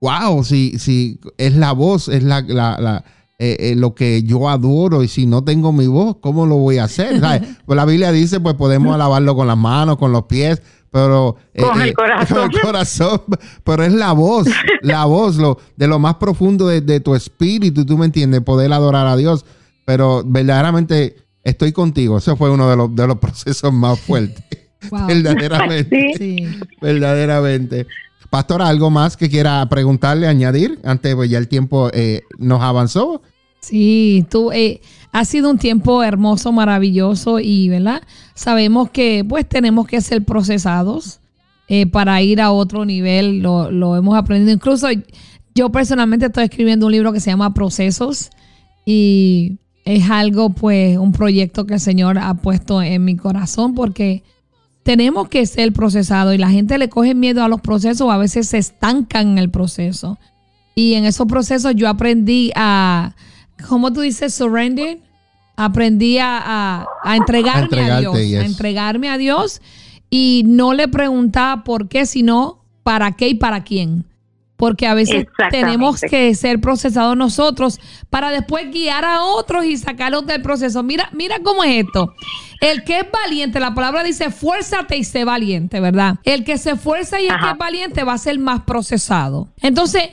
[0.00, 3.04] wow, si, si es la voz, es la, la,
[3.40, 6.78] eh, eh, lo que yo adoro y si no tengo mi voz, ¿cómo lo voy
[6.78, 7.20] a hacer?
[7.66, 10.60] pues la Biblia dice, pues podemos alabarlo con las manos, con los pies,
[10.90, 11.94] pero eh, con, el
[12.62, 13.22] corazón.
[13.62, 14.48] pero es la voz,
[14.82, 19.06] la voz, lo, de lo más profundo de, tu espíritu, tú me entiendes, poder adorar
[19.06, 19.44] a Dios.
[19.84, 22.18] Pero verdaderamente estoy contigo.
[22.18, 24.44] Ese fue uno de los, de los procesos más fuertes.
[25.06, 26.48] verdaderamente.
[26.80, 27.86] Verdaderamente.
[28.30, 30.78] Pastor, ¿algo más que quiera preguntarle, añadir?
[30.84, 33.22] Antes, pues ya el tiempo eh, nos avanzó.
[33.60, 34.80] Sí, tú, eh,
[35.12, 38.02] ha sido un tiempo hermoso, maravilloso y, ¿verdad?
[38.34, 41.20] Sabemos que pues tenemos que ser procesados
[41.68, 44.52] eh, para ir a otro nivel, lo, lo hemos aprendido.
[44.52, 44.88] Incluso
[45.54, 48.30] yo personalmente estoy escribiendo un libro que se llama Procesos
[48.84, 54.22] y es algo, pues, un proyecto que el Señor ha puesto en mi corazón porque
[54.88, 58.48] tenemos que ser procesados y la gente le coge miedo a los procesos, a veces
[58.48, 60.16] se estancan en el proceso.
[60.74, 63.14] Y en esos procesos yo aprendí a
[63.68, 65.00] ¿cómo tú dices surrender?
[65.56, 69.60] Aprendí a, entregarme a, Dios, a entregarme a Dios
[70.08, 74.06] y no le preguntaba por qué, sino para qué y para quién.
[74.58, 77.78] Porque a veces tenemos que ser procesados nosotros
[78.10, 80.82] para después guiar a otros y sacarlos del proceso.
[80.82, 82.12] Mira, mira cómo es esto.
[82.60, 86.16] El que es valiente, la palabra dice, fuérzate y sé valiente, ¿verdad?
[86.24, 89.48] El que se esfuerza y el que es valiente va a ser más procesado.
[89.62, 90.10] Entonces,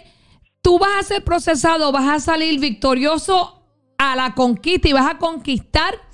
[0.62, 3.64] tú vas a ser procesado, vas a salir victorioso
[3.98, 6.05] a la conquista y vas a conquistar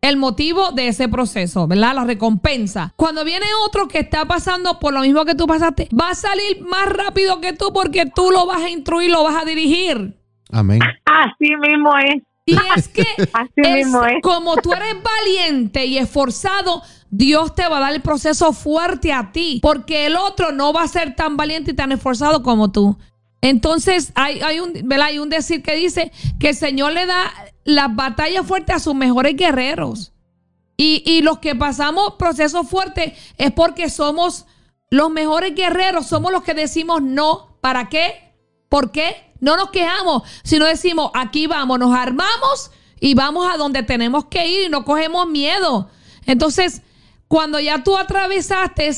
[0.00, 1.94] el motivo de ese proceso, ¿verdad?
[1.94, 2.92] La recompensa.
[2.96, 6.62] Cuando viene otro que está pasando por lo mismo que tú pasaste, va a salir
[6.62, 10.16] más rápido que tú porque tú lo vas a instruir, lo vas a dirigir.
[10.50, 10.80] Amén.
[11.04, 12.22] Así mismo es.
[12.46, 13.02] Y es que
[13.56, 13.88] es.
[14.22, 19.30] como tú eres valiente y esforzado, Dios te va a dar el proceso fuerte a
[19.32, 22.96] ti, porque el otro no va a ser tan valiente y tan esforzado como tú.
[23.42, 27.32] Entonces hay, hay, un, hay un decir que dice que el Señor le da
[27.64, 30.12] las batallas fuertes a sus mejores guerreros.
[30.76, 34.46] Y, y los que pasamos procesos fuertes es porque somos
[34.90, 37.58] los mejores guerreros, somos los que decimos no.
[37.60, 38.34] ¿Para qué?
[38.68, 39.34] ¿Por qué?
[39.40, 44.46] No nos quejamos, sino decimos, aquí vamos, nos armamos y vamos a donde tenemos que
[44.46, 45.88] ir y no cogemos miedo.
[46.26, 46.82] Entonces,
[47.28, 48.90] cuando ya tú atravesaste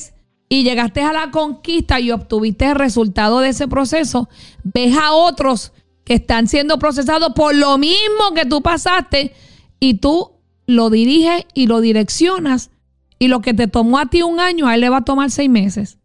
[0.52, 4.28] y llegaste a la conquista y obtuviste el resultado de ese proceso,
[4.62, 5.72] ves a otros
[6.04, 9.32] que están siendo procesados por lo mismo que tú pasaste
[9.80, 10.32] y tú
[10.66, 12.70] lo diriges y lo direccionas
[13.18, 15.30] y lo que te tomó a ti un año, a él le va a tomar
[15.30, 15.96] seis meses.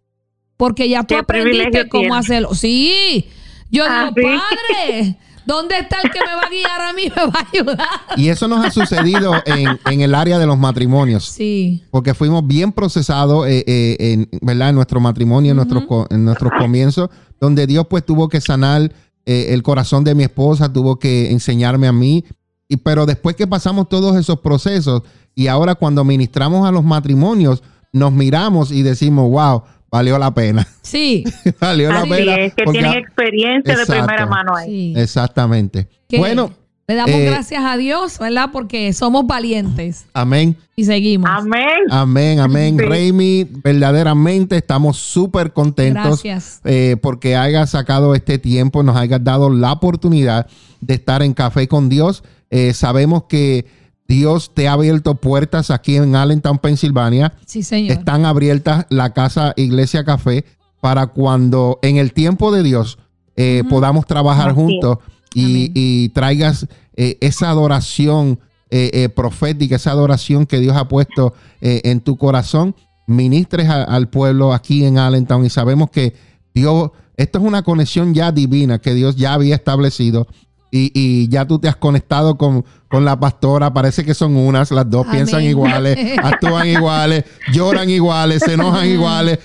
[0.55, 2.55] Porque ya tú aprendiste cómo hacerlo.
[2.55, 3.25] Sí,
[3.69, 5.17] yo digo, padre,
[5.47, 7.03] ¿Dónde está el que me va a guiar a mí?
[7.15, 8.17] Me va a ayudar.
[8.17, 11.23] Y eso nos ha sucedido en, el área de los matrimonios.
[11.23, 11.83] Sí.
[11.89, 14.69] Porque fuimos bien procesados eh, eh, en, ¿verdad?
[14.69, 17.09] en nuestro matrimonio, en, nuestro, en nuestros comienzos,
[17.39, 18.91] donde Dios pues tuvo que sanar
[19.25, 22.25] eh, el corazón de mi esposa, tuvo que enseñarme a mí.
[22.67, 25.03] Y, pero después que pasamos todos esos procesos
[25.33, 27.63] y ahora cuando ministramos a los matrimonios,
[27.93, 30.67] nos miramos y decimos, wow, valió la pena.
[30.81, 31.23] Sí.
[31.59, 32.35] valió la pena.
[32.35, 34.93] Es que tienen experiencia de primera mano ahí.
[34.95, 35.87] Exactamente.
[36.17, 36.51] Bueno,
[36.87, 38.49] Le damos eh, gracias a Dios, ¿verdad?
[38.51, 40.05] Porque somos valientes.
[40.13, 40.55] Amén.
[40.75, 41.29] Y seguimos.
[41.29, 41.65] Amén.
[41.89, 42.77] Amén, amén.
[42.79, 43.49] Sí.
[43.63, 46.23] verdaderamente estamos súper contentos.
[46.23, 46.61] Gracias.
[46.63, 50.47] Eh, porque hayas sacado este tiempo, nos hayas dado la oportunidad
[50.79, 52.23] de estar en Café con Dios.
[52.49, 53.65] Eh, sabemos que
[54.07, 57.33] Dios te ha abierto puertas aquí en Allentown, Pensilvania.
[57.45, 57.97] Sí, señor.
[57.97, 60.45] Están abiertas la casa Iglesia Café
[60.79, 62.97] para cuando en el tiempo de Dios
[63.69, 64.97] podamos trabajar juntos
[65.33, 68.39] y, traigas eh, esa adoración
[68.69, 72.75] eh, eh, profética, esa adoración que Dios ha puesto en tu corazón,
[73.07, 75.45] ministres al pueblo aquí en Allentown.
[75.45, 76.13] Y sabemos que
[76.53, 80.27] Dios, esto es una conexión ya divina que Dios ya había establecido
[80.71, 85.05] y, ya tú te has conectado con, la pastora, parece que son unas, las dos
[85.07, 89.39] piensan iguales, actúan iguales, lloran iguales, se enojan iguales.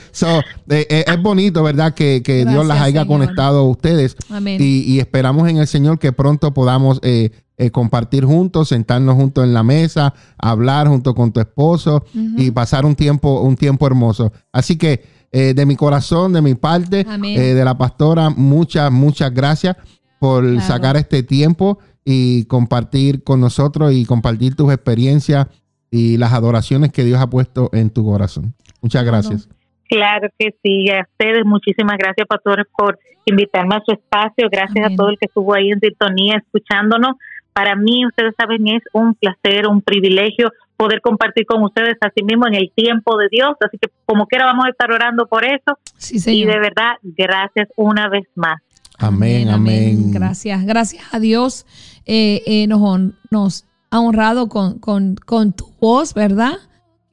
[0.69, 1.94] Eh, eh, es bonito, ¿verdad?
[1.94, 4.16] Que, Dios las haya conectado a ustedes.
[4.59, 7.31] Y, esperamos en el Señor que pronto podamos eh,
[7.73, 12.94] compartir juntos, sentarnos juntos en la mesa, hablar junto con tu esposo y pasar un
[12.94, 14.32] tiempo, un tiempo hermoso.
[14.53, 19.77] Así que de mi corazón, de mi parte, de la pastora, muchas, muchas gracias
[20.23, 25.49] por sacar este tiempo y compartir con nosotros y compartir tus experiencias
[25.90, 28.55] y las adoraciones que Dios ha puesto en tu corazón.
[28.81, 29.49] Muchas gracias.
[29.89, 34.47] Claro que sí, a ustedes muchísimas gracias, pastores, por invitarme a su espacio.
[34.49, 37.16] Gracias a todo el que estuvo ahí en sintonía escuchándonos.
[37.53, 42.47] Para mí, ustedes saben, es un placer, un privilegio poder compartir con ustedes así mismo
[42.47, 43.57] en el tiempo de Dios.
[43.61, 45.77] Así que como quiera vamos a estar orando por eso.
[45.97, 48.62] Sí, y de verdad, gracias una vez más.
[49.03, 50.12] Amén, amén.
[50.12, 51.66] Gracias, gracias a Dios.
[52.07, 56.55] Eh, eh, nos, ha honrado con, tu voz, ¿verdad?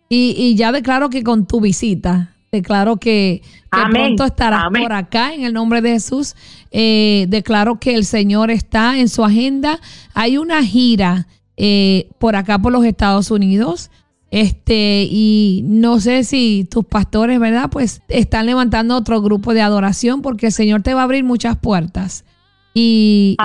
[0.07, 5.53] Y, ya declaro que con tu visita, declaro que, pronto estarás por acá en el
[5.53, 6.35] nombre de Jesús.
[6.69, 9.79] Eh, declaro que el Señor está en su agenda.
[10.13, 11.25] Hay una gira
[12.19, 13.89] por acá por los Estados Unidos.
[14.31, 17.69] Este, y no sé si tus pastores, ¿verdad?
[17.71, 21.57] Pues están levantando otro grupo de adoración porque el Señor te va a abrir muchas
[21.57, 22.25] puertas.
[22.75, 23.35] Y,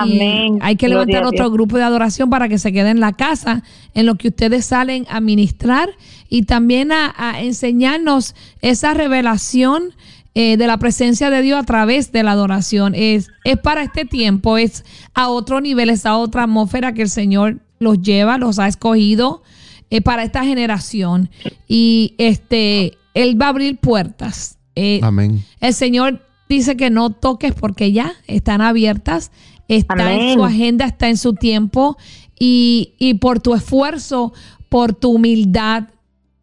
[0.61, 3.63] hay que levantar otro grupo de adoración para que se quede en la casa,
[3.95, 5.89] en lo que ustedes salen a ministrar
[6.29, 9.95] y también a, enseñarnos esa revelación
[10.35, 12.93] eh, de la presencia de Dios a través de la adoración.
[12.95, 14.85] Es, es para este tiempo, es
[15.15, 19.41] a otro nivel, es a otra atmósfera que el Señor los lleva, los ha escogido
[19.89, 21.29] eh, para esta generación.
[21.67, 24.57] Y este, Él va a abrir puertas.
[24.75, 25.43] Eh, Amén.
[25.59, 29.31] El Señor dice que no toques porque ya están abiertas.
[29.67, 31.97] Está en su agenda, está en su tiempo.
[32.39, 34.33] Y, y por tu esfuerzo,
[34.69, 35.89] por tu humildad,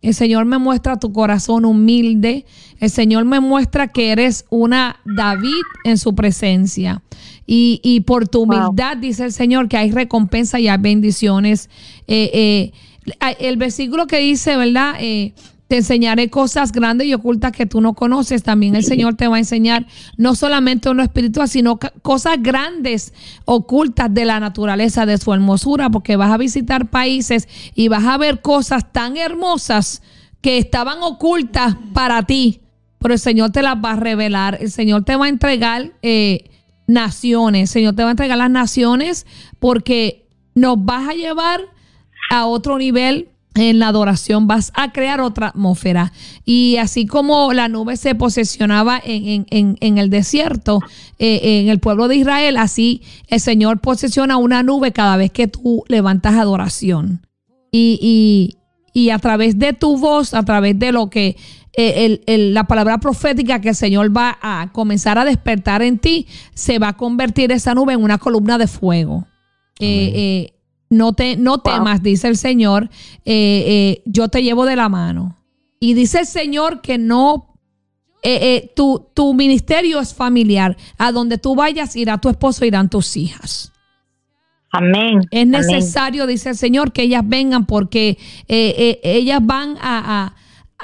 [0.03, 2.45] el Señor me muestra tu corazón humilde.
[2.81, 7.03] El Señor me muestra que eres una David en su presencia.
[7.47, 11.71] Y, y por tu humildad, dice el Señor, que hay recompensa y hay bendiciones.
[12.09, 12.73] Eh, eh,
[13.39, 14.95] el versículo que dice, ¿verdad?
[15.01, 15.35] Eh,
[15.73, 18.43] te enseñaré cosas grandes y ocultas que tú no conoces.
[18.43, 19.87] También el Señor te va a enseñar
[20.19, 23.15] no solamente uno espiritual, sino cosas grandes,
[23.47, 28.19] ocultas de la naturaleza, de su hermosura, porque vas a visitar países y vas a
[28.19, 30.03] ver cosas tan hermosas
[30.43, 32.61] que estaban ocultas para ti,
[32.99, 34.59] pero el Señor te las va a revelar.
[34.61, 36.51] El Señor te va a entregar eh,
[36.87, 37.63] naciones.
[37.63, 39.27] El Señor te va a entregar las naciones
[39.59, 41.63] porque nos vas a llevar
[42.31, 46.13] a otro nivel en la adoración, vas a crear otra atmósfera.
[46.45, 49.47] Y así como la nube se posesionaba en,
[49.81, 50.81] el desierto,
[51.19, 55.49] eh, en el pueblo de Israel, así el Señor posesiona una nube cada vez que
[55.49, 57.27] tú levantas adoración.
[57.71, 58.57] Y,
[59.11, 61.37] a través de tu voz, a través de lo que
[61.75, 66.79] eh, la palabra profética que el Señor va a comenzar a despertar en ti, se
[66.79, 69.27] va a convertir esa nube en una columna de fuego.
[69.79, 70.53] Eh,
[70.93, 72.91] no, te, no temas, dice el Señor,
[73.25, 75.39] eh, eh, yo te llevo de la mano.
[75.81, 77.57] Y dice el Señor que no,
[78.23, 80.77] eh, tu, tu, ministerio es familiar.
[80.99, 83.73] A donde tú vayas irá tu esposo, irán tus hijas.
[84.71, 85.23] Amén.
[85.31, 90.35] Es necesario, dice el Señor, que ellas vengan porque ellas van a,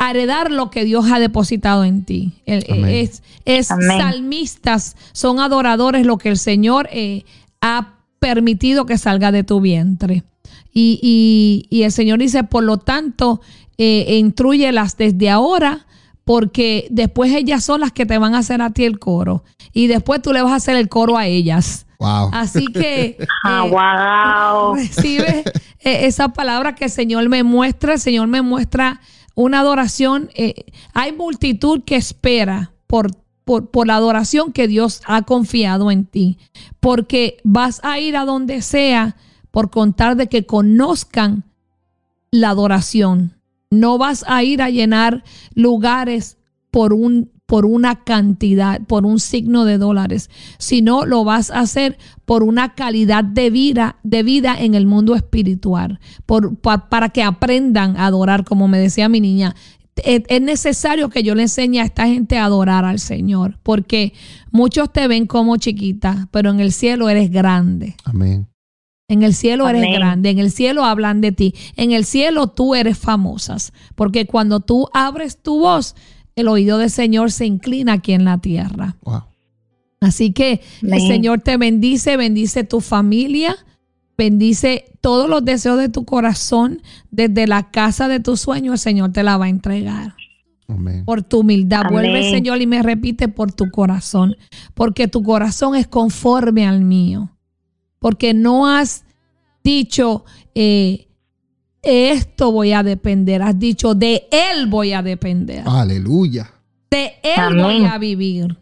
[0.01, 2.33] heredar lo que Dios ha depositado en ti.
[2.47, 6.89] Es, es salmistas, son adoradores lo que el Señor
[7.61, 10.25] ha permitido que salga de tu vientre.
[10.73, 13.41] Y, el Señor dice, por lo tanto,
[13.79, 15.87] eh, instruyelas desde ahora,
[16.25, 19.45] porque después ellas son las que te van a hacer a ti el coro.
[19.73, 21.87] Y después tú le vas a hacer el coro a ellas.
[22.33, 25.45] Así que ah, eh, recibe
[25.81, 27.95] eh, esa palabra que el Señor me muestra.
[27.95, 29.01] El Señor me muestra
[29.35, 30.31] una adoración.
[30.35, 33.11] Eh, hay multitud que espera por
[33.49, 36.37] por, la adoración que Dios ha confiado en ti.
[36.81, 39.17] Porque vas a ir a donde sea
[39.51, 41.45] por contar de que conozcan
[42.31, 43.39] la adoración.
[43.71, 46.37] No vas a ir a llenar lugares
[46.71, 51.97] por un por una cantidad, por un signo de dólares, sino lo vas a hacer
[52.27, 55.99] por una calidad de vida, de vida en el mundo espiritual,
[56.91, 59.57] para que aprendan a adorar, como me decía mi niña.
[60.05, 64.13] Es, necesario que yo le enseñe a esta gente a adorar al Señor, porque
[64.51, 67.97] muchos te ven como chiquita, pero en el cielo eres grande.
[68.05, 68.47] Amén.
[69.11, 72.75] En el cielo eres grande, en el cielo hablan de ti, en el cielo tú
[72.75, 75.95] eres famosas, porque cuando tú abres tu voz,
[76.37, 78.97] el oído del Señor se inclina aquí en la tierra.
[80.01, 83.57] Así que el Señor te bendice, bendice tu familia,
[84.19, 89.13] bendice todos los deseos de tu corazón, desde la casa de tu sueño, el Señor
[89.13, 90.15] te la va a entregar.
[91.07, 91.85] Por tu humildad.
[91.91, 94.37] Vuelve, Señor, y me repite por tu corazón,
[94.75, 97.31] porque tu corazón es conforme al mío
[97.99, 99.05] porque no has
[99.65, 100.25] dicho,
[100.55, 101.09] eh,
[101.83, 105.63] esto voy a depender, has dicho, de Él voy a depender.
[105.67, 106.53] Aleluya.
[106.91, 108.59] De Él voy a vivir.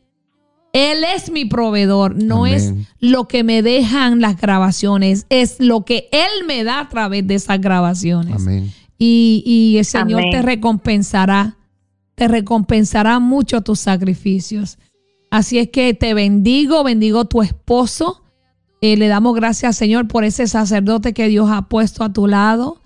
[0.77, 6.11] Él es mi proveedor, no es lo que me dejan las grabaciones, es lo que
[6.13, 8.43] Él me da a través de esas grabaciones.
[8.43, 8.71] Amén.
[8.99, 11.57] Y, el Señor te recompensará,
[12.15, 14.77] te recompensará mucho tus sacrificios.
[15.31, 18.23] Así es que te bendigo, bendigo tu esposo,
[18.83, 22.83] eh, le damos gracias, Señor, por ese sacerdote que Dios ha puesto a tu lado.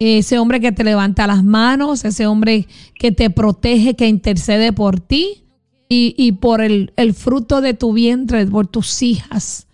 [0.00, 2.66] Ese hombre que te levanta las manos, ese hombre
[2.98, 5.44] que te protege, que intercede por ti
[5.92, 9.66] y, por el, fruto de tu vientre, por tus hijas.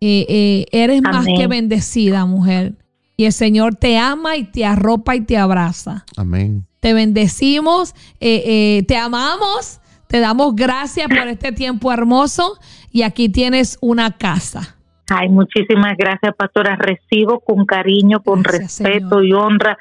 [0.00, 2.74] Eh, eh, eres más que bendecida, mujer.
[3.16, 6.04] Y el Señor te ama y te arropa y te abraza.
[6.16, 6.66] Amén.
[6.80, 12.58] Te bendecimos, te amamos, te damos gracias por este tiempo hermoso
[12.90, 14.76] y aquí tienes una casa.
[15.10, 16.76] Ay, muchísimas gracias, pastora.
[16.76, 19.76] Recibo con cariño, con respeto y honra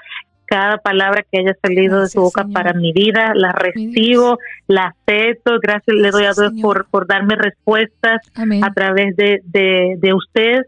[0.50, 5.60] cada palabra que haya salido de su boca para mi vida, la recibo, la acepto,
[5.62, 10.62] gracias le doy a Dios por, por darme respuestas a través de, de, usted.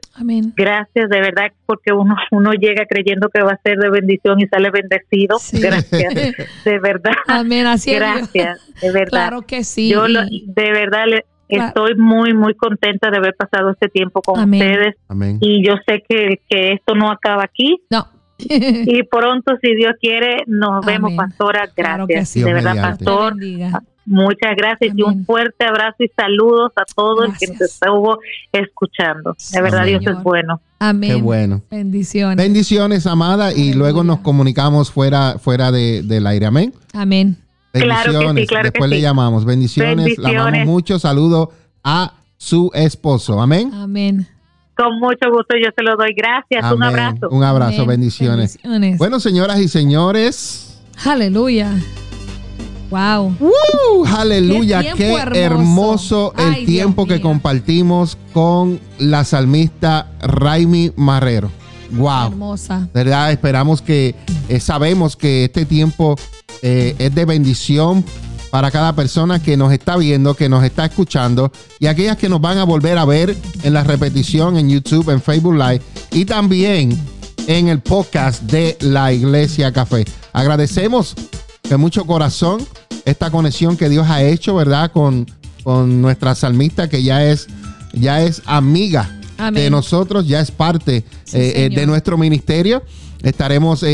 [0.55, 4.47] Gracias, de verdad, porque uno, uno llega creyendo que va a ser de bendición y
[4.47, 5.37] sale bendecido.
[5.53, 6.13] Gracias,
[6.65, 7.13] de verdad.
[7.27, 9.09] Amén, así Gracias, de verdad.
[9.09, 9.89] Claro que sí.
[9.89, 14.95] Yo de verdad le, Estoy muy, muy contenta de haber pasado este tiempo con ustedes.
[15.41, 17.81] Y yo sé que, que esto no acaba aquí.
[17.89, 18.07] No.
[18.49, 21.69] y pronto, si Dios quiere, nos vemos, pastora.
[21.75, 22.33] Gracias.
[22.33, 23.35] De verdad, pastor.
[24.03, 28.19] Muchas gracias y un fuerte abrazo y saludos a todos los que nos estuvo
[28.51, 29.35] escuchando.
[29.53, 30.59] De verdad, Dios es bueno.
[30.79, 31.11] Amén.
[31.11, 31.61] Qué bueno.
[31.69, 32.37] Bendiciones.
[32.37, 33.53] Bendiciones, amada.
[33.53, 36.47] Y luego nos comunicamos fuera, fuera de, del aire.
[36.47, 36.73] Amén.
[36.93, 37.37] Amén.
[37.73, 38.47] Bendiciones.
[38.63, 39.45] Después le llamamos.
[39.45, 40.17] Bendiciones.
[40.17, 40.97] La amamos mucho.
[40.97, 41.51] Saludo
[41.83, 43.39] a su esposo.
[43.39, 43.71] Amén.
[43.73, 44.27] Amén.
[44.81, 46.11] Con mucho gusto yo se lo doy.
[46.15, 46.71] Gracias.
[46.71, 47.29] Un abrazo.
[47.29, 47.85] Un abrazo.
[47.85, 48.57] Bendiciones.
[48.97, 50.81] Bueno, señoras y señores.
[51.05, 51.71] Aleluya.
[52.89, 53.35] Wow.
[54.17, 54.81] aleluya.
[54.95, 61.51] Qué, hermoso, el tiempo que compartimos con la salmista Raimi Marrero.
[61.91, 62.29] Wow.
[62.29, 62.89] Hermosa.
[62.91, 63.31] ¿Verdad?
[63.31, 64.15] Esperamos que
[64.49, 66.15] eh, sabemos que este tiempo
[66.63, 68.03] eh, es de bendición
[68.51, 72.41] para cada persona que nos está viendo, que nos está escuchando y aquellas que nos
[72.41, 76.99] van a volver a ver en la repetición en YouTube, en Facebook Live y también
[77.47, 80.05] en el podcast de la Iglesia Café.
[80.33, 81.15] Agradecemos
[81.67, 82.59] de mucho corazón
[83.05, 84.91] esta conexión que Dios ha hecho, ¿verdad?
[84.91, 85.25] Con,
[85.63, 87.47] con nuestra salmista que ya es,
[87.93, 89.17] ya es amiga
[89.53, 91.03] de nosotros, ya es parte eh,
[91.55, 92.83] eh, de nuestro ministerio.
[93.23, 93.85] Estaremos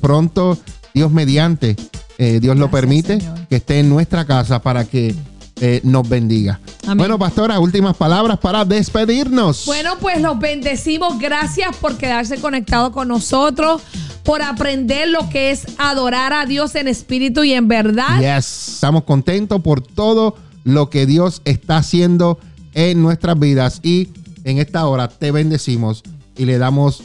[0.00, 0.58] pronto
[0.94, 1.76] Dios mediante,
[2.18, 3.18] eh, Dios lo permite,
[3.48, 5.14] que esté en nuestra casa para que
[5.60, 6.60] eh, nos bendiga.
[6.96, 9.64] Bueno, pastora, últimas palabras para despedirnos.
[9.64, 11.18] Bueno, pues los bendecimos.
[11.18, 13.82] Gracias por quedarse conectado con nosotros,
[14.22, 18.20] por aprender lo que es adorar a Dios en espíritu y en verdad.
[18.20, 22.38] Yes, estamos contentos por todo lo que Dios está haciendo
[22.74, 24.10] en nuestras vidas y
[24.44, 26.02] en esta hora te bendecimos
[26.36, 27.02] y le damos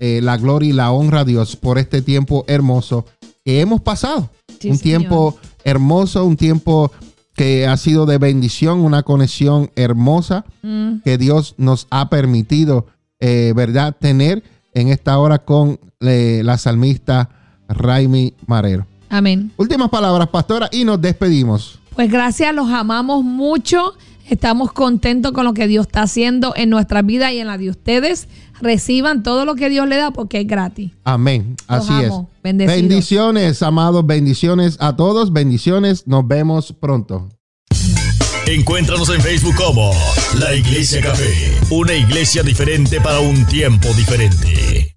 [0.00, 3.04] eh, la gloria y la honra a Dios por este tiempo hermoso
[3.44, 4.30] que hemos pasado.
[4.64, 6.92] Un tiempo hermoso, un tiempo
[7.34, 10.98] que ha sido de bendición, una conexión hermosa mm.
[11.04, 12.86] que Dios nos ha permitido,
[13.18, 14.42] eh, ¿verdad?, tener
[14.74, 17.30] en esta hora con eh, la salmista
[17.68, 18.86] Raimi Marero.
[19.08, 19.50] Amén.
[19.56, 21.78] Últimas palabras, pastora, y nos despedimos.
[21.94, 23.94] Pues gracias, los amamos mucho.
[24.30, 27.68] Estamos contentos con lo que Dios está haciendo en nuestra vida y en la de
[27.68, 28.28] ustedes
[28.60, 30.92] reciban todo lo que Dios le da porque es gratis.
[31.02, 31.56] Amén.
[31.66, 32.12] Así es.
[32.40, 34.06] Bendiciones, amados.
[34.06, 35.32] Bendiciones a todos.
[35.32, 36.06] Bendiciones.
[36.06, 37.28] Nos vemos pronto.
[38.46, 39.90] Encuéntranos en Facebook como
[40.38, 44.96] La Iglesia Café, una iglesia diferente para un tiempo diferente.